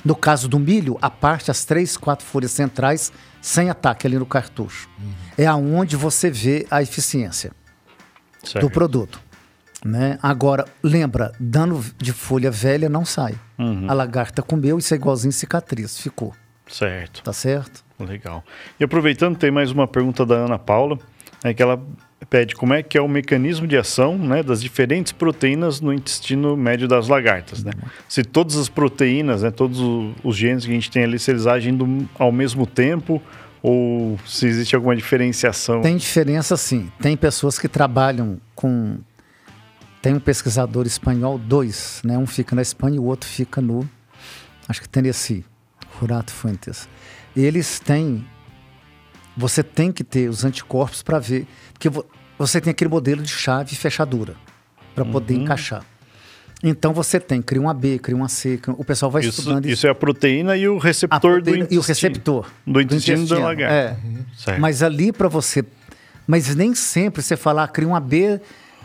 [0.05, 4.27] No caso do milho, a parte, as três, quatro folhas centrais, sem ataque ali no
[4.27, 4.89] cartucho.
[5.37, 7.53] É aonde você vê a eficiência
[8.43, 8.61] Certo.
[8.67, 9.21] do produto.
[9.85, 10.19] Né?
[10.23, 13.35] Agora, lembra, dano de folha velha não sai.
[13.87, 16.35] A lagarta comeu, isso é igualzinho cicatriz, ficou.
[16.67, 17.23] Certo.
[17.23, 17.85] Tá certo?
[18.01, 18.43] Legal.
[18.81, 20.99] E aproveitando, tem mais uma pergunta da Ana Paula,
[21.45, 21.81] né, que ela
[22.31, 26.57] pede como é que é o mecanismo de ação né, das diferentes proteínas no intestino
[26.57, 27.63] médio das lagartas.
[27.65, 27.73] Né?
[28.09, 29.79] Se todas as proteínas, né, todos
[30.23, 33.21] os genes que a gente tem ali, se eles agem do- ao mesmo tempo
[33.63, 35.81] ou se existe alguma diferenciação.
[35.81, 36.91] Tem diferença sim.
[37.01, 38.99] Tem pessoas que trabalham com.
[40.03, 42.19] Tem um pesquisador espanhol, dois, né?
[42.19, 43.89] Um fica na Espanha e o outro fica no.
[44.69, 45.45] Acho que Tennessee,
[45.99, 46.87] Rurato Fuentes.
[47.35, 48.27] Eles têm.
[49.37, 51.47] Você tem que ter os anticorpos para ver.
[51.73, 52.05] Porque vo-
[52.39, 54.35] você tem aquele modelo de chave e fechadura
[54.95, 55.85] para poder encaixar.
[56.63, 59.67] Então você tem, cria um AB, cria um AC, cria- o pessoal vai Isso, estudando
[59.67, 61.69] isso é a proteína e o receptor do intestino.
[61.71, 63.75] e o receptor Do intestino da lagarta.
[63.75, 63.97] É.
[64.37, 64.61] Certo.
[64.61, 65.63] Mas ali para você,
[66.27, 68.41] mas nem sempre você falar cria um AB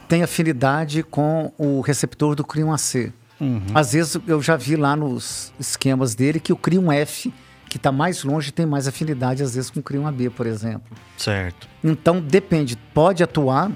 [0.10, 3.14] tem afinidade com o receptor do cria um AC.
[3.40, 3.62] Uhum.
[3.74, 7.32] Às vezes eu já vi lá nos esquemas dele que o cria um F
[7.70, 10.46] que está mais longe tem mais afinidade às vezes com o cria um AB, por
[10.46, 10.98] exemplo.
[11.16, 11.68] Certo.
[11.84, 13.72] Então depende, pode atuar,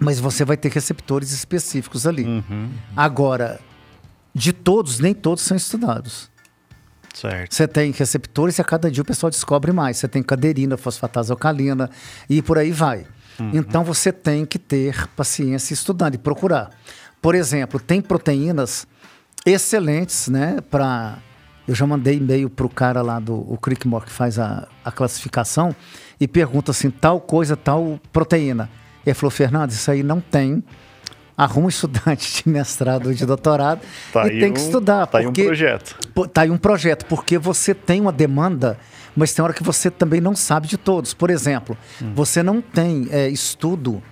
[0.00, 2.24] mas você vai ter receptores específicos ali.
[2.24, 2.70] Uhum.
[2.96, 3.60] Agora,
[4.34, 6.30] de todos, nem todos são estudados.
[7.12, 7.54] Certo.
[7.54, 9.96] Você tem receptores e a cada dia o pessoal descobre mais.
[9.98, 11.90] Você tem caderina, fosfatase alcalina
[12.28, 13.06] e por aí vai.
[13.54, 16.70] Então você tem que ter paciência estudando e procurar.
[17.22, 18.86] Por exemplo, tem proteínas
[19.46, 20.58] excelentes, né?
[20.70, 21.18] Para
[21.70, 24.90] eu já mandei e-mail para o cara lá do o Crickmore que faz a, a
[24.90, 25.74] classificação
[26.20, 28.68] e pergunta assim tal coisa, tal proteína.
[29.06, 30.64] Ele falou, Fernando, isso aí não tem.
[31.36, 33.80] Arruma um estudante de mestrado ou de doutorado
[34.12, 35.06] Tá e tem que um- estudar.
[35.06, 35.96] tá aí um projeto.
[36.12, 38.76] Pô, Tá aí um projeto, porque você tem uma demanda,
[39.16, 41.14] mas tem hora que você também não sabe de todos.
[41.14, 41.78] Por exemplo,
[42.16, 44.02] você não tem é, estudo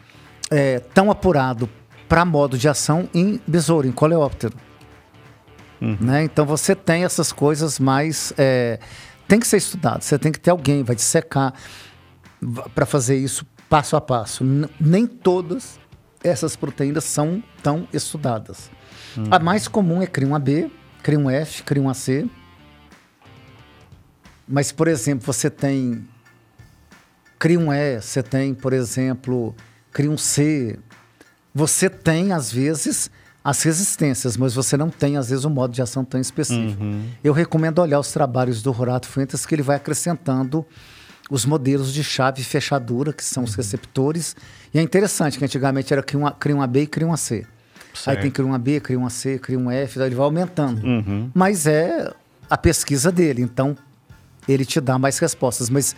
[0.48, 1.68] é, tão apurado
[2.08, 4.54] para modo de ação em besouro, em coleóptero.
[5.80, 6.24] Né?
[6.24, 8.32] Então você tem essas coisas mais.
[8.36, 8.78] é,
[9.28, 11.52] tem que ser estudado, você tem que ter alguém, vai dissecar
[12.74, 14.42] para fazer isso passo a passo.
[14.44, 15.78] N- nem todas
[16.24, 18.70] essas proteínas são tão estudadas.
[19.30, 20.70] A mais comum é cria um AB,
[21.02, 22.28] cria um F, cria um AC.
[24.46, 26.06] Mas, por exemplo, você tem
[27.38, 29.54] cria um E, você tem, por exemplo,
[29.92, 30.78] cria um C.
[31.54, 33.10] Você tem, às vezes,
[33.50, 36.82] as resistências, mas você não tem, às vezes, um modo de ação tão específico.
[37.24, 40.66] Eu recomendo olhar os trabalhos do Horato Fuentes, que ele vai acrescentando
[41.30, 44.34] os modelos de chave e fechadura, que são os receptores.
[44.72, 47.12] E é interessante que antigamente era cria um, A- cria um AB e cria um
[47.12, 47.46] AC.
[48.10, 50.86] Aí tem cria um AB, cria um AC, cria um F, daí ele vai aumentando.
[51.34, 52.12] Mas é
[52.50, 53.76] a pesquisa dele, então
[54.48, 55.68] ele te dá mais respostas.
[55.70, 55.96] Mas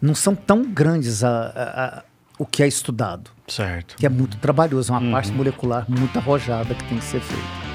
[0.00, 2.02] não são tão grandes a- a- a-
[2.38, 3.96] o que é estudado, Certo.
[3.96, 7.72] que é muito trabalhoso, é uma parte molecular muito arrojada que tem que ser feita.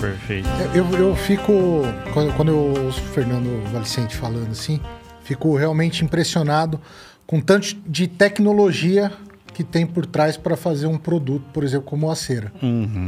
[0.00, 0.48] Perfeito.
[0.74, 1.82] Eu, eu fico,
[2.14, 4.80] quando, quando eu ouço o Fernando Valicente falando assim,
[5.22, 6.80] fico realmente impressionado
[7.26, 9.12] com tanto de tecnologia
[9.60, 12.50] que tem por trás para fazer um produto, por exemplo, como a cera.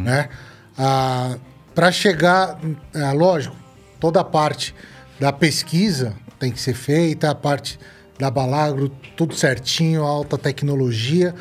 [0.05, 0.29] Né?
[0.77, 1.39] Ah,
[1.75, 2.61] para chegar,
[2.95, 3.57] ah, lógico,
[3.99, 4.75] toda a parte
[5.19, 7.81] da pesquisa tem que ser feita, a parte
[8.19, 11.35] da Balagro, tudo certinho, alta tecnologia,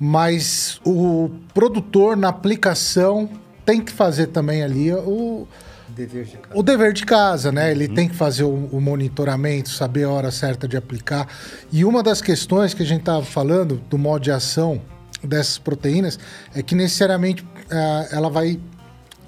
[0.00, 3.28] mas o produtor na aplicação
[3.66, 5.46] tem que fazer também ali o,
[5.94, 6.58] Dever de casa.
[6.58, 7.70] o dever de casa, né?
[7.70, 11.28] Ele tem que fazer o, o monitoramento, saber a hora certa de aplicar.
[11.70, 14.80] E uma das questões que a gente estava falando do modo de ação
[15.22, 16.18] dessas proteínas
[16.54, 18.58] é que necessariamente ah, ela vai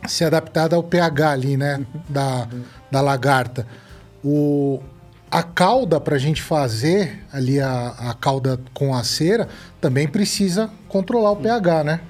[0.06, 1.84] ser adaptada ao pH ali, né?
[2.08, 2.48] Da,
[2.90, 3.66] da lagarta.
[4.22, 4.80] O,
[5.30, 9.48] a cauda para a gente fazer ali a, a cauda com a cera
[9.80, 12.00] também precisa controlar o pH, né?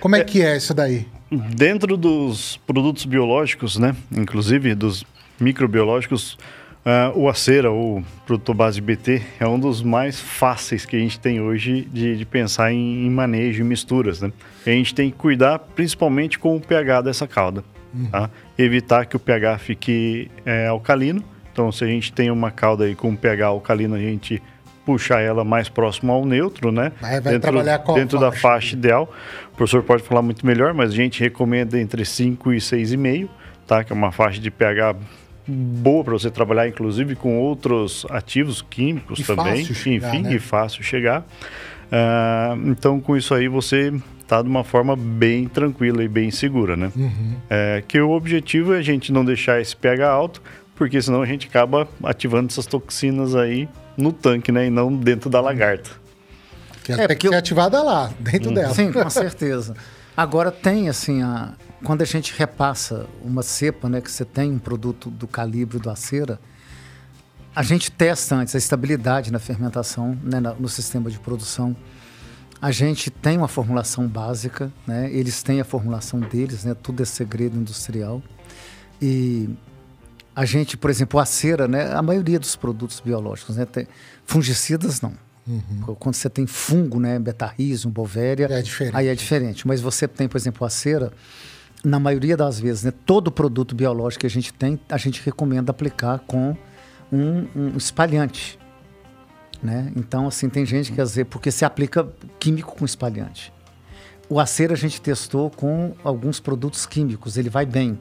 [0.00, 1.06] Como é, que é isso daí?
[1.54, 5.04] Dentro dos produtos biológicos, né, inclusive dos
[5.40, 6.38] microbiológicos,
[6.84, 11.18] ah, o acera, ou produto base BT, é um dos mais fáceis que a gente
[11.18, 14.20] tem hoje de, de pensar em, em manejo e misturas.
[14.20, 14.32] Né?
[14.66, 17.64] A gente tem que cuidar principalmente com o pH dessa calda.
[18.10, 18.30] tá?
[18.58, 21.22] Evitar que o pH fique é, alcalino.
[21.52, 24.42] Então, se a gente tem uma calda aí com pH alcalino, a gente
[24.84, 26.92] puxar ela mais próximo ao neutro, né?
[27.02, 28.40] Aí vai dentro trabalhar qual dentro da faixa?
[28.40, 29.12] faixa ideal.
[29.52, 33.28] O professor pode falar muito melhor, mas a gente recomenda entre 5 e 6,5,
[33.66, 33.84] tá?
[33.84, 34.96] Que é uma faixa de pH
[35.46, 40.34] boa para você trabalhar, inclusive com outros ativos químicos E também, fácil chegar, enfim, né?
[40.34, 41.24] e fácil chegar.
[41.90, 43.92] Ah, então, com isso aí, você
[44.26, 46.90] tá de uma forma bem tranquila e bem segura, né?
[46.96, 47.36] Uhum.
[47.50, 50.42] É, que o objetivo é a gente não deixar esse pH alto,
[50.74, 54.66] porque senão a gente acaba ativando essas toxinas aí no tanque, né?
[54.66, 55.90] E não dentro da lagarta.
[56.84, 58.74] Que ela É, porque que eu- ativada lá, dentro dela.
[58.74, 59.74] Sim, com certeza.
[60.16, 61.52] Agora tem assim, a,
[61.84, 65.88] quando a gente repassa uma cepa, né, que você tem um produto do calibre do
[65.88, 66.38] acera,
[67.54, 71.76] a gente testa antes a estabilidade na fermentação, né, no sistema de produção.
[72.60, 75.10] A gente tem uma formulação básica, né?
[75.12, 76.74] Eles têm a formulação deles, né?
[76.80, 78.22] Tudo é segredo industrial.
[79.00, 79.50] E
[80.34, 81.92] a gente, por exemplo, a cera, né?
[81.92, 83.66] A maioria dos produtos biológicos, né?
[83.66, 83.86] Tem,
[84.24, 85.12] fungicidas não.
[85.98, 87.18] Quando você tem fungo, né?
[87.18, 88.96] Betarrhizium, bovéria, É diferente.
[88.96, 89.66] aí é diferente.
[89.66, 91.12] Mas você tem, por exemplo, a cera,
[91.84, 92.92] na maioria das vezes, né?
[93.04, 96.56] Todo produto biológico que a gente tem, a gente recomenda aplicar com
[97.10, 98.58] um, um espalhante.
[99.62, 99.92] Né?
[99.94, 102.08] Então, assim, tem gente que às vezes, porque se aplica
[102.40, 103.52] químico com espalhante.
[104.28, 107.98] O acero a gente testou com alguns produtos químicos, ele vai bem.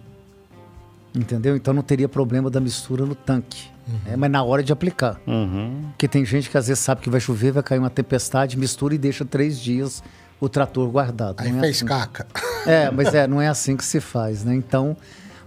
[1.13, 1.55] Entendeu?
[1.55, 3.69] Então não teria problema da mistura no tanque.
[4.05, 4.15] né?
[4.15, 5.19] Mas na hora de aplicar.
[5.27, 5.87] Uhum.
[5.91, 8.95] Porque tem gente que às vezes sabe que vai chover, vai cair uma tempestade, mistura
[8.95, 10.01] e deixa três dias
[10.39, 11.41] o trator guardado.
[11.41, 11.85] Aí Não é fez assim.
[11.85, 12.25] caca.
[12.65, 14.55] É, mas é, não é assim que se faz, né?
[14.55, 14.95] Então,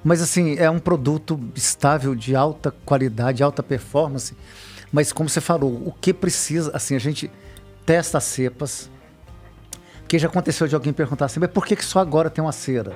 [0.04, 4.36] mas assim, é um produto estável, de alta qualidade, alta performance.
[4.92, 7.30] Mas como você falou, o que precisa, assim, a gente
[7.86, 8.90] testa as cepas.
[10.00, 12.52] Porque já aconteceu de alguém perguntar assim, mas por que, que só agora tem uma
[12.52, 12.92] cera?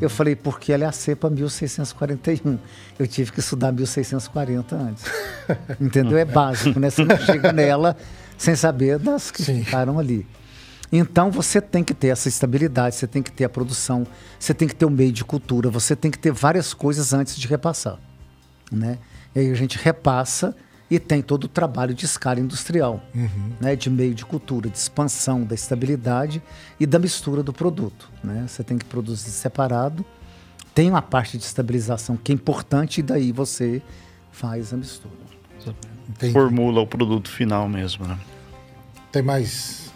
[0.00, 2.58] Eu falei, porque ela é a cepa 1641.
[2.98, 5.04] Eu tive que estudar 1640 antes.
[5.80, 6.18] Entendeu?
[6.18, 6.90] É básico, né?
[6.90, 7.96] Você não chega nela
[8.36, 9.64] sem saber das que Sim.
[9.64, 10.26] ficaram ali.
[10.90, 14.06] Então você tem que ter essa estabilidade, você tem que ter a produção,
[14.38, 17.36] você tem que ter o meio de cultura, você tem que ter várias coisas antes
[17.36, 17.98] de repassar.
[18.72, 18.98] Né?
[19.34, 20.56] E aí a gente repassa
[20.90, 23.02] e tem todo o trabalho de escala industrial,
[23.60, 23.76] né?
[23.76, 26.42] de meio de cultura, de expansão da estabilidade
[26.80, 28.10] e da mistura do produto.
[28.24, 28.46] Né?
[28.48, 30.04] Você tem que produzir separado,
[30.74, 33.82] tem uma parte de estabilização que é importante e daí você
[34.30, 35.28] faz a mistura.
[36.08, 36.32] Entendi.
[36.32, 38.18] Formula o produto final mesmo, né?
[39.12, 39.92] Tem mais.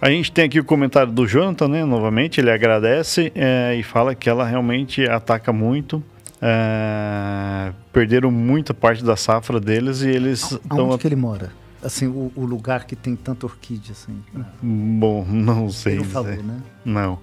[0.00, 1.84] A gente tem aqui o comentário do Jonathan, né?
[1.84, 6.02] Novamente, ele agradece é, e fala que ela realmente ataca muito.
[6.40, 10.80] É, perderam muita parte da safra deles e eles estão.
[10.80, 11.50] Aonde que ele mora?
[11.82, 14.22] Assim, o, o lugar que tem tanta orquídea, assim.
[14.62, 15.94] Bom, não sei.
[15.94, 16.60] Ele não falou, né?
[16.84, 17.18] Não.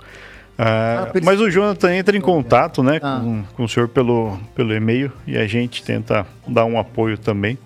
[0.57, 3.19] Ah, Ah, mas o Jonathan entra em contato né, Ah.
[3.22, 7.57] com, com o senhor pelo, pelo e-mail e a gente tenta dar um apoio também.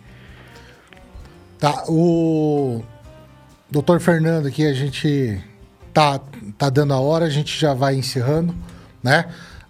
[1.59, 2.81] Tá, o
[3.69, 5.41] doutor Fernando aqui, a gente
[5.93, 6.19] tá,
[6.57, 8.55] tá dando a hora, a gente já vai encerrando,
[9.03, 9.25] né?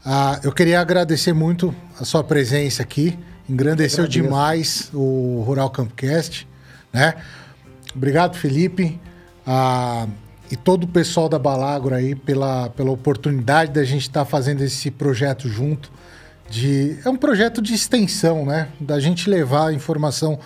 [0.09, 3.19] Ah, eu queria agradecer muito a sua presença aqui,
[3.49, 6.47] engrandeceu demais o Rural Campcast,
[6.93, 7.15] né?
[7.93, 8.97] Obrigado, Felipe,
[9.45, 10.07] ah,
[10.49, 14.89] e todo o pessoal da Balagro aí pela, pela oportunidade da gente estar fazendo esse
[14.89, 15.91] projeto junto.
[16.49, 18.69] De, é um projeto de extensão, né?
[18.79, 20.39] Da gente levar a informação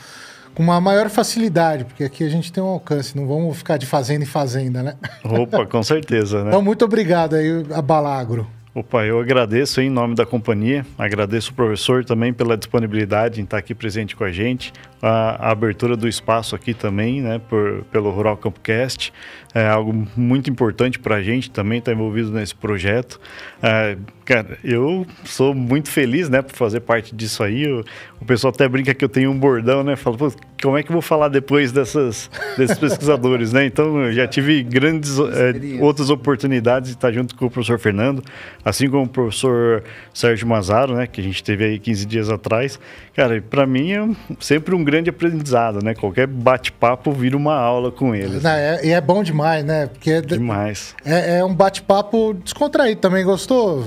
[0.55, 3.85] com uma maior facilidade, porque aqui a gente tem um alcance, não vamos ficar de
[3.85, 4.95] fazenda em fazenda, né?
[5.23, 6.49] Opa, com certeza, né?
[6.49, 8.47] Então, muito obrigado aí, a Balagro.
[8.73, 13.57] Opa, eu agradeço em nome da companhia, agradeço o professor também pela disponibilidade em estar
[13.57, 14.71] aqui presente com a gente,
[15.01, 19.11] a, a abertura do espaço aqui também, né, por, pelo Rural Campcast,
[19.53, 23.19] é algo muito importante para a gente também estar envolvido nesse projeto.
[23.61, 27.67] É, cara, eu sou muito feliz, né, por fazer parte disso aí.
[27.67, 27.83] O,
[28.21, 30.31] o pessoal até brinca que eu tenho um bordão, né, fala, "Pô,
[30.61, 33.65] como é que eu vou falar depois dessas, desses pesquisadores, né?
[33.65, 38.23] Então, eu já tive grandes é, outras oportunidades de estar junto com o professor Fernando,
[38.63, 39.83] assim como o professor
[40.13, 42.79] Sérgio Mazaro, né, que a gente teve aí 15 dias atrás.
[43.15, 45.93] Cara, para mim é sempre um grande aprendizado, né?
[45.93, 48.43] Qualquer bate-papo vira uma aula com eles.
[48.43, 49.87] Não, é, e é bom demais, né?
[49.87, 50.95] Porque é, demais.
[51.03, 53.83] É, é um bate-papo descontraído também, gostou,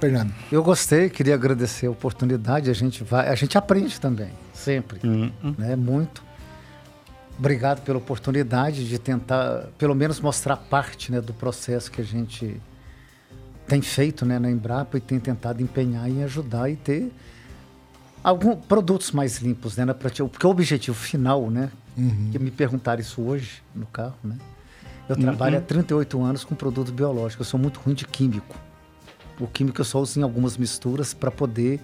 [0.00, 0.32] Fernando?
[0.50, 2.70] Eu gostei, queria agradecer a oportunidade.
[2.70, 5.32] A gente vai, a gente aprende também, sempre, uhum.
[5.56, 5.74] né?
[5.76, 6.22] Muito.
[7.38, 12.60] Obrigado pela oportunidade de tentar, pelo menos, mostrar parte né, do processo que a gente
[13.66, 17.12] tem feito né, na Embrapa e tem tentado empenhar em ajudar e ter
[18.24, 19.86] alguns produtos mais limpos, né?
[19.92, 21.70] Porque o objetivo final, né?
[21.96, 22.30] Uhum.
[22.32, 24.36] Que me perguntaram isso hoje no carro, né?
[25.08, 25.22] Eu uhum.
[25.22, 27.42] trabalho há 38 anos com produto biológico.
[27.42, 28.56] Eu sou muito ruim de químico.
[29.40, 31.80] O químico eu só uso em algumas misturas para poder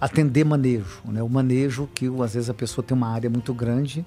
[0.00, 1.22] atender manejo, né?
[1.22, 4.04] O manejo que às vezes a pessoa tem uma área muito grande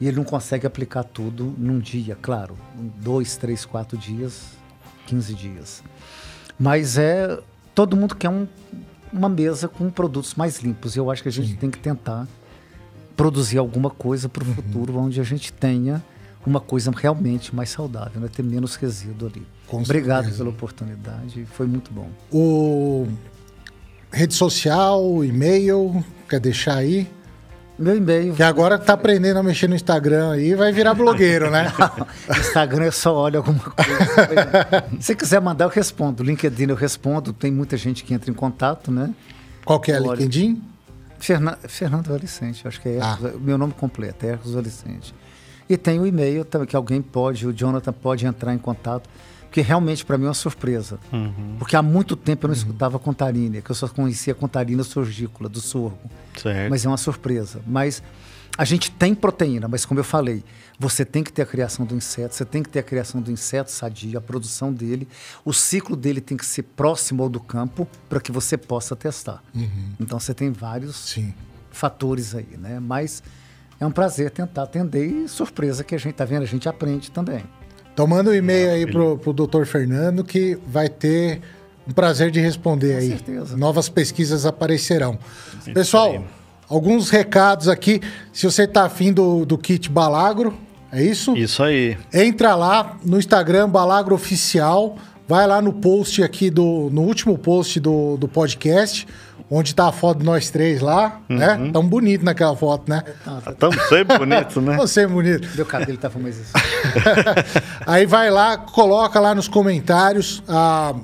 [0.00, 2.56] e ele não consegue aplicar tudo num dia, claro,
[3.00, 4.48] dois, três, quatro dias,
[5.06, 5.82] 15 dias.
[6.58, 7.38] Mas é
[7.74, 8.46] todo mundo quer um,
[9.12, 10.96] uma mesa com produtos mais limpos.
[10.96, 11.56] E eu acho que a gente Sim.
[11.56, 12.26] tem que tentar
[13.16, 14.54] produzir alguma coisa para o uhum.
[14.54, 16.02] futuro onde a gente tenha
[16.50, 18.28] uma coisa realmente mais saudável, né?
[18.34, 19.46] ter menos resíduo ali.
[19.66, 20.38] Com Obrigado certeza.
[20.38, 22.08] pela oportunidade, foi muito bom.
[22.30, 23.06] O
[24.10, 27.08] rede social, e-mail, quer deixar aí?
[27.78, 28.34] Meu e-mail.
[28.34, 31.72] Que agora tá aprendendo a mexer no Instagram aí, vai virar blogueiro, né?
[32.38, 34.84] Instagram eu só olho alguma coisa.
[35.00, 36.22] Se quiser mandar, eu respondo.
[36.22, 37.32] LinkedIn eu respondo.
[37.32, 39.12] Tem muita gente que entra em contato, né?
[39.64, 39.98] Qual que é?
[39.98, 40.62] LinkedIn?
[41.18, 41.56] Ferna...
[41.66, 43.16] Fernando Valicente, acho que é ah.
[43.40, 45.14] meu nome completo, é Ercos Valicente.
[45.68, 49.08] E tem o e-mail também, que alguém pode, o Jonathan pode entrar em contato
[49.52, 50.98] porque realmente para mim é uma surpresa.
[51.12, 51.56] Uhum.
[51.58, 52.58] Porque há muito tempo eu não uhum.
[52.58, 56.10] escutava contarina, que eu só conhecia contarina surgícola, do sorgo.
[56.40, 56.70] Certo.
[56.70, 57.60] Mas é uma surpresa.
[57.66, 58.02] Mas
[58.56, 60.42] a gente tem proteína, mas como eu falei,
[60.78, 63.30] você tem que ter a criação do inseto, você tem que ter a criação do
[63.30, 65.06] inseto sadio, a produção dele,
[65.44, 69.42] o ciclo dele tem que ser próximo ao do campo para que você possa testar.
[69.54, 69.92] Uhum.
[70.00, 71.34] Então você tem vários Sim.
[71.70, 72.80] fatores aí, né?
[72.80, 73.22] Mas
[73.82, 77.10] é um prazer tentar atender e surpresa que a gente está vendo, a gente aprende
[77.10, 77.42] também.
[77.92, 81.40] Então manda um e-mail aí pro, pro doutor Fernando que vai ter
[81.86, 83.08] um prazer de responder Com aí.
[83.08, 83.56] Certeza.
[83.56, 85.18] Novas pesquisas aparecerão.
[85.64, 86.24] Sim, Pessoal,
[86.68, 88.00] alguns recados aqui.
[88.32, 90.56] Se você tá afim do, do kit Balagro,
[90.92, 91.36] é isso?
[91.36, 91.98] Isso aí.
[92.14, 94.96] Entra lá no Instagram Balagro Oficial.
[95.26, 96.88] Vai lá no post aqui do.
[96.92, 99.08] no último post do, do podcast
[99.54, 101.36] onde tá a foto de nós três lá, uhum.
[101.36, 101.70] né?
[101.70, 103.02] Tão bonito naquela foto, né?
[103.50, 104.72] Estamos sempre bonitos, né?
[104.72, 105.48] Estamos sempre bonito.
[105.54, 106.52] Meu cabelo tava mais isso.
[107.86, 110.94] aí vai lá, coloca lá nos comentários ah,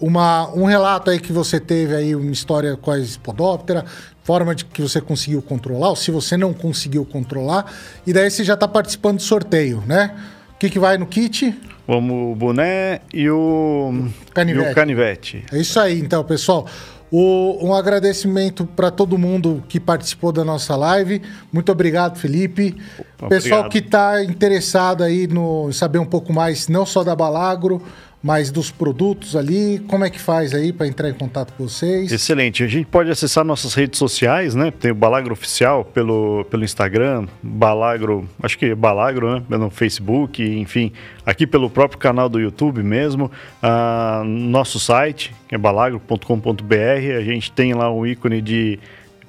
[0.00, 3.84] uma, um relato aí que você teve aí, uma história com a Spodoptera,
[4.24, 7.70] forma de que você conseguiu controlar, ou se você não conseguiu controlar,
[8.06, 10.16] e daí você já está participando do sorteio, né?
[10.54, 11.54] O que, que vai no kit?
[11.86, 14.68] Vamos o boné e o canivete.
[14.68, 15.44] E o canivete.
[15.52, 16.66] É isso aí, então, pessoal.
[17.10, 21.22] O, um agradecimento para todo mundo que participou da nossa live.
[21.52, 22.76] Muito obrigado, Felipe.
[23.18, 23.28] Obrigado.
[23.28, 27.82] Pessoal que está interessado aí no saber um pouco mais, não só da Balagro,
[28.22, 29.78] mais dos produtos ali.
[29.86, 32.10] Como é que faz aí para entrar em contato com vocês?
[32.10, 32.64] Excelente.
[32.64, 34.70] A gente pode acessar nossas redes sociais, né?
[34.70, 39.56] Tem o Balagro Oficial pelo, pelo Instagram, Balagro, acho que é Balagro, né?
[39.56, 40.92] No Facebook, enfim,
[41.24, 43.30] aqui pelo próprio canal do YouTube mesmo.
[43.62, 48.78] Ah, nosso site, que é balagro.com.br, a gente tem lá um ícone de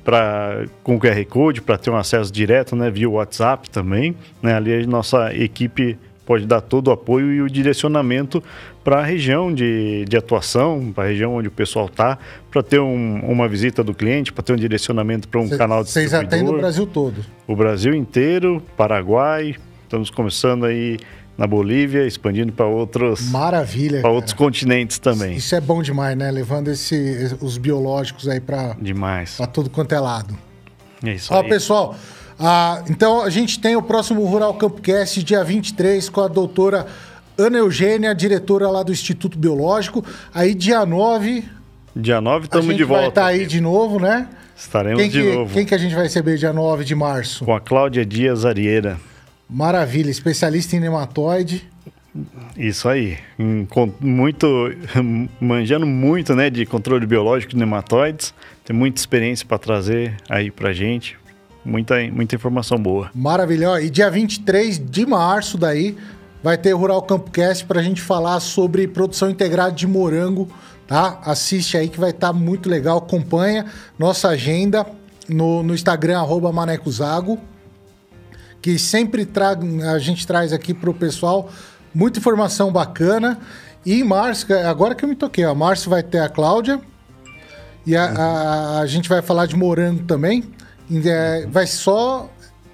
[0.03, 4.55] para com QR Code para ter um acesso direto, né, via WhatsApp também, né?
[4.55, 5.99] Ali a nossa equipe
[6.29, 8.43] pode dar todo o apoio e o direcionamento
[8.83, 12.19] para a região de, de atuação, para a região onde o pessoal está,
[12.51, 15.83] para ter um, uma visita do cliente, para ter um direcionamento para um Cê, canal
[15.83, 17.25] de Vocês atendem o Brasil todo?
[17.47, 20.99] O Brasil inteiro, Paraguai, estamos começando aí
[21.35, 25.35] na Bolívia, expandindo para outros maravilha para outros continentes também.
[25.35, 26.29] Isso é bom demais, né?
[26.29, 30.37] Levando esse, os biológicos aí para demais para tudo quanto é lado.
[31.03, 31.49] É isso Ó, aí.
[31.49, 31.95] pessoal,
[32.39, 36.87] ah, então a gente tem o próximo Rural Campcast, dia 23, com a doutora
[37.37, 40.05] Ana Eugênia, diretora lá do Instituto Biológico.
[40.33, 41.43] Aí dia 9.
[41.93, 43.01] Dia 9 estamos de volta.
[43.01, 44.29] Vai estar tá aí de novo, né?
[44.55, 45.53] Estaremos quem de que, novo.
[45.53, 47.43] Quem que a gente vai receber dia 9 de março?
[47.43, 48.97] Com a Cláudia Dias Arieira.
[49.49, 51.67] Maravilha, especialista em nematóide.
[52.57, 53.17] Isso aí,
[53.99, 54.47] muito
[55.39, 58.33] manjando muito, né, de controle biológico de nematóides.
[58.63, 61.17] Tem muita experiência para trazer aí para gente
[61.63, 63.09] muita, muita informação boa.
[63.13, 63.81] Maravilhoso.
[63.81, 65.97] E dia 23 de março daí
[66.41, 70.47] vai ter Rural Campcast para a gente falar sobre produção integrada de morango,
[70.87, 71.19] tá?
[71.23, 72.97] Assiste aí que vai estar tá muito legal.
[72.97, 73.65] Acompanha
[73.97, 74.85] nossa agenda
[75.27, 77.39] no, no Instagram, arroba Manecozago,
[78.61, 79.57] que sempre tra
[79.93, 81.49] a gente traz aqui para o pessoal
[81.93, 83.39] muita informação bacana.
[83.85, 86.81] E em março, agora que eu me toquei, ó, março vai ter a Cláudia.
[87.85, 90.43] E a, a, a gente vai falar de morango também.
[91.05, 92.29] É, vai só.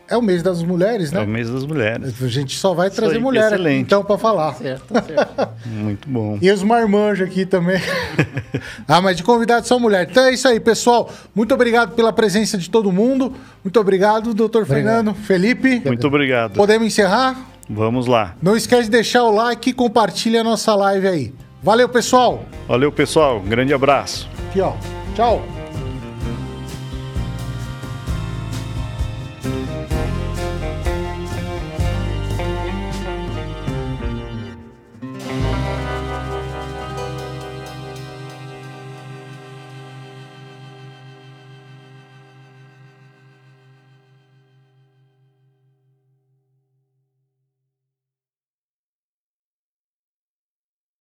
[0.07, 1.21] É o mês das mulheres, né?
[1.21, 2.21] É o mês das mulheres.
[2.21, 3.81] A gente só vai trazer aí, mulher excelente.
[3.81, 4.53] então para falar.
[4.53, 5.49] Certo, certo.
[5.65, 6.37] Muito bom.
[6.39, 7.81] E os marmanjos aqui também.
[8.87, 10.07] ah, mas de convidado só mulher.
[10.09, 11.11] Então é isso aí, pessoal.
[11.33, 13.33] Muito obrigado pela presença de todo mundo.
[13.63, 15.81] Muito obrigado, doutor Fernando, Felipe.
[15.83, 16.53] Muito obrigado.
[16.53, 17.55] Podemos encerrar?
[17.67, 18.35] Vamos lá.
[18.41, 21.33] Não esquece de deixar o like e compartilha a nossa live aí.
[21.63, 22.45] Valeu, pessoal.
[22.67, 23.39] Valeu, pessoal.
[23.39, 24.29] Um grande abraço.
[24.49, 24.73] Aqui, ó.
[25.15, 25.64] Tchau.